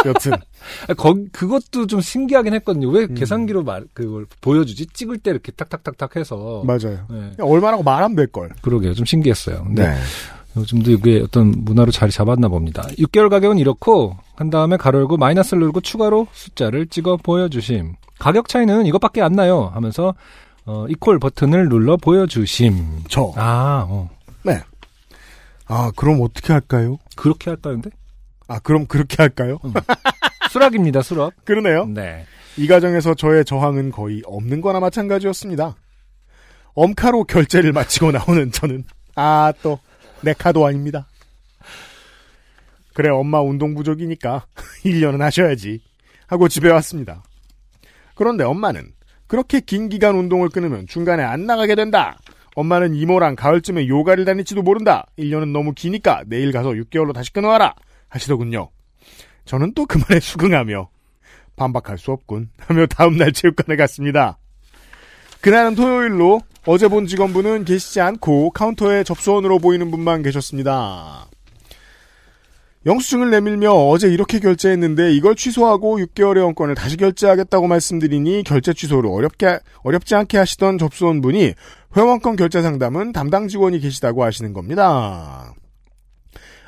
[0.06, 0.34] 여튼
[0.90, 2.90] 아, 거 그것도 좀 신기하긴 했거든요.
[2.90, 3.16] 왜 음.
[3.16, 4.88] 계산기로 말 그걸 보여주지?
[4.88, 6.64] 찍을 때 이렇게 탁탁탁탁 해서.
[6.66, 7.06] 맞아요.
[7.10, 7.32] 네.
[7.40, 8.50] 얼마라고 말하면 될 걸.
[8.62, 8.94] 그러게요.
[8.94, 9.64] 좀 신기했어요.
[9.64, 9.96] 근데 네.
[10.58, 12.84] 요즘도 이게 어떤 문화로 자리 잡았나 봅니다.
[13.00, 17.96] 6개월 가격은 이렇고 한 다음에 가로 열고 마이너스를 누르고 추가로 숫자를 찍어 보여주심.
[18.20, 19.72] 가격 차이는 이것밖에 안 나요.
[19.74, 20.14] 하면서
[20.66, 23.04] 어, 이퀄 버튼을 눌러 보여주심.
[23.10, 23.32] 저.
[23.36, 24.10] 아, 어.
[25.68, 26.98] 아 그럼 어떻게 할까요?
[27.16, 27.90] 그렇게 할까는데?
[28.48, 29.60] 아 그럼 그렇게 할까요?
[30.50, 31.34] 수락입니다, 수락.
[31.46, 31.86] 그러네요.
[31.86, 32.26] 네.
[32.58, 35.76] 이 과정에서 저의 저항은 거의 없는 거나 마찬가지였습니다.
[36.76, 38.84] 엄카로 결제를 마치고 나오는 저는
[39.16, 39.80] 아 또
[40.22, 41.06] 내 카도 아닙니다.
[42.94, 44.46] 그래 엄마 운동 부족이니까
[44.86, 45.82] 1년은 하셔야지
[46.28, 47.24] 하고 집에 왔습니다.
[48.16, 48.94] 그런데 엄마는
[49.28, 52.18] 그렇게 긴 기간 운동을 끊으면 중간에 안 나가게 된다.
[52.56, 55.06] 엄마는 이모랑 가을쯤에 요가를 다닐지도 모른다.
[55.18, 57.74] 1년은 너무 기니까 내일 가서 6개월로 다시 끊어와라
[58.14, 58.70] 하시더군요.
[59.46, 60.90] 저는 또 그 말에 수긍하며
[61.56, 64.38] 반박할 수 없군 하며 다음날 체육관에 갔습니다.
[65.42, 71.28] 그날은 토요일로 어제 본 직원분은 계시지 않고 카운터에 접수원으로 보이는 분만 계셨습니다.
[72.86, 79.60] 영수증을 내밀며 어제 이렇게 결제했는데 이걸 취소하고 6개월의 원권을 다시 결제하겠다고 말씀드리니 결제 취소를 어렵게
[79.84, 81.54] 어렵지 않게 하시던 접수원 분이
[81.96, 85.54] 회원권 결제 상담은 담당 직원이 계시다고 하시는 겁니다.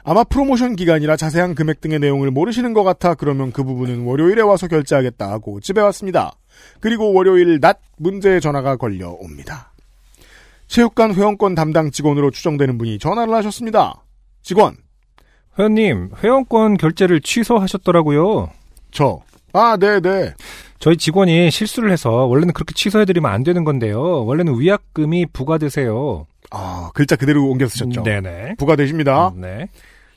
[0.07, 4.68] 아마 프로모션 기간이라 자세한 금액 등의 내용을 모르시는 것 같아 그러면 그 부분은 월요일에 와서
[4.68, 6.34] 결제하겠다 하고 집에 왔습니다.
[6.80, 9.73] 그리고 월요일 낮 문제의 전화가 걸려옵니다.
[10.68, 14.03] 체육관 회원권 담당 직원으로 추정되는 분이 전화를 하셨습니다.
[14.44, 14.77] 직원,
[15.57, 18.52] 회원님, 회원권 결제를 취소하셨더라고요.
[18.91, 19.22] 저.
[19.53, 20.34] 아, 네네.
[20.77, 24.26] 저희 직원이 실수를 해서 원래는 그렇게 취소해드리면 안 되는 건데요.
[24.26, 26.27] 원래는 위약금이 부과되세요.
[26.52, 28.03] 아, 글자 그대로 옮겨 쓰셨죠?
[28.03, 28.56] 네네.
[28.57, 29.34] 부가 되십니다.
[29.36, 29.68] 네.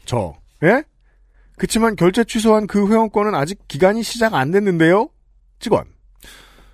[0.08, 0.34] 저.
[0.64, 0.82] 예?
[1.58, 5.10] 그치만 결제 취소한 그 회원권은 아직 기간이 시작 안 됐는데요?
[5.58, 5.84] 직원.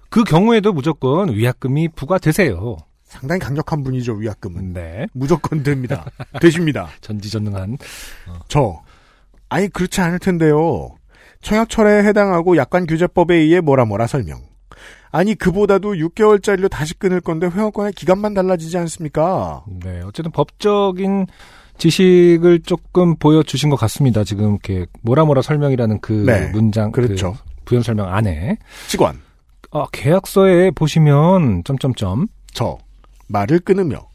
[0.08, 2.76] 그 경우에도 무조건 위약금이 부과되세요.
[3.02, 4.72] 상당히 강력한 분이죠, 위약금은.
[4.72, 5.06] 네.
[5.12, 6.04] 무조건 됩니다.
[6.40, 6.88] 되십니다.
[7.00, 7.78] 전지전능한.
[8.46, 8.80] 저.
[9.48, 10.94] 아니, 그렇지 않을 텐데요.
[11.42, 14.42] 청약철에 해당하고 약관규제법에 의해 뭐라 뭐라 설명.
[15.10, 19.64] 아니, 그보다도 6개월짜리로 다시 끊을 건데 회원권의 기간만 달라지지 않습니까?
[19.82, 20.02] 네.
[20.04, 21.26] 어쨌든 법적인
[21.78, 24.24] 지식을 조금 보여주신 것 같습니다.
[24.24, 27.32] 지금 이렇게 뭐라 뭐라 설명이라는 그 네, 문장, 그렇죠.
[27.32, 29.20] 그 부연 설명 안에 직원.
[29.70, 32.78] 아, 계약서에 보시면 점점점 저.
[33.26, 34.06] 말을 끊으며.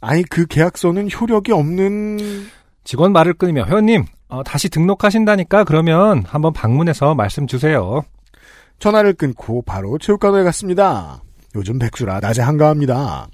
[0.00, 2.18] 아니, 그 계약서는 효력이 없는
[2.84, 8.02] 직원 말을 끊으며 회원님 어, 다시 등록하신다니까 그러면 한번 방문해서 말씀 주세요.
[8.78, 11.22] 전화를 끊고 바로 체육관에 갔습니다.
[11.54, 13.28] 요즘 백수라 낮에 한가합니다.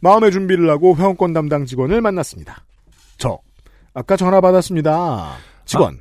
[0.00, 2.64] 마음의 준비를 하고 회원권 담당 직원을 만났습니다.
[3.18, 3.38] 저
[3.94, 5.36] 아까 전화 받았습니다.
[5.64, 6.00] 직원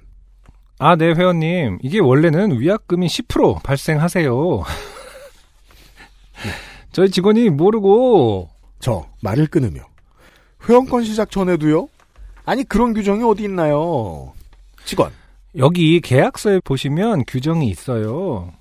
[0.79, 1.79] 아, 네, 회원님.
[1.81, 4.63] 이게 원래는 위약금이 10% 발생하세요.
[6.93, 8.49] 저희 직원이 모르고
[8.79, 9.81] 저 말을 끊으며
[10.67, 11.89] 회원권 시작 전에도요?
[12.45, 14.33] 아니 그런 규정이 어디 있나요?
[14.85, 15.11] 직원
[15.57, 18.53] 여기 계약서에 보시면 규정이 있어요.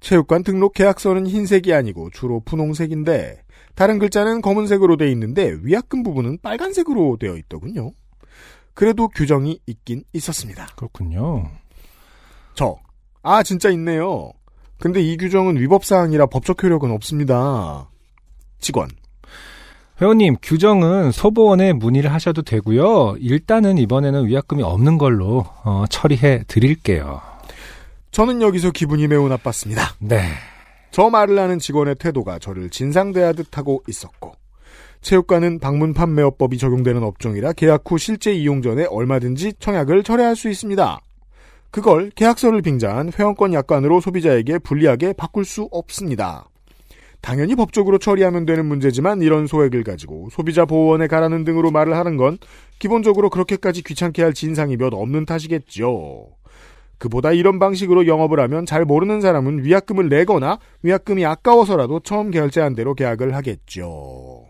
[0.00, 3.42] 체육관 등록 계약서는 흰색이 아니고 주로 분홍색인데
[3.78, 7.92] 다른 글자는 검은색으로 돼 있는데 위약금 부분은 빨간색으로 되어 있더군요.
[8.74, 10.66] 그래도 규정이 있긴 있었습니다.
[10.74, 11.48] 그렇군요.
[12.54, 12.76] 저.
[13.22, 14.32] 아, 진짜 있네요.
[14.80, 17.88] 근데 이 규정은 위법사항이라 법적 효력은 없습니다.
[18.58, 18.88] 직원.
[20.02, 23.14] 회원님, 규정은 소보원에 문의를 하셔도 되고요.
[23.20, 27.20] 일단은 이번에는 위약금이 없는 걸로 어, 처리해 드릴게요.
[28.10, 29.94] 저는 여기서 기분이 매우 나빴습니다.
[30.00, 30.32] 네.
[30.90, 34.32] 저 말을 하는 직원의 태도가 저를 진상대하듯 하고 있었고,
[35.00, 41.00] 체육관은 방문 판매업법이 적용되는 업종이라 계약 후 실제 이용 전에 얼마든지 청약을 철회할 수 있습니다.
[41.70, 46.48] 그걸 계약서를 빙자한 회원권 약관으로 소비자에게 불리하게 바꿀 수 없습니다.
[47.20, 52.38] 당연히 법적으로 처리하면 되는 문제지만 이런 소액을 가지고 소비자 보호원에 가라는 등으로 말을 하는 건
[52.78, 56.28] 기본적으로 그렇게까지 귀찮게 할 진상이 몇 없는 탓이겠죠.
[56.98, 62.94] 그보다 이런 방식으로 영업을 하면 잘 모르는 사람은 위약금을 내거나 위약금이 아까워서라도 처음 결제한 대로
[62.94, 64.44] 계약을 하겠죠.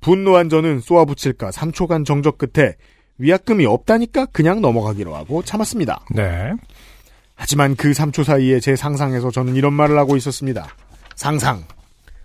[0.00, 2.74] 분노한 저는 쏘아붙일까 3초간 정적 끝에
[3.18, 6.04] 위약금이 없다니까 그냥 넘어가기로 하고 참았습니다.
[6.14, 6.52] 네.
[7.34, 10.66] 하지만 그 3초 사이에 제 상상에서 저는 이런 말을 하고 있었습니다.
[11.16, 11.64] 상상.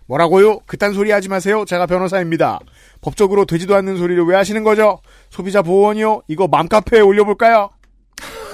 [0.07, 0.59] 뭐라고요?
[0.65, 1.65] 그딴 소리 하지 마세요.
[1.65, 2.59] 제가 변호사입니다.
[3.01, 4.99] 법적으로 되지도 않는 소리를 왜 하시는 거죠?
[5.29, 6.23] 소비자 보호원이요?
[6.27, 7.69] 이거 맘카페에 올려볼까요?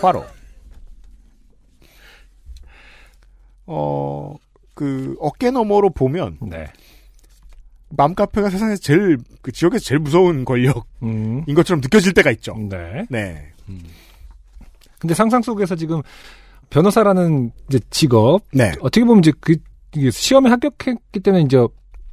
[0.01, 0.25] 과로.
[3.67, 4.35] 어,
[4.73, 6.65] 그, 어깨 너머로 보면, 네.
[7.89, 11.45] 맘카페가 세상에서 제일, 그 지역에서 제일 무서운 권력인 음.
[11.45, 12.55] 것처럼 느껴질 때가 있죠.
[12.69, 13.05] 네.
[13.09, 13.53] 네.
[14.99, 16.01] 근데 상상 속에서 지금
[16.69, 18.71] 변호사라는 이제 직업 네.
[18.81, 19.55] 어떻게 보면 이제 그
[20.11, 21.65] 시험에 합격했기 때문에 이제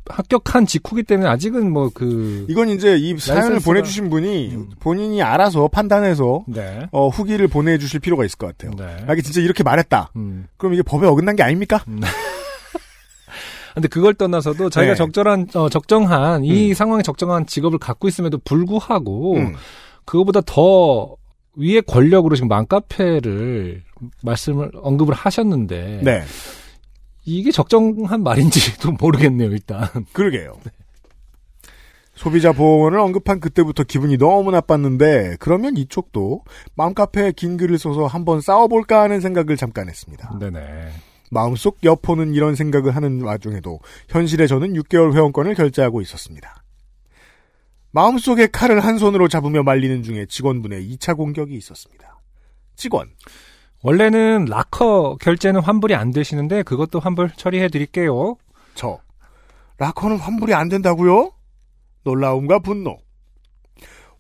[0.07, 4.71] 합격한 직후기 때문에 아직은 뭐 그 이건 이제 이 사연을 라이선스가- 보내주신 분이 음.
[4.81, 6.89] 본인이 알아서 판단해서 네.
[6.91, 8.73] 어, 후기를 보내주실 필요가 있을 것 같아요.
[8.77, 9.05] 네.
[9.07, 10.11] 아, 이게 진짜 이렇게 말했다.
[10.17, 10.47] 음.
[10.57, 11.85] 그럼 이게 법에 어긋난 게 아닙니까?
[13.75, 14.97] 근데 그걸 떠나서도 자기가 네.
[14.97, 16.75] 적절한 어, 적정한 이 음.
[16.75, 19.55] 상황에 적정한 직업을 갖고 있음에도 불구하고 음.
[20.05, 21.17] 그거보다 더
[21.57, 23.83] 위의 권력으로 지금 맘카페를
[24.23, 26.23] 말씀을 언급을 하셨는데 네.
[27.25, 30.59] 이게 적정한 말인지도 모르겠네요 일단 그러게요.
[32.15, 36.45] 소비자 보호원을 언급한 그때부터 기분이 너무 나빴는데 그러면 이쪽도
[36.77, 40.37] 맘카페에 긴 글을 써서 한번 싸워볼까 하는 생각을 잠깐 했습니다.
[40.39, 40.91] 네네
[41.31, 46.63] 마음속 여포는 이런 생각을 하는 와중에도 현실에 저는 6개월 회원권을 결제하고 있었습니다.
[47.91, 52.21] 마음속에 칼을 한 손으로 잡으며 말리는 중에 직원분의 2차 공격이 있었습니다.
[52.77, 53.09] 직원,
[53.83, 58.37] 원래는 라커 결제는 환불이 안 되시는데 그것도 환불 처리해 드릴게요
[58.75, 58.99] 저.
[59.79, 61.33] 라커는 환불이 안 된다고요?
[62.05, 62.99] 놀라움과 분노.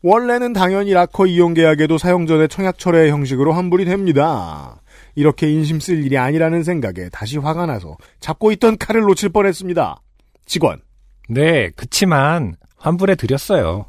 [0.03, 4.81] 원래는 당연히 라커 이용 계약에도 사용 전에 청약 철회 형식으로 환불이 됩니다.
[5.15, 10.01] 이렇게 인심 쓸 일이 아니라는 생각에 다시 화가 나서 잡고 있던 칼을 놓칠 뻔했습니다.
[10.47, 10.81] 직원.
[11.29, 13.87] 네 그치만 환불해 드렸어요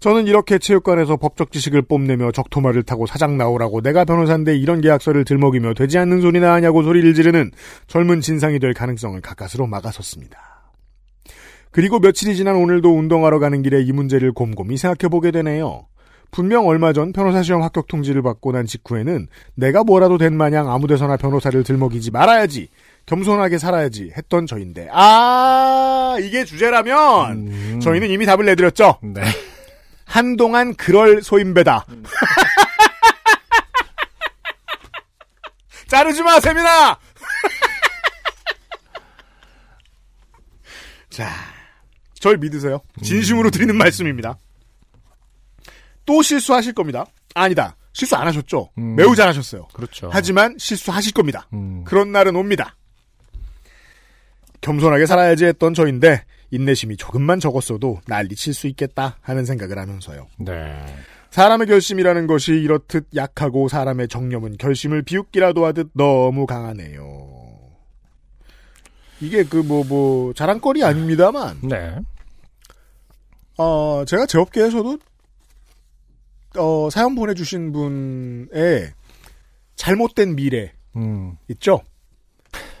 [0.00, 5.74] 저는 이렇게 체육관에서 법적 지식을 뽐내며 적토마를 타고 사장 나오라고 내가 변호사인데 이런 계약서를 들먹이며
[5.74, 7.50] 되지 않는 소리나 하냐고 소리를 지르는
[7.86, 10.38] 젊은 진상이 될 가능성을 가까스로 막아섰습니다.
[11.70, 15.86] 그리고 며칠이 지난 오늘도 운동하러 가는 길에 이 문제를 곰곰이 생각해보게 되네요.
[16.30, 20.86] 분명 얼마 전 변호사 시험 합격 통지를 받고 난 직후에는 내가 뭐라도 된 마냥 아무
[20.86, 22.68] 데서나 변호사를 들먹이지 말아야지
[23.06, 27.80] 겸손하게 살아야지 했던 저인데 아 이게 주제라면 음.
[27.80, 28.98] 저희는 이미 답을 내드렸죠.
[29.02, 29.22] 네
[30.06, 31.84] 한동안 그럴 소인배다.
[35.88, 36.98] 자르지 마, 세민아!
[41.10, 41.30] 자,
[42.18, 42.80] 절 믿으세요.
[43.02, 44.38] 진심으로 드리는 말씀입니다.
[46.04, 47.04] 또 실수하실 겁니다.
[47.34, 47.76] 아니다.
[47.92, 48.70] 실수 안 하셨죠?
[48.78, 48.94] 음.
[48.96, 49.68] 매우 잘하셨어요.
[49.72, 50.10] 그렇죠.
[50.12, 51.48] 하지만 실수하실 겁니다.
[51.52, 51.84] 음.
[51.84, 52.76] 그런 날은 옵니다.
[54.60, 60.26] 겸손하게 살아야지 했던 저인데 인내심이 조금만 적었어도 난리칠 수 있겠다 하는 생각을 하면서요.
[60.38, 60.84] 네.
[61.30, 67.36] 사람의 결심이라는 것이 이렇듯 약하고 사람의 정념은 결심을 비웃기라도 하듯 너무 강하네요.
[69.20, 71.98] 이게 그 뭐뭐 자랑거리 아닙니다만 네.
[73.58, 74.98] 어 제가 제 업계에서도
[76.58, 78.92] 어 사연 보내주신 분의
[79.74, 81.36] 잘못된 미래 음.
[81.48, 81.82] 있죠?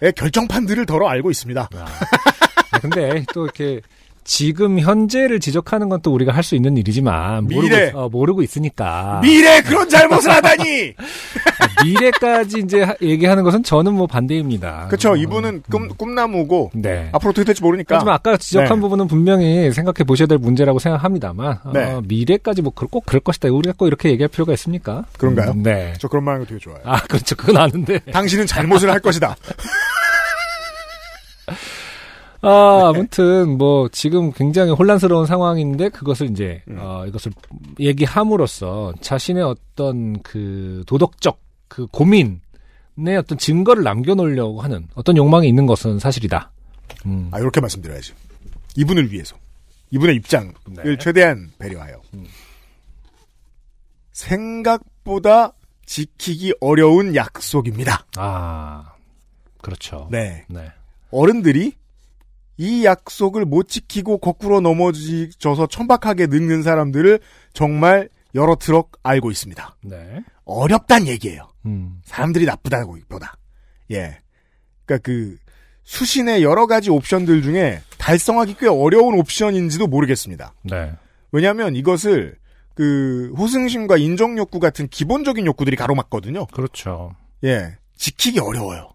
[0.00, 1.68] 의 결정판들을 덜어 알고 있습니다.
[1.72, 3.80] 아, 근데 또 이렇게
[4.26, 7.90] 지금 현재를 지적하는 건 또 우리가 할 수 있는 일이지만 모르고, 미래.
[7.94, 10.94] 어, 모르고 있으니까 미래 그런 잘못을 하다니!
[10.98, 14.88] 아, 미래까지 이제 하- 얘기하는 것은 저는 뭐 반대입니다.
[14.88, 17.08] 그쵸, 어, 이분은 꿈, 꿈나무고, 네.
[17.12, 17.96] 앞으로 어떻게 될지 모르니까.
[17.96, 18.80] 하지만 아까 지적한 네.
[18.80, 22.00] 부분은 분명히 생각해 보셔야 될 문제라고 생각합니다만 어, 네.
[22.04, 23.48] 미래까지 뭐 꼭 그럴 것이다.
[23.48, 25.04] 우리가 꼭 이렇게 얘기할 필요가 있습니까?
[25.18, 25.52] 그런가요?
[25.52, 25.94] 음, 네.
[25.98, 26.78] 저 그런 말 하는 거 되게 좋아요.
[26.84, 27.34] 아 그렇죠.
[27.36, 27.98] 그건 아는데.
[28.12, 29.34] 당신은 잘못을 할 것이다.
[32.48, 36.78] 아, 아무튼 뭐 지금 굉장히 혼란스러운 상황인데 그것을 이제 음.
[36.78, 37.32] 어 이것을
[37.80, 42.38] 얘기함으로써 자신의 어떤 그 도덕적 그 고민의
[43.18, 46.52] 어떤 증거를 남겨놓으려고 하는 어떤 욕망이 있는 것은 사실이다.
[47.06, 47.28] 음.
[47.32, 48.12] 아, 이렇게 말씀드려야지.
[48.76, 49.36] 이분을 위해서.
[49.90, 50.96] 이분의 입장을 네.
[50.98, 52.00] 최대한 배려하여.
[52.14, 52.26] 음.
[54.12, 55.52] 생각보다
[55.84, 58.06] 지키기 어려운 약속입니다.
[58.16, 58.92] 아,
[59.62, 60.08] 그렇죠.
[60.10, 60.44] 네.
[60.48, 60.70] 네.
[61.10, 61.74] 어른들이
[62.58, 67.20] 이 약속을 못 지키고 거꾸로 넘어져서 천박하게 늙는 사람들을
[67.52, 69.76] 정말 여러 트럭 알고 있습니다.
[69.84, 70.24] 네.
[70.44, 71.48] 어렵단 얘기예요.
[71.66, 72.00] 음.
[72.04, 73.36] 사람들이 나쁘다고 보다.
[73.90, 74.20] 예.
[74.84, 75.36] 그러니까 그
[75.84, 80.54] 수신의 여러 가지 옵션들 중에 달성하기 꽤 어려운 옵션인지도 모르겠습니다.
[80.64, 80.92] 네.
[81.32, 82.36] 왜냐하면 이것을
[82.74, 86.46] 그 호승심과 인정 욕구 같은 기본적인 욕구들이 가로막거든요.
[86.46, 87.14] 그렇죠.
[87.44, 88.90] 예, 지키기 어려워요.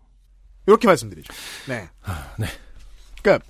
[0.67, 1.33] 이렇게 말씀드리죠.
[1.67, 1.89] 네.
[2.37, 2.47] 네.
[3.21, 3.45] 그러니까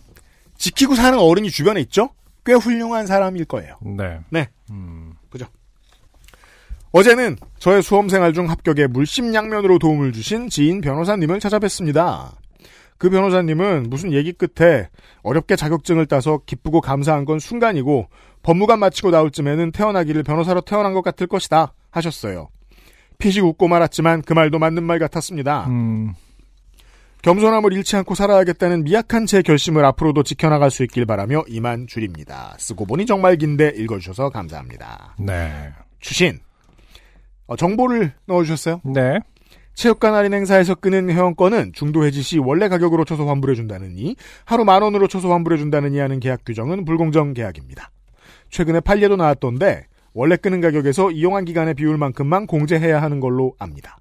[0.62, 2.12] 지키고 사는 어른이 주변에 있죠.
[2.46, 3.78] 꽤 훌륭한 사람일 거예요.
[3.82, 4.20] 네.
[4.30, 4.48] 네.
[4.70, 5.14] 음.
[6.92, 12.32] 어제는 저의 수험생활 중 합격에 물심양면으로 도움을 주신 지인 변호사님을 찾아뵀습니다.
[12.98, 14.90] 그 변호사님은 무슨 얘기 끝에
[15.24, 18.08] 어렵게 자격증을 따서 기쁘고 감사한 건 순간이고
[18.44, 22.50] 법무관 마치고 나올 쯤에는 태어나기를 변호사로 태어난 것 같을 것이다 하셨어요.
[23.18, 25.68] 피식 웃고 말았지만 그 말도 맞는 말 같았습니다.
[25.68, 26.14] 음.
[27.22, 32.56] 겸손함을 잃지 않고 살아야겠다는 미약한 제 결심을 앞으로도 지켜나갈 수 있길 바라며 이만 줄입니다.
[32.58, 35.16] 쓰고 보니 정말 긴데 읽어주셔서 감사합니다.
[35.20, 35.72] 네.
[36.00, 36.40] 추신
[37.46, 38.82] 어, 정보를 넣어주셨어요.
[38.86, 39.20] 네.
[39.74, 44.16] 체육관 할인 행사에서 끄는 회원권은 중도 해지 시 원래 가격으로 쳐서 환불해준다느니
[44.46, 47.92] 하루 만 원으로 쳐서 환불해준다느니 하는 계약 규정은 불공정 계약입니다.
[48.50, 53.98] 최근에 판례도 나왔던데 원래 끄는 가격에서 이용한 기간의 비율만큼만 공제해야 하는 걸로 압니다.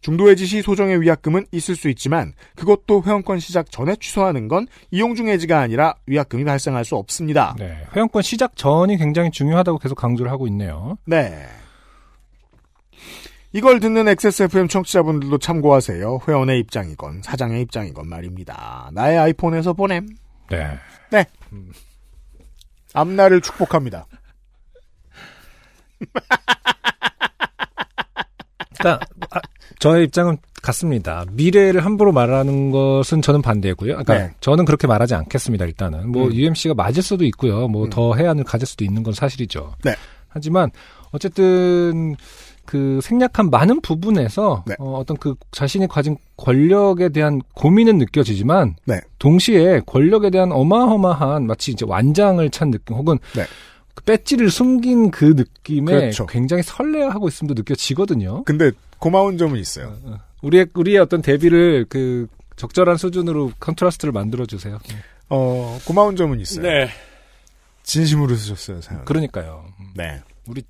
[0.00, 5.14] 중도 해지 시 소정의 위약금은 있을 수 있지만 그것도 회원권 시작 전에 취소하는 건 이용
[5.14, 7.54] 중 해지가 아니라 위약금이 발생할 수 없습니다.
[7.58, 7.84] 네.
[7.94, 10.96] 회원권 시작 전이 굉장히 중요하다고 계속 강조를 하고 있네요.
[11.04, 11.46] 네.
[13.52, 16.20] 이걸 듣는 XSFM 청취자분들도 참고하세요.
[16.26, 18.90] 회원의 입장이건 사장의 입장이건 말입니다.
[18.92, 20.06] 나의 아이폰에서 보냄.
[20.50, 20.78] 네.
[22.94, 24.06] 앞날을 축복합니다.
[28.78, 29.40] 그러니까 아,
[29.80, 31.24] 저의 입장은 같습니다.
[31.32, 33.92] 미래를 함부로 말하는 것은 저는 반대고요.
[33.94, 34.30] 그러니까 네.
[34.40, 35.64] 저는 그렇게 말하지 않겠습니다.
[35.64, 36.34] 일단은 뭐 음.
[36.34, 37.66] UMC가 맞을 수도 있고요.
[37.66, 37.90] 뭐 음.
[37.90, 39.74] 더 해안을 가질 수도 있는 건 사실이죠.
[39.82, 39.94] 네.
[40.28, 40.70] 하지만
[41.12, 42.14] 어쨌든
[42.66, 44.76] 그 생략한 많은 부분에서 네.
[44.78, 49.00] 어, 어떤 그 자신이 가진 권력에 대한 고민은 느껴지지만 네.
[49.18, 53.44] 동시에 권력에 대한 어마어마한 마치 이제 완장을 찬 느낌 혹은 네.
[53.94, 56.26] 그 배지를 숨긴 그 느낌에 그렇죠.
[56.26, 58.44] 굉장히 설레하고 있음도 느껴지거든요.
[58.44, 58.70] 근데
[59.00, 59.96] 고마운 점은 있어요.
[60.42, 64.78] 우리의 우리의 어떤 대비를 그 적절한 수준으로 contrast를 만들어 주세요.
[65.28, 66.88] 어, 고마운 점은 있어요.
[67.82, 69.04] 진심으로 쓰셨어요, 사연.
[69.04, 69.64] 그러니까요.
[69.80, 70.20] 음, 네.
[70.46, 70.62] 우리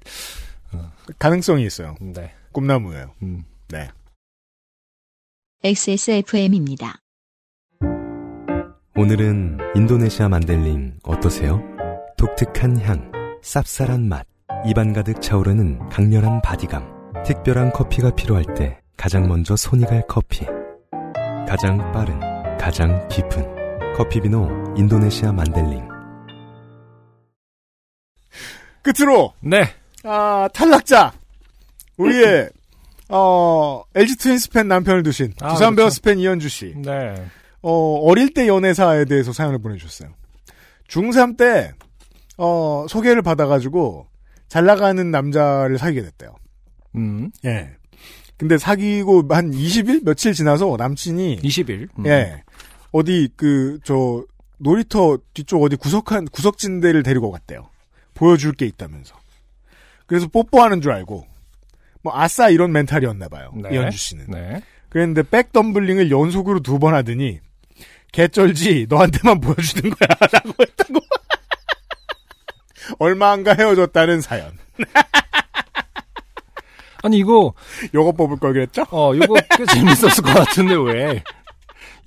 [1.18, 1.96] 가능성이 있어요.
[2.00, 2.32] 네.
[2.52, 3.12] 꿈나무예요.
[3.22, 3.44] 음.
[3.68, 3.90] 네.
[5.62, 7.00] XSFM입니다.
[8.96, 11.62] 오늘은 인도네시아 만델링 어떠세요?
[12.16, 13.10] 독특한 향,
[13.42, 14.26] 쌉쌀한 맛,
[14.66, 16.99] 입안 가득 차오르는 강렬한 body감.
[17.24, 20.46] 특별한 커피가 필요할 때 가장 먼저 손이 갈 커피.
[21.48, 22.18] 가장 빠른,
[22.58, 25.88] 가장 깊은 커피비노 인도네시아 만델링.
[28.82, 29.64] 끝으로 네.
[30.04, 31.12] 아, 탈락자
[31.98, 32.48] 우리의
[33.08, 35.76] 어, LG 트윈스 팬 남편을 두신 아, 두산 그렇죠.
[35.76, 36.74] 베어스 팬 이현주 씨.
[36.76, 37.14] 네.
[37.62, 40.14] 어, 어릴 때 연애사에 대해서 사연을 보내 주셨어요.
[40.88, 41.72] 중3 때,
[42.38, 44.06] 어, 소개를 받아 가지고,
[44.48, 46.34] 잘 나가는 남자를 사귀게 됐대요.
[46.96, 47.30] 음.
[47.44, 47.70] 예.
[48.36, 50.04] 근데 사귀고 한 20일?
[50.04, 51.88] 며칠 지나서 남친이, 20일.
[51.98, 52.06] 음.
[52.06, 52.42] 예.
[52.92, 54.24] 어디, 그, 저,
[54.58, 57.68] 놀이터 뒤쪽 어디 구석한, 구석진 데를 데리고 갔대요.
[58.14, 59.14] 보여줄 게 있다면서.
[60.06, 61.26] 그래서 뽀뽀하는 줄 알고,
[62.02, 63.52] 뭐, 아싸 이런 멘탈이었나 봐요.
[63.54, 63.70] 네.
[63.72, 64.26] 이현주 씨는.
[64.28, 64.62] 네.
[64.88, 67.38] 그랬는데 백덤블링을 연속으로 두 번 하더니
[68.12, 70.98] 개쩔지 너한테만 보여주는 거야 라고 했다고
[72.98, 74.50] 얼마 안가 헤어졌다는 사연
[77.02, 77.54] 아니 이거
[77.94, 78.84] 요거 뽑을 걸 그랬죠?
[78.90, 81.22] 어 이거 꽤 재밌었을 것 같은데 왜?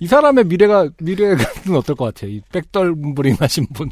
[0.00, 1.38] 이 사람의 미래가 미래는
[1.76, 2.30] 어떨 것 같아요?
[2.30, 3.90] 이 백덜브링 하신 분.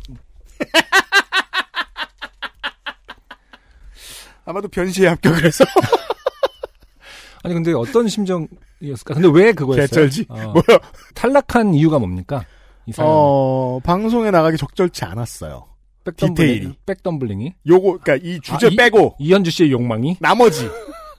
[4.44, 5.64] 아마도 변시에 합격을 해서
[7.44, 9.14] 아니 근데 어떤 심정이었을까?
[9.14, 9.86] 근데 왜 그거였어요?
[9.86, 10.26] 개쩔지?
[10.28, 10.78] 어, 뭐요?
[11.14, 12.44] 탈락한 이유가 뭡니까?
[12.86, 15.66] 이 사람 어 방송에 나가기 적절치 않았어요
[16.04, 16.72] 백덤블링, 디테일이.
[16.86, 20.68] 백덤블링이 요거 그니까 이 주제 아, 이- 빼고 이현주 씨의 욕망이 나머지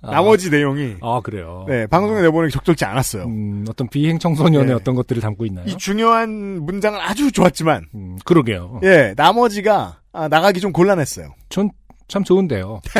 [0.02, 1.66] 아, 나머지 내용이 아 그래요.
[1.70, 4.74] 네 방송에 내보내기 적절치 않았어요 음, 어떤 비행 청소년의 네.
[4.74, 5.66] 어떤 것들을 담고 있나요?
[5.68, 8.82] 이 중요한 문장은 아주 좋았지만 음, 그러게요.
[8.84, 11.70] 예 나머지가 아, 나가기 좀 곤란했어요 전
[12.10, 12.82] 참 좋은데요.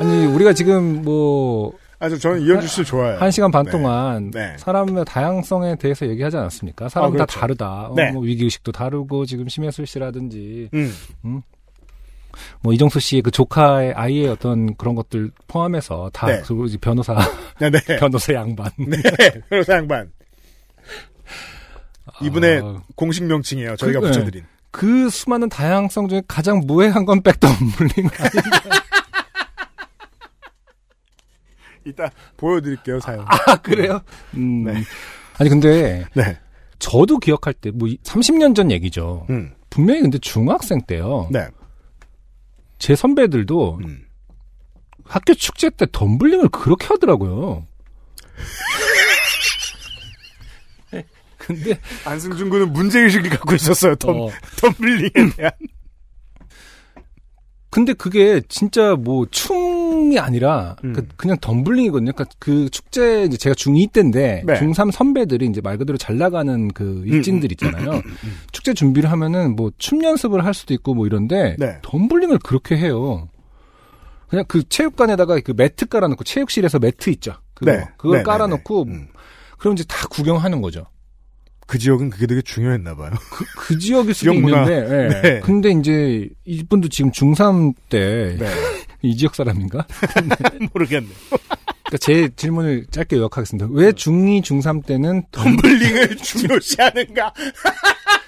[0.00, 3.70] 아니 우리가 지금 뭐 아주 저는 이현주 씨를 좋아해요 한 시간 반 네.
[3.70, 4.54] 동안 네.
[4.58, 6.88] 사람의 다양성에 대해서 얘기하지 않았습니까?
[6.88, 7.40] 사람 아, 다 그렇죠.
[7.40, 7.88] 다르다.
[7.88, 8.10] 어, 네.
[8.12, 10.92] 뭐 위기의식도 다르고 지금 심혜술 씨라든지 음.
[12.60, 16.42] 뭐 이정수 씨의 그 조카의 아이의 어떤 그런 것들 포함해서 다 네.
[16.46, 17.14] 그리고 변호사
[17.58, 17.80] 네, 네.
[17.98, 18.98] 변호사 양반 네,
[19.48, 20.10] 변호사 양반.
[22.22, 23.76] 이분의 아, 공식 명칭이에요.
[23.76, 24.44] 저희가 그, 붙여드린.
[24.70, 28.08] 그 수많은 다양성 중에 가장 무해한 건 백덤블링
[31.86, 33.24] 이따 보여드릴게요, 사연.
[33.28, 34.00] 아 그래요?
[34.34, 34.64] 음.
[34.64, 34.82] 네.
[35.38, 36.38] 아니 근데 네.
[36.78, 39.26] 저도 기억할 때 뭐 30년 전 얘기죠.
[39.30, 39.52] 음.
[39.70, 41.28] 분명히 근데 중학생 때요.
[41.30, 41.46] 네.
[42.78, 44.02] 제 선배들도 음.
[45.04, 47.66] 학교 축제 때 덤블링을 그렇게 하더라고요.
[51.38, 55.52] 근데 안승준 군은 문제 의식을 갖고 있었어요, 덤, 어, 덤블링에 대한.
[57.76, 60.94] 근데 그게 진짜 뭐 춤이 아니라 음.
[60.94, 62.12] 그 그냥 덤블링이거든요.
[62.12, 64.54] 그러니까 그 축제 이제 제가 중2 때인데 네.
[64.54, 68.00] 중3 선배들이 이제 말 그대로 잘 나가는 그 일진들 있잖아요.
[68.50, 71.76] 축제 준비를 하면은 뭐 춤 연습을 할 수도 있고 뭐 이런데 네.
[71.82, 73.28] 덤블링을 그렇게 해요.
[74.28, 77.34] 그냥 그 체육관에다가 그 매트 깔아놓고 체육실에서 매트 있죠.
[77.52, 77.84] 그거 네.
[77.98, 78.96] 그걸 네, 깔아놓고 네, 네.
[78.96, 79.08] 음.
[79.58, 80.86] 그럼 이제 다 구경하는 거죠.
[81.66, 83.10] 그 지역은 그게 되게 중요했나 봐요.
[83.30, 84.36] 그, 그 지역일 수도 지역.
[84.36, 85.20] 있는데, 예.
[85.20, 85.40] 네.
[85.40, 88.36] 근데 이제 이분도 지금 중3 때
[89.02, 89.16] 이 네.
[89.16, 89.84] 지역 사람인가?
[90.72, 91.08] 모르겠네.
[91.28, 93.68] 그러니까 제 질문을 짧게 요약하겠습니다.
[93.70, 97.32] 왜 중2, 중3 때는 덤, 덤블링을 중요시하는가?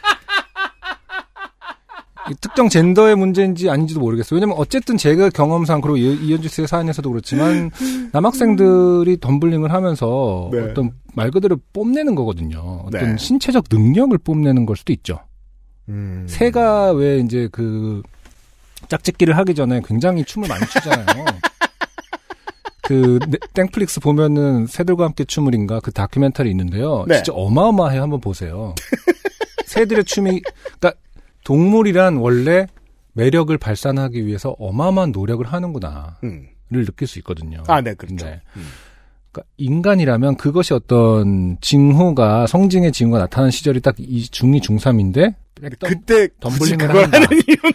[2.31, 4.37] 이 특정 젠더의 문제인지 아닌지도 모르겠어요.
[4.39, 7.71] 왜냐면 어쨌든 제가 경험상 그리고 이- 이현주 씨의 사연에서도 그렇지만
[8.13, 10.61] 남학생들이 덤블링을 하면서 네.
[10.61, 12.83] 어떤 말 그대로 뽐내는 거거든요.
[12.87, 13.17] 어떤 네.
[13.19, 15.21] 신체적 능력을 뽐내는 걸 수도 있죠.
[15.89, 16.27] 음.
[16.29, 18.03] 새가 왜 이제 그
[18.89, 21.25] 짝짓기를 하기 전에 굉장히 춤을 많이 추잖아요.
[22.83, 27.05] 그 네- 땡플릭스 보면은 새들과 함께 춤을인가 그 다큐멘터리 있는데요.
[27.07, 27.17] 네.
[27.17, 28.03] 진짜 어마어마해요.
[28.03, 28.75] 한번 보세요.
[29.67, 30.41] 새들의 춤이
[30.81, 30.93] 그러니까
[31.49, 32.67] 동물이란 원래
[33.15, 36.47] 매력을 발산하기 위해서 어마어마한 노력을 하는구나를 음.
[36.71, 37.63] 느낄 수 있거든요.
[37.67, 38.27] 아, 네, 그렇죠.
[38.27, 38.43] 네.
[38.57, 38.67] 음.
[39.33, 45.35] 그러니까 인간이라면 그것이 어떤 징후가 성징의 징후가 나타나는 시절이 딱 이 중2, 중3인데
[45.81, 47.17] 그때 덤블링을 한다.
[47.19, 47.73] 하는 이유는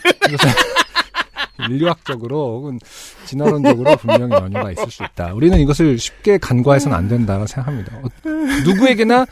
[1.71, 2.79] 인류학적으로 혹은
[3.25, 5.33] 진화론적으로 분명히 연유가 있을 수 있다.
[5.33, 7.97] 우리는 이것을 쉽게 간과해서는 안 된다고 생각합니다.
[7.97, 8.03] 어,
[8.65, 9.25] 누구에게나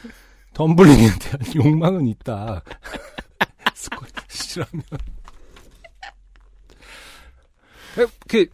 [0.56, 2.64] 덤블링에 대한 욕망은 있다.
[3.74, 3.90] 스
[4.42, 4.84] 쿼시라면
[8.28, 8.46] 그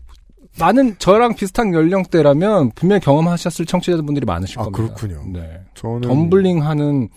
[0.60, 4.96] 많은 저랑 비슷한 연령대라면 분명히 경험하셨을 청취자분들이 많으실 아, 겁니다.
[4.96, 5.24] 그렇군요.
[5.32, 5.62] 네.
[5.76, 7.10] 저는 덤블링하는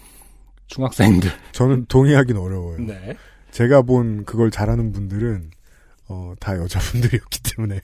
[0.67, 1.31] 중학생들.
[1.53, 2.79] 저는 동의하긴 어려워요.
[2.81, 3.17] 네.
[3.51, 5.51] 제가 본 그걸 잘하는 분들은
[6.09, 7.81] 어, 다 여자분들이었기 때문에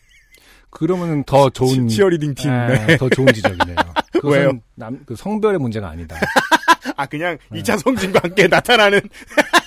[0.71, 2.51] 그러면은 더 좋은 치, 어리딩 팀.
[2.51, 2.97] 네, 네.
[2.99, 3.77] 더 좋은 지적이네요.
[4.25, 4.53] 왜요?
[4.75, 6.17] 남, 그 성별의 문제가 아니다.
[6.97, 9.01] 아 그냥 이 2차 성진과 함께 나타나는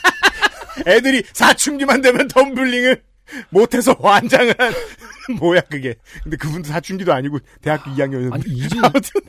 [0.88, 3.04] 애들이 사춘기만 되면 덤블링을
[3.50, 4.56] 못해서 환장한
[5.40, 5.96] 뭐야 그게.
[6.24, 9.22] 근데 그분도 사춘기도 아니고 대학교 2학년이었는데 아니, 이주, 아무튼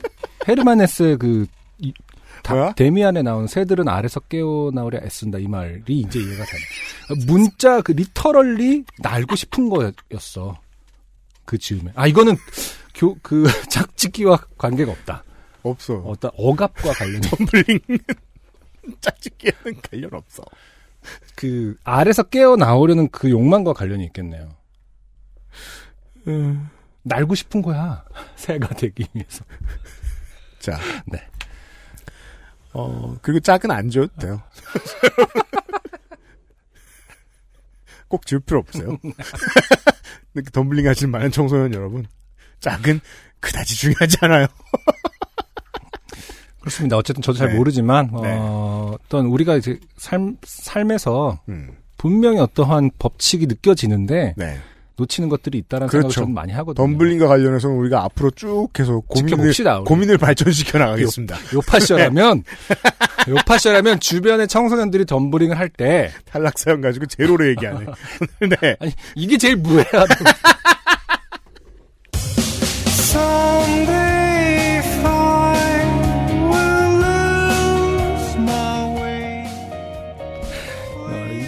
[0.47, 1.45] 헤르만헤스의 그,
[1.79, 1.93] 이-
[2.43, 2.73] 다-?
[2.73, 7.25] 데미안에 나온 새들은 아래서 깨어나오려 애쓴다 이 말이 이제 이해가 되네.
[7.27, 10.59] 문자 그 리터럴리 날고 싶은 거였어.
[11.45, 11.91] 그 즈음에.
[11.93, 12.35] 아 이거는
[12.95, 15.23] 교그 짝짓기와 관계가 없다.
[15.61, 15.93] 없어.
[15.97, 17.79] 어떤 억압과 관련이 덤블링
[19.01, 20.43] 짝짓기에는 관련 없어.
[21.35, 24.49] 그 아래서 깨어 나오려는 그 욕망과 관련이 있겠네요.
[27.03, 28.03] 날고 싶은 거야.
[28.35, 29.43] 새가 되기 위해서.
[30.59, 30.79] 자.
[31.05, 31.25] 네.
[32.73, 34.41] 어, 그리고 짝은 안 돼요.
[38.07, 38.97] 꼭 지을 필요 없어요.
[40.33, 42.05] 이렇게 덤블링 하시는 많은 청소년 여러분.
[42.59, 42.99] 짝은
[43.39, 44.47] 그다지 중요하지 않아요.
[46.61, 46.95] 그렇습니다.
[46.97, 47.55] 어쨌든 저도 잘 네.
[47.57, 48.35] 모르지만 네.
[48.39, 54.57] 어, 어떤 우리가 이제 삶 삶에서 음, 분명히 어떠한 법칙이 느껴지는데 네.
[54.97, 56.09] 놓치는 것들이 있다는 그렇죠.
[56.09, 56.85] 생각을 저는 많이 하거든요.
[56.85, 59.29] 덤블링과 관련해서는 우리가 앞으로 쭉 해서 고민을.
[59.79, 59.85] 우리.
[59.85, 61.37] 고민을 발전시켜 나가겠습니다.
[61.55, 62.43] 요파셔라면
[63.27, 67.85] 요파셔라면 주변의 청소년들이 덤블링을 할 때 탈락 사연 가지고 제로로 얘기하네.
[68.61, 68.75] 네.
[68.79, 70.15] 아니 이게 제일 무해하다.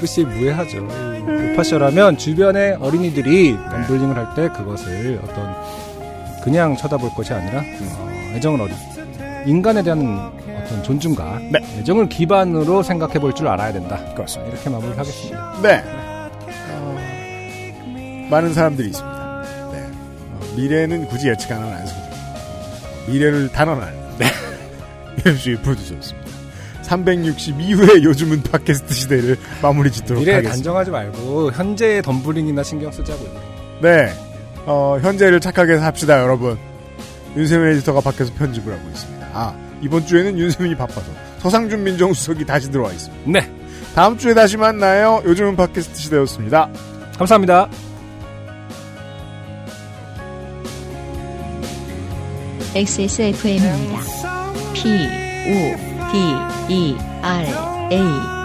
[0.03, 0.77] 어, 이것이 무해하죠.
[1.51, 5.55] 요파셔라면 주변의 어린이들이 덤블링을 할 때 그것을 어떤
[6.43, 8.73] 그냥 쳐다볼 것이 아니라 어, 애정을 어리
[9.45, 10.31] 인간에 대한
[10.65, 11.59] 어떤 존중과 네.
[11.79, 13.97] 애정을 기반으로 생각해 볼 줄 알아야 된다.
[14.15, 14.53] 그렇습니다.
[14.53, 15.59] 이렇게 마무리를 하겠습니다.
[15.61, 15.83] 네.
[16.71, 19.43] 어, 많은 사람들이 있습니다.
[19.71, 19.79] 네.
[19.83, 22.03] 어, 미래는 굳이 예측 안 하는 안승준.
[23.07, 23.93] 미래를 단언하는.
[24.17, 24.25] 네.
[25.25, 26.22] 유엠수의 프로듀서였습니다.
[26.93, 30.55] 362회 요즘은 팟캐스트 시대를 마무리 짓도록 미래에 하겠습니다.
[30.55, 33.29] 단정하지 말고 현재의 덤블링이나 신경 쓰자고요.
[33.81, 34.13] 네.
[34.65, 36.57] 어, 현재를 착하게 삽시다, 여러분.
[37.35, 39.27] 윤세민 에디터가 밖에서 편집을 하고 있습니다.
[39.33, 43.23] 아, 이번 주에는 윤세민이 바빠서 서상준 민정수석이 다시 들어와 있습니다.
[43.29, 43.51] 네,
[43.95, 45.21] 다음 주에 다시 만나요.
[45.25, 46.69] 요즘은 팟캐스트 시대였습니다.
[47.17, 47.69] 감사합니다.
[52.75, 53.99] XSFM입니다.
[54.73, 56.17] P, O, D,
[56.69, 57.45] E, R,
[57.89, 58.42] A.